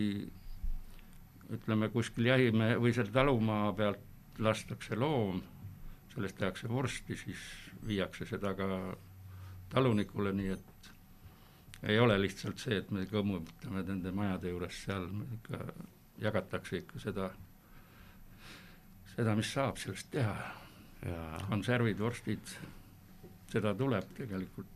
ütleme, 1.53 1.89
kuskil 1.93 2.27
jahimehe 2.31 2.79
või 2.81 2.95
seal 2.97 3.11
talumaa 3.13 3.73
pealt 3.77 4.39
lastakse 4.39 4.97
loom, 4.97 5.43
sellest 6.15 6.39
tehakse 6.39 6.69
vorsti, 6.69 7.17
siis 7.17 7.43
viiakse 7.87 8.27
seda 8.27 8.55
ka 8.55 8.69
talunikule, 9.75 10.33
nii 10.33 10.53
et 10.55 10.91
ei 11.83 11.99
ole 12.01 12.17
lihtsalt 12.21 12.59
see, 12.59 12.79
et 12.81 12.91
me 12.95 13.05
kõmmutame 13.11 13.83
nende 13.85 14.13
majade 14.15 14.53
juures 14.53 14.85
seal, 14.87 15.09
ikka 15.39 15.61
jagatakse 16.23 16.81
ikka 16.81 17.01
seda, 17.03 17.31
seda, 19.15 19.35
mis 19.37 19.51
saab 19.53 19.81
sellest 19.83 20.11
teha. 20.15 20.37
konservid, 21.49 21.99
vorstid, 22.01 22.53
seda 23.53 23.75
tuleb 23.77 24.07
tegelikult. 24.17 24.71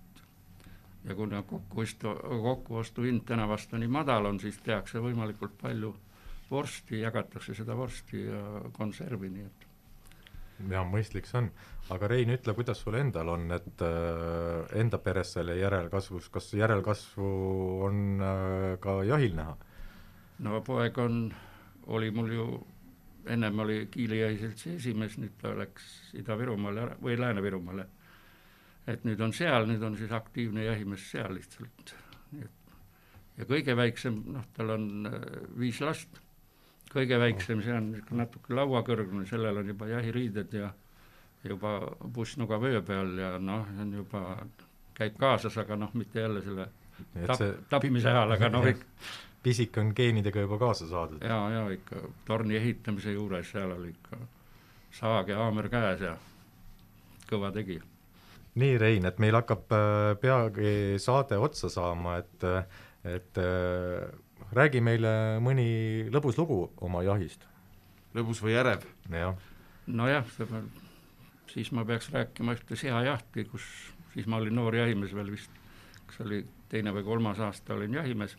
ja 1.04 1.14
kuna 1.14 1.42
kokkuostu, 1.42 2.10
kokkuostuhind 2.42 3.22
täna 3.24 3.46
vast 3.48 3.72
nii 3.72 3.88
madal 3.88 4.26
on, 4.26 4.40
siis 4.40 4.58
tehakse 4.58 5.00
võimalikult 5.00 5.54
palju 5.62 5.94
vorsti, 6.50 7.00
jagatakse 7.02 7.54
seda 7.54 7.76
vorsti 7.76 8.24
ja 8.24 8.42
konservi, 8.76 9.30
nii 9.32 9.48
et 9.48 9.68
ja 10.72 10.82
mõistlik 10.86 11.28
see 11.28 11.42
on, 11.42 11.50
aga 11.94 12.08
Rein, 12.10 12.32
ütle, 12.34 12.54
kuidas 12.56 12.80
sul 12.82 12.96
endal 12.98 13.30
on, 13.30 13.46
et 13.54 13.84
äh, 13.84 14.78
enda 14.80 14.98
peres 15.02 15.34
selle 15.36 15.54
järelkasvus, 15.58 16.28
kas 16.34 16.50
järelkasvu 16.58 17.28
on 17.86 18.00
äh, 18.18 18.72
ka 18.82 18.98
jahil 19.06 19.36
näha? 19.38 19.54
no 20.46 20.62
poeg 20.66 20.98
on, 21.02 21.20
oli 21.94 22.10
mul 22.14 22.34
ju, 22.34 22.48
ennem 23.26 23.62
oli 23.64 23.78
Kiili 23.90 24.20
jahiseltsi 24.20 24.76
esimees, 24.76 25.18
nüüd 25.18 25.38
ta 25.40 25.54
läks 25.58 25.88
Ida-Virumaale 26.18 26.92
või 27.02 27.18
Lääne-Virumaale. 27.18 27.86
et 28.86 29.04
nüüd 29.04 29.20
on 29.20 29.34
seal, 29.36 29.66
nüüd 29.68 29.82
on 29.82 29.96
siis 30.00 30.12
aktiivne 30.12 30.64
jahimees 30.64 31.10
seal 31.10 31.34
lihtsalt, 31.34 31.94
et 32.42 32.56
ja 33.38 33.46
kõige 33.46 33.76
väiksem, 33.76 34.22
noh, 34.34 34.46
tal 34.56 34.74
on 34.74 35.06
äh, 35.06 35.20
viis 35.58 35.80
last 35.84 36.22
kõige 36.92 37.18
väiksem, 37.20 37.62
see 37.64 37.74
on 37.76 37.92
natuke 38.16 38.54
lauakõrgune, 38.56 39.26
sellel 39.28 39.62
on 39.62 39.72
juba 39.72 39.88
jahiriided 39.90 40.54
ja 40.56 40.72
juba 41.44 41.78
pussnuga 42.14 42.58
vöö 42.60 42.82
peal 42.82 43.14
ja 43.18 43.36
noh, 43.38 43.66
on 43.80 43.92
juba, 44.00 44.24
käib 44.98 45.18
kaasas, 45.20 45.58
aga 45.60 45.76
noh, 45.76 45.94
mitte 45.94 46.20
jälle 46.20 46.42
selle 46.42 46.68
tap-, 47.26 47.38
see... 47.38 47.54
tapimise 47.70 48.10
ajal, 48.10 48.36
aga 48.36 48.50
noh 48.52 48.66
ikka 48.72 48.86
pisik 49.44 49.76
on 49.78 49.92
geenidega 49.96 50.42
juba 50.44 50.58
kaasa 50.58 50.88
saadud. 50.88 51.22
jaa, 51.22 51.50
jaa, 51.50 51.68
ikka 51.76 52.02
torni 52.26 52.56
ehitamise 52.56 53.12
juures, 53.12 53.50
seal 53.50 53.72
oli 53.76 53.92
ikka 53.94 54.18
saag 54.98 55.30
ja 55.32 55.38
haamer 55.44 55.68
käes 55.72 56.02
ja 56.02 56.16
kõva 57.28 57.52
tegija. 57.54 57.84
nii, 58.58 58.78
Rein, 58.80 59.06
et 59.06 59.20
meil 59.22 59.36
hakkab 59.38 59.76
äh, 59.76 60.14
peagi 60.20 60.72
saade 61.02 61.38
otsa 61.38 61.70
saama, 61.72 62.18
et, 62.24 62.48
et 63.06 63.40
äh, 63.44 64.08
räägi 64.52 64.80
meile 64.80 65.10
mõni 65.44 66.08
lõbus 66.12 66.38
lugu 66.38 66.60
oma 66.80 67.02
jahist. 67.04 67.44
lõbus 68.14 68.42
või 68.42 68.56
ärev? 68.56 68.84
jah. 69.10 69.36
nojah, 69.86 70.26
siis 71.52 71.72
ma 71.72 71.84
peaks 71.84 72.10
rääkima 72.12 72.56
ühte 72.56 72.76
seajahti, 72.76 73.44
kus 73.44 73.64
siis 74.14 74.26
ma 74.26 74.40
olin 74.40 74.54
noor 74.54 74.74
jahimees 74.74 75.14
veel 75.14 75.30
vist, 75.32 75.50
kas 76.06 76.20
oli 76.24 76.44
teine 76.68 76.92
või 76.92 77.04
kolmas 77.04 77.40
aasta 77.40 77.74
olin 77.74 77.94
jahimees 77.94 78.36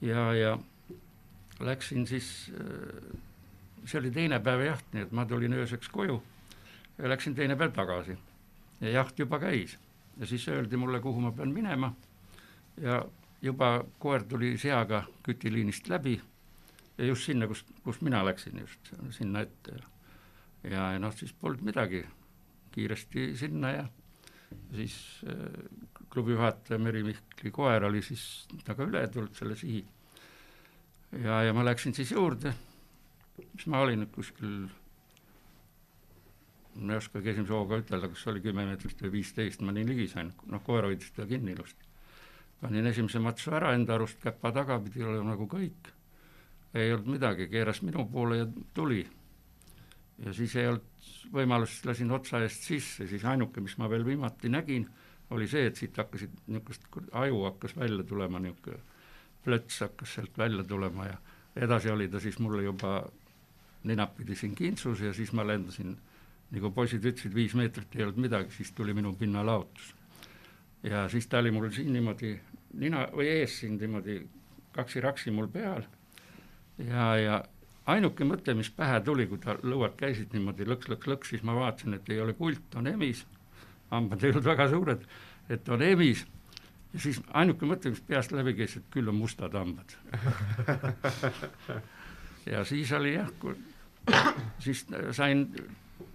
ja, 0.00 0.32
ja 0.34 0.58
läksin 1.60 2.06
siis, 2.06 2.50
see 3.84 4.00
oli 4.00 4.10
teine 4.10 4.40
päev 4.40 4.64
jaht, 4.66 4.92
nii 4.92 5.08
et 5.08 5.12
ma 5.16 5.26
tulin 5.28 5.56
ööseks 5.56 5.88
koju 5.88 6.20
ja 6.98 7.08
läksin 7.08 7.34
teine 7.34 7.56
päev 7.56 7.72
tagasi 7.76 8.18
ja 8.80 8.92
jaht 9.00 9.18
juba 9.18 9.40
käis 9.40 9.78
ja 10.20 10.26
siis 10.26 10.48
öeldi 10.48 10.76
mulle, 10.76 11.00
kuhu 11.00 11.20
ma 11.20 11.32
pean 11.32 11.52
minema 11.52 11.92
ja 12.80 13.02
juba 13.42 13.84
koer 13.98 14.24
tuli 14.28 14.56
seaga 14.58 15.04
kütiliinist 15.24 15.88
läbi 15.88 16.20
ja 16.98 17.06
just 17.06 17.24
sinna, 17.28 17.48
kus, 17.48 17.64
kus 17.84 18.00
mina 18.04 18.20
läksin 18.24 18.60
just, 18.60 18.92
sinna 19.16 19.46
ette. 19.46 19.78
Ja 19.78 19.90
ja, 20.64 20.90
ja 20.94 20.98
noh, 21.00 21.14
siis 21.16 21.32
polnud 21.32 21.64
midagi, 21.64 22.02
kiiresti 22.74 23.30
sinna 23.40 23.72
ja 23.72 23.86
siis 24.74 24.96
äh, 25.28 26.02
klubi 26.10 26.34
juhataja 26.34 26.78
Meri 26.78 27.02
Mihkli 27.06 27.52
koer 27.54 27.86
oli 27.86 28.02
siis 28.02 28.46
temaga 28.64 28.88
üle 28.88 29.06
tulnud 29.08 29.38
selle 29.38 29.56
sihi. 29.56 29.84
ja, 31.22 31.42
ja 31.46 31.54
ma 31.54 31.64
läksin 31.64 31.94
siis 31.94 32.12
juurde, 32.12 32.52
mis 33.54 33.66
ma 33.66 33.80
olin 33.80 34.06
kuskil, 34.14 34.68
ma 36.74 36.94
ei 36.94 37.02
oskagi 37.02 37.32
esimese 37.32 37.54
hooga 37.54 37.80
ütelda, 37.82 38.10
kas 38.10 38.26
oli 38.30 38.42
kümme 38.44 38.66
meetrit 38.66 39.06
või 39.06 39.18
viisteist, 39.20 39.62
ma 39.62 39.74
nii 39.74 39.86
ligi 39.86 40.10
sain, 40.12 40.34
noh, 40.50 40.62
koer 40.66 40.90
hoidis 40.90 41.14
teda 41.14 41.30
kinni 41.30 41.54
ilusti 41.56 41.89
panin 42.60 42.86
esimese 42.86 43.18
matsu 43.18 43.54
ära 43.56 43.72
enda 43.74 43.94
arust 43.94 44.20
käpa 44.22 44.52
taga, 44.52 44.78
pidi 44.84 45.04
olema 45.04 45.32
nagu 45.32 45.48
kõik. 45.48 45.92
ei 46.74 46.92
olnud 46.92 47.16
midagi, 47.16 47.48
keeras 47.50 47.82
minu 47.82 48.06
poole 48.12 48.36
ja 48.36 48.46
tuli. 48.74 49.06
ja 50.24 50.32
siis 50.32 50.56
ei 50.56 50.66
olnud 50.66 50.86
võimalust, 51.32 51.86
lasin 51.86 52.10
otsa 52.10 52.42
eest 52.42 52.66
sisse, 52.66 53.06
siis 53.06 53.24
ainuke, 53.24 53.60
mis 53.60 53.76
ma 53.78 53.88
veel 53.90 54.04
viimati 54.04 54.48
nägin, 54.48 54.88
oli 55.30 55.48
see, 55.48 55.66
et 55.66 55.76
siit 55.76 55.96
hakkasid 55.96 56.30
niisugust, 56.46 56.86
aju 57.12 57.44
hakkas 57.44 57.76
välja 57.76 58.04
tulema, 58.04 58.38
niisugune 58.38 58.82
plöts 59.44 59.80
hakkas 59.80 60.14
sealt 60.14 60.38
välja 60.38 60.64
tulema 60.64 61.06
ja 61.06 61.16
edasi 61.56 61.90
oli 61.90 62.08
ta 62.08 62.20
siis 62.20 62.38
mulle 62.38 62.62
juba 62.62 63.04
ninapidi 63.84 64.34
siin 64.36 64.54
kintsus 64.54 65.00
ja 65.00 65.12
siis 65.14 65.32
ma 65.32 65.46
lendasin, 65.46 65.96
nagu 66.50 66.70
poisid 66.70 67.04
ütlesid, 67.04 67.34
viis 67.34 67.54
meetrit 67.54 67.96
ei 67.96 68.04
olnud 68.04 68.20
midagi, 68.20 68.52
siis 68.52 68.72
tuli 68.72 68.94
minu 68.94 69.14
pinnalaotus. 69.16 69.94
ja 70.82 71.08
siis 71.08 71.26
ta 71.26 71.38
oli 71.38 71.50
mul 71.50 71.70
siin 71.70 71.92
niimoodi 71.92 72.40
nina 72.78 73.06
või 73.14 73.28
ees 73.28 73.58
siin 73.60 73.78
niimoodi 73.80 74.20
kaksi-raksi 74.76 75.32
mul 75.34 75.48
peal. 75.52 75.82
Ja, 76.78 77.06
ja 77.20 77.44
ainuke 77.90 78.24
mõte, 78.24 78.54
mis 78.54 78.70
pähe 78.74 79.00
tuli, 79.04 79.26
kui 79.30 79.40
ta 79.42 79.56
lõuad 79.62 79.96
käisid 80.00 80.34
niimoodi 80.36 80.66
lõks-lõks-lõks, 80.68 81.34
siis 81.34 81.44
ma 81.46 81.56
vaatasin, 81.58 81.98
et 81.98 82.10
ei 82.10 82.20
ole 82.22 82.34
kult, 82.38 82.74
on 82.78 82.88
emis, 82.90 83.24
hambad 83.90 84.24
ei 84.24 84.32
olnud 84.32 84.46
väga 84.52 84.68
suured, 84.70 85.06
et 85.50 85.68
on 85.68 85.82
emis. 85.82 86.24
Ja 86.94 87.02
siis 87.04 87.20
ainuke 87.38 87.68
mõte, 87.70 87.92
mis 87.92 88.02
peast 88.06 88.32
läbi 88.34 88.56
käis, 88.58 88.76
et 88.78 88.86
küll 88.90 89.10
on 89.10 89.18
mustad 89.20 89.54
hambad. 89.54 89.96
Ja 92.48 92.62
siis 92.64 92.88
oli 92.96 93.10
jah, 93.12 93.28
siis 94.64 94.80
sain 95.12 95.42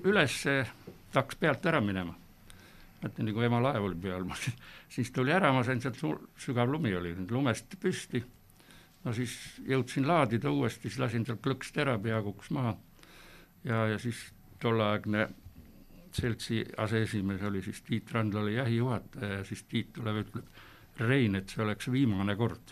üles, 0.03 0.39
ta 0.41 1.21
hakkas 1.21 1.37
pealt 1.37 1.67
ära 1.69 1.77
minema 1.85 2.15
et 3.05 3.19
nagu 3.21 3.43
ema 3.45 3.61
laev 3.61 3.85
oli 3.89 3.99
peal, 4.01 4.25
ma 4.29 4.37
siis 4.37 5.11
tuli 5.15 5.33
ära, 5.35 5.53
ma 5.53 5.63
sain 5.67 5.81
sealt 5.83 5.99
su-, 5.99 6.17
sügav 6.41 6.71
lumi 6.71 6.93
oli, 6.97 7.13
lumest 7.29 7.77
püsti, 7.81 8.23
no 9.05 9.13
siis 9.13 9.35
jõudsin 9.67 10.07
laadida 10.09 10.51
uuesti, 10.51 10.89
siis 10.89 11.01
lasin 11.01 11.25
sealt 11.27 11.43
klõkst 11.45 11.77
ära, 11.81 11.97
pea 12.01 12.21
kukkus 12.25 12.51
maha. 12.55 12.75
ja, 13.63 13.85
ja 13.93 13.99
siis 14.01 14.27
tolleaegne 14.61 15.27
seltsi 16.15 16.61
aseesimees 16.79 17.41
oli 17.43 17.61
siis 17.61 17.81
Tiit 17.83 18.11
Randla 18.11 18.39
oli 18.41 18.55
jahijuhataja 18.55 19.33
ja 19.39 19.43
siis 19.43 19.63
Tiit 19.63 19.93
tuleb 19.93 20.23
ütleb, 20.23 20.45
Rein, 20.99 21.35
et 21.35 21.51
see 21.51 21.63
oleks 21.63 21.89
viimane 21.91 22.37
kord 22.39 22.71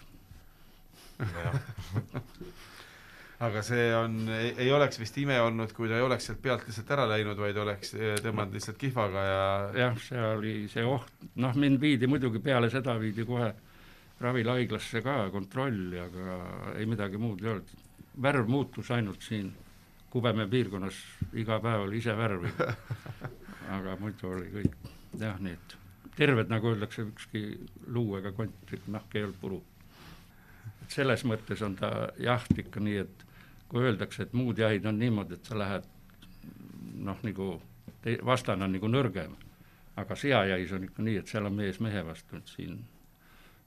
aga 3.44 3.64
see 3.66 3.88
on, 3.98 4.18
ei 4.32 4.70
oleks 4.72 5.00
vist 5.02 5.18
ime 5.20 5.40
olnud, 5.42 5.74
kui 5.76 5.90
ta 5.92 5.98
ei 5.98 6.06
oleks 6.06 6.30
sealt 6.30 6.42
pealt 6.44 6.66
lihtsalt 6.68 6.92
ära 6.96 7.08
läinud, 7.10 7.40
vaid 7.40 7.58
oleks 7.60 7.94
eh, 7.98 8.16
tõmmanud 8.24 8.56
lihtsalt 8.56 8.80
kihvaga 8.80 9.26
ja 9.28 9.44
jah, 9.82 10.00
see 10.06 10.24
oli 10.38 10.54
see 10.72 10.86
oht, 10.88 11.28
noh, 11.42 11.56
mind 11.60 11.82
viidi 11.82 12.10
muidugi 12.10 12.42
peale 12.44 12.70
seda, 12.74 12.96
viidi 13.02 13.26
kohe 13.28 13.52
ravilahaiglasse 14.24 15.02
ka 15.04 15.18
kontrolli, 15.34 16.00
aga 16.00 16.40
ei 16.78 16.88
midagi 16.88 17.20
muud 17.20 17.44
ei 17.44 17.52
olnud. 17.56 17.76
värv 18.22 18.50
muutus 18.50 18.92
ainult 18.92 19.22
siin 19.26 19.52
Kubemäe 20.14 20.46
piirkonnas, 20.46 20.98
iga 21.42 21.58
päev 21.58 21.88
oli 21.88 21.98
ise 21.98 22.14
värv 22.14 22.44
aga 23.78 23.96
muidu 23.98 24.30
oli 24.30 24.52
kõik 24.54 24.76
jah, 25.20 25.40
nii 25.42 25.56
et 25.58 25.76
terved, 26.18 26.52
nagu 26.54 26.70
öeldakse, 26.70 27.08
ükski 27.10 27.44
luu 27.94 28.18
ega 28.20 28.32
kont, 28.38 28.76
nahk 28.94 29.16
ei 29.16 29.26
olnud 29.26 29.40
puru. 29.42 29.62
et 30.84 30.94
selles 30.94 31.24
mõttes 31.26 31.62
on 31.66 31.76
ta 31.80 31.90
jaht 32.22 32.54
ikka 32.60 32.84
nii, 32.84 32.98
et 33.02 33.26
kui 33.74 33.88
öeldakse, 33.90 34.28
et 34.28 34.34
muud 34.38 34.60
jahid 34.62 34.86
on 34.86 35.00
niimoodi, 35.02 35.40
et 35.40 35.48
sa 35.50 35.58
lähed 35.58 35.88
noh, 37.02 37.22
nagu 37.26 37.48
vastane 38.26 38.68
on 38.68 38.76
nagu 38.76 38.90
nõrgem, 38.90 39.34
aga 39.98 40.18
seajahis 40.20 40.76
on 40.78 40.86
ikka 40.86 41.06
nii, 41.06 41.16
et 41.24 41.32
seal 41.32 41.50
on 41.50 41.56
mees 41.58 41.80
mehe 41.82 42.04
vastu, 42.06 42.38
et 42.38 42.54
siin, 42.54 42.78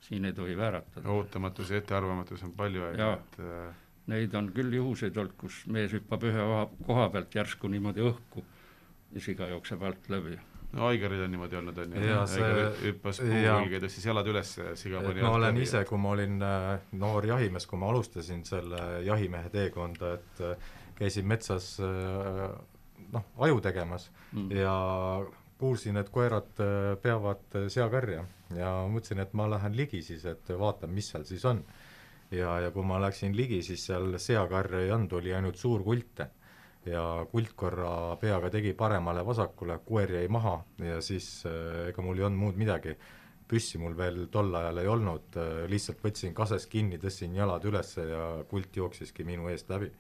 siin 0.07 0.29
ei 0.29 0.37
tohi 0.37 0.55
vääratada. 0.57 1.09
ootamatusi 1.11 1.75
ja 1.75 1.83
ettearvamatusi 1.83 2.47
on 2.47 2.55
palju, 2.55 2.85
et 2.93 3.41
äh, 3.43 3.75
neid 4.13 4.35
on 4.39 4.53
küll 4.55 4.79
juhuseid 4.79 5.17
olnud, 5.17 5.35
kus 5.41 5.65
mees 5.67 5.95
hüppab 5.97 6.29
ühe 6.31 6.45
koha 6.87 7.09
pealt 7.11 7.35
järsku 7.35 7.71
niimoodi 7.73 8.07
õhku 8.07 8.45
ja 9.13 9.25
siga 9.27 9.51
jookseb 9.51 9.83
alt 9.83 10.11
läbi. 10.13 10.39
No 10.73 10.87
Aigaril 10.91 11.23
on 11.25 11.31
niimoodi 11.31 11.57
olnud, 11.57 11.79
on 11.79 11.95
ju, 11.97 12.19
Aigar 12.21 12.61
hüppas 12.83 13.21
puu 13.23 13.31
külge, 13.31 13.81
tõstis 13.87 14.07
jalad 14.09 14.27
üles 14.33 14.53
ja 14.59 14.75
siga 14.77 15.03
pani 15.05 15.23
ma 15.25 15.35
olen 15.39 15.61
ise, 15.63 15.85
kui 15.89 16.01
ma 16.03 16.15
olin 16.17 16.43
äh, 16.43 16.71
noor 16.99 17.27
jahimees, 17.27 17.67
kui 17.71 17.79
ma 17.81 17.91
alustasin 17.93 18.45
selle 18.49 18.83
jahimehe 19.07 19.51
teekonda, 19.55 20.15
et 20.19 20.43
äh, 20.45 20.71
käisin 20.99 21.29
metsas 21.29 21.77
äh, 21.85 22.47
noh, 23.13 23.29
aju 23.39 23.61
tegemas 23.65 24.11
Mm. 24.37 24.51
ja 24.53 24.73
kuulsin, 25.57 25.97
et 25.97 26.09
koerad 26.13 26.59
peavad 27.01 27.55
seakarja 27.73 28.25
ja 28.59 28.71
mõtlesin, 28.91 29.21
et 29.23 29.33
ma 29.39 29.47
lähen 29.49 29.77
ligi 29.77 30.03
siis, 30.03 30.25
et 30.29 30.51
vaatan, 30.59 30.91
mis 30.93 31.09
seal 31.13 31.25
siis 31.25 31.45
on. 31.49 31.63
ja, 32.31 32.59
ja 32.61 32.71
kui 32.75 32.85
ma 32.85 32.99
läksin 33.01 33.37
ligi, 33.37 33.63
siis 33.63 33.87
seal 33.87 34.19
seakarja 34.19 34.83
ei 34.83 34.91
olnud, 34.93 35.13
oli 35.13 35.33
ainult 35.35 35.57
suur 35.57 35.85
kulte. 35.87 36.27
Ja 36.87 37.03
kult 37.31 37.53
korra 37.59 38.17
peaga 38.21 38.51
tegi 38.53 38.73
paremale-vasakule, 38.79 39.81
koer 39.87 40.17
jäi 40.21 40.27
maha 40.33 40.59
ja 40.85 41.01
siis 41.03 41.29
äh, 41.49 41.89
ega 41.91 42.03
mul 42.05 42.19
ei 42.19 42.27
olnud 42.29 42.43
muud 42.45 42.61
midagi. 42.61 42.97
püssi 43.47 43.79
mul 43.79 43.95
veel 43.95 44.25
tol 44.27 44.55
ajal 44.59 44.79
ei 44.83 44.89
olnud, 44.91 45.37
lihtsalt 45.71 46.01
võtsin 46.03 46.33
kasest 46.35 46.67
kinni, 46.67 46.99
tõstsin 46.99 47.35
jalad 47.35 47.63
üles 47.65 47.93
ja 47.97 48.43
kult 48.51 48.75
jooksiski 48.77 49.23
minu 49.25 49.47
eest 49.53 49.71
läbi 49.71 49.93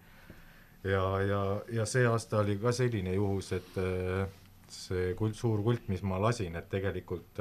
ja, 0.82 1.04
ja, 1.22 1.42
ja 1.72 1.86
see 1.86 2.08
aasta 2.10 2.40
oli 2.42 2.56
ka 2.58 2.72
selline 2.74 3.14
juhus, 3.14 3.52
et 3.54 3.78
äh, 3.78 4.26
see 4.68 5.14
kult, 5.14 5.38
suur 5.38 5.62
kult, 5.62 5.86
mis 5.88 6.02
ma 6.02 6.18
lasin, 6.18 6.56
et 6.58 6.68
tegelikult 6.70 7.38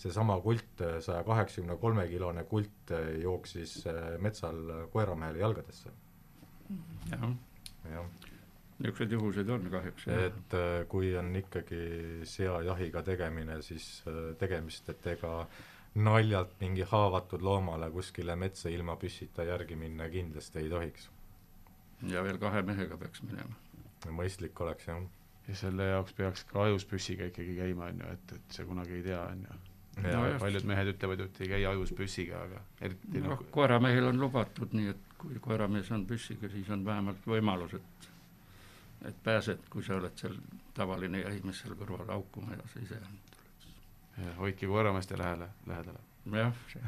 seesama 0.00 0.38
kult, 0.40 0.80
saja 1.04 1.24
kaheksakümne 1.26 1.76
kolme 1.80 2.06
kilone 2.08 2.44
kult 2.48 2.92
jooksis 3.20 3.74
metsal 4.22 4.86
koeramehele 4.92 5.42
jalgadesse. 5.42 5.92
jah, 7.10 7.30
jah, 7.90 8.29
niisuguseid 8.80 9.12
juhuseid 9.12 9.50
on 9.52 9.68
kahjuks, 9.72 10.06
et 10.14 10.56
äh, 10.56 10.70
kui 10.88 11.12
on 11.16 11.34
ikkagi 11.36 11.80
seajahiga 12.28 13.02
tegemine, 13.06 13.60
siis 13.62 13.86
äh, 14.08 14.20
tegemist, 14.40 14.88
et 14.92 15.06
ega 15.14 15.34
naljalt 16.00 16.52
mingi 16.60 16.86
haavatud 16.86 17.42
loomale 17.42 17.90
kuskile 17.90 18.36
metsa 18.38 18.70
ilma 18.70 18.96
püssita 18.96 19.44
järgi 19.44 19.76
minna 19.76 20.08
kindlasti 20.08 20.62
ei 20.62 20.68
tohiks. 20.70 21.08
ja 22.08 22.22
veel 22.24 22.38
kahe 22.38 22.62
mehega 22.62 22.96
peaks 22.96 23.22
minema. 23.22 23.56
mõistlik 24.16 24.60
oleks 24.64 24.86
jah 24.88 25.02
ja 25.50 25.56
selle 25.58 25.88
jaoks 25.90 26.14
peaks 26.16 26.44
ka 26.52 26.62
ajus 26.68 26.86
püssiga 26.88 27.26
ikkagi 27.30 27.56
käima, 27.58 27.90
on 27.90 28.00
ju, 28.02 28.14
et, 28.14 28.32
et 28.36 28.56
see 28.56 28.66
kunagi 28.68 28.98
ei 29.00 29.04
tea, 29.08 29.20
on 29.26 29.44
ju. 29.46 29.58
Ja 30.00 30.12
No 30.14 30.20
paljud 30.40 30.64
mehed 30.70 30.92
ütlevad, 30.92 31.20
et 31.24 31.40
ei 31.42 31.48
käi 31.50 31.64
ajus 31.66 31.90
püssiga, 31.98 32.44
aga 32.46 32.60
eriti 32.86 33.20
noh 33.20 33.34
noh, 33.34 33.42
koeramehel 33.52 34.06
on 34.12 34.20
lubatud, 34.22 34.72
nii 34.76 34.92
et 34.92 35.16
kui 35.20 35.40
koeramees 35.42 35.90
on 35.92 36.06
püssiga, 36.08 36.48
siis 36.52 36.70
on 36.72 36.84
vähemalt 36.86 37.26
võimalus, 37.28 37.74
et 37.76 38.08
et 39.08 39.16
pääsed, 39.24 39.66
kui 39.70 39.82
sa 39.82 39.96
oled 39.96 40.16
seal 40.20 40.36
tavaline 40.76 41.22
jahimees 41.24 41.62
seal 41.62 41.74
kõrval 41.78 42.08
haukuma 42.12 42.56
ja 42.56 42.68
sa 42.72 42.82
ise 42.84 43.00
hoidke 44.38 44.68
koerameeste 44.68 45.18
lähele, 45.18 45.48
lähedale. 45.66 46.00
jah, 46.36 46.56
see 46.72 46.82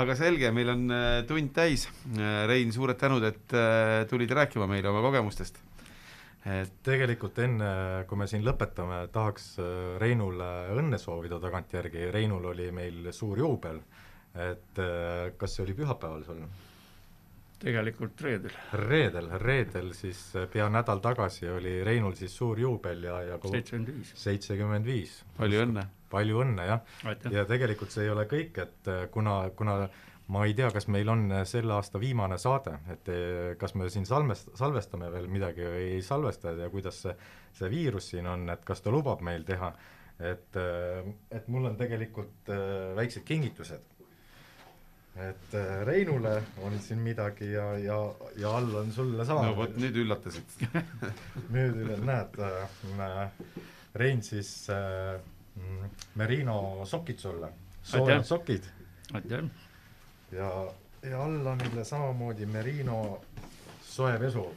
aga 0.00 0.16
selge, 0.18 0.50
meil 0.54 0.72
on 0.72 0.88
äh, 0.90 1.20
tund 1.28 1.52
täis. 1.54 1.86
Rein, 2.48 2.72
suured 2.74 2.98
tänud, 2.98 3.24
et 3.26 3.54
äh, 3.54 4.02
tulid 4.10 4.32
rääkima 4.34 4.66
meile 4.70 4.90
oma 4.90 5.04
kogemustest. 5.04 5.62
et 6.44 6.72
tegelikult 6.84 7.38
enne, 7.40 7.68
kui 8.04 8.18
me 8.20 8.26
siin 8.28 8.42
lõpetame, 8.44 9.06
tahaks 9.12 9.54
äh, 9.62 9.94
Reinule 10.00 10.50
õnne 10.76 10.98
soovida 11.00 11.38
tagantjärgi, 11.40 12.10
Reinul 12.12 12.50
oli 12.50 12.68
meil 12.74 13.08
suur 13.16 13.38
juubel, 13.40 13.80
et 14.34 14.82
äh, 14.82 15.30
kas 15.40 15.56
see 15.56 15.64
oli 15.64 15.78
pühapäeval 15.78 16.26
sul? 16.26 16.42
Tegelikult 17.64 18.22
reedel. 18.24 18.54
reedel, 18.84 19.28
reedel 19.40 19.92
siis 19.96 20.20
äh, 20.36 20.48
pea 20.50 20.66
nädal 20.72 21.00
tagasi 21.04 21.48
oli 21.50 21.76
Reinul 21.86 22.16
siis 22.18 22.34
suur 22.36 22.60
juubel 22.60 23.04
ja, 23.08 23.20
ja 23.30 23.38
seitsekümmend 23.40 23.92
viis. 23.94 24.14
seitsekümmend 24.20 24.88
viis. 24.88 25.20
palju 25.38 25.62
õnne! 25.64 25.86
palju 26.12 26.42
õnne, 26.44 26.66
jah! 26.68 26.82
ja 27.32 27.46
tegelikult 27.48 27.94
see 27.94 28.06
ei 28.06 28.12
ole 28.12 28.26
kõik, 28.30 28.60
et 28.62 28.90
äh, 28.92 29.06
kuna, 29.14 29.38
kuna 29.56 29.78
ma 30.34 30.44
ei 30.48 30.54
tea, 30.56 30.70
kas 30.74 30.88
meil 30.92 31.10
on 31.12 31.24
äh, 31.32 31.42
selle 31.48 31.76
aasta 31.78 32.00
viimane 32.00 32.38
saade, 32.40 32.76
et 32.92 33.10
kas 33.60 33.74
me 33.78 33.88
siin 33.92 34.06
salmest-, 34.08 34.52
salvestame 34.58 35.10
veel 35.12 35.28
midagi 35.32 35.64
või 35.64 35.88
ei 35.96 36.04
salvesta 36.04 36.54
ja 36.58 36.70
kuidas 36.72 37.02
see, 37.06 37.16
see 37.56 37.72
viirus 37.72 38.12
siin 38.12 38.28
on, 38.30 38.48
et 38.52 38.64
kas 38.66 38.84
ta 38.84 38.92
lubab 38.94 39.24
meil 39.24 39.46
teha, 39.48 39.72
et, 40.20 40.56
et 41.34 41.48
mul 41.50 41.72
on 41.72 41.80
tegelikult 41.80 42.52
väiksed 42.94 43.24
kingitused. 43.26 43.93
Et 45.16 45.54
Reinule 45.86 46.42
on 46.66 46.78
siin 46.82 46.98
midagi 46.98 47.52
ja, 47.52 47.66
ja, 47.78 47.98
ja 48.36 48.56
all 48.56 48.74
on 48.74 48.92
sulle 48.92 49.24
sama. 49.24 49.44
no 49.46 49.56
vot, 49.56 49.76
nüüd 49.78 50.00
üllatasid 50.02 50.56
nüüd 51.54 51.78
üle, 51.84 51.98
näed 52.02 52.40
äh,, 52.42 53.28
Rein 53.94 54.24
siis 54.26 54.50
äh, 54.74 55.20
Merino 56.18 56.82
sokid 56.90 57.22
sulle, 57.22 57.52
soojad 57.82 58.26
sokid 58.26 58.66
aitäh! 59.14 59.44
ja, 60.32 60.50
ja 61.02 61.22
all 61.22 61.46
on 61.46 61.60
jälle 61.60 61.84
samamoodi 61.84 62.46
Merino 62.46 63.20
soe 63.82 64.18
pesu. 64.18 64.48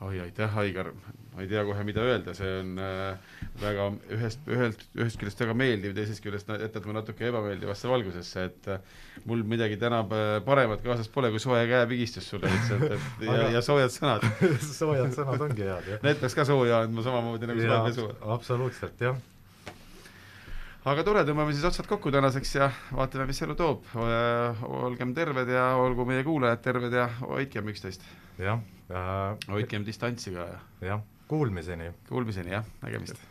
oi, 0.00 0.20
aitäh, 0.20 0.58
Aigar, 0.58 0.92
ma 1.36 1.44
ei 1.44 1.48
tea 1.50 1.62
kohe, 1.68 1.82
mida 1.84 2.00
öelda, 2.00 2.32
see 2.32 2.48
on 2.62 2.78
äh, 2.80 3.34
väga 3.60 3.90
ühest, 4.16 4.46
ühelt, 4.48 4.84
ühest 4.96 5.18
küljest 5.20 5.40
väga 5.42 5.52
meeldiv, 5.58 5.92
teisest 5.96 6.22
küljest 6.24 6.48
jätad 6.48 6.86
mu 6.88 6.94
natuke 6.96 7.26
ebameeldivasse 7.28 7.90
valgusesse, 7.90 8.44
et 8.48 8.68
äh, 8.72 9.00
mul 9.28 9.42
midagi 9.44 9.76
täna 9.80 10.00
äh, 10.06 10.38
paremat 10.46 10.80
kaasas 10.84 11.10
pole 11.12 11.28
kui 11.34 11.42
soe 11.42 11.60
käepigistus 11.68 12.30
sulle 12.32 12.48
lihtsalt, 12.48 12.86
et 12.96 13.26
ja 13.28 13.50
ja 13.52 13.60
soojad 13.64 13.92
sõnad. 13.92 14.24
soojad 14.80 15.12
sõnad 15.12 15.44
ongi 15.44 15.66
head, 15.66 15.90
jah. 15.92 16.04
Need 16.06 16.22
peaks 16.22 16.36
ka 16.38 16.46
sooja 16.48 16.78
andma 16.86 17.04
samamoodi 17.04 17.50
nagu 17.50 17.66
soe 17.66 17.80
pesu. 17.90 18.06
absoluutselt, 18.36 19.04
jah. 19.04 19.18
aga 20.88 21.04
tore, 21.04 21.26
tõmbame 21.28 21.52
siis 21.52 21.66
otsad 21.68 21.90
kokku 21.90 22.14
tänaseks 22.14 22.54
ja 22.56 22.70
vaatame, 22.96 23.26
mis 23.28 23.42
elu 23.44 23.58
toob. 23.60 23.84
olgem 24.70 25.12
terved 25.12 25.52
ja 25.52 25.68
olgu 25.82 26.08
meie 26.08 26.24
kuulajad 26.24 26.64
terved 26.64 26.96
ja 26.96 27.10
hoidkem 27.26 27.68
üksteist. 27.74 28.08
jah 28.40 28.64
äh,, 28.88 29.36
hoidkem 29.52 29.84
distantsi 29.84 30.32
ka 30.32 30.48
ja 30.48 30.64
jah, 30.94 31.04
kuulmiseni. 31.28 31.90
kuulmiseni 32.08 32.50
jah, 32.50 32.64
nägemist 32.82 33.26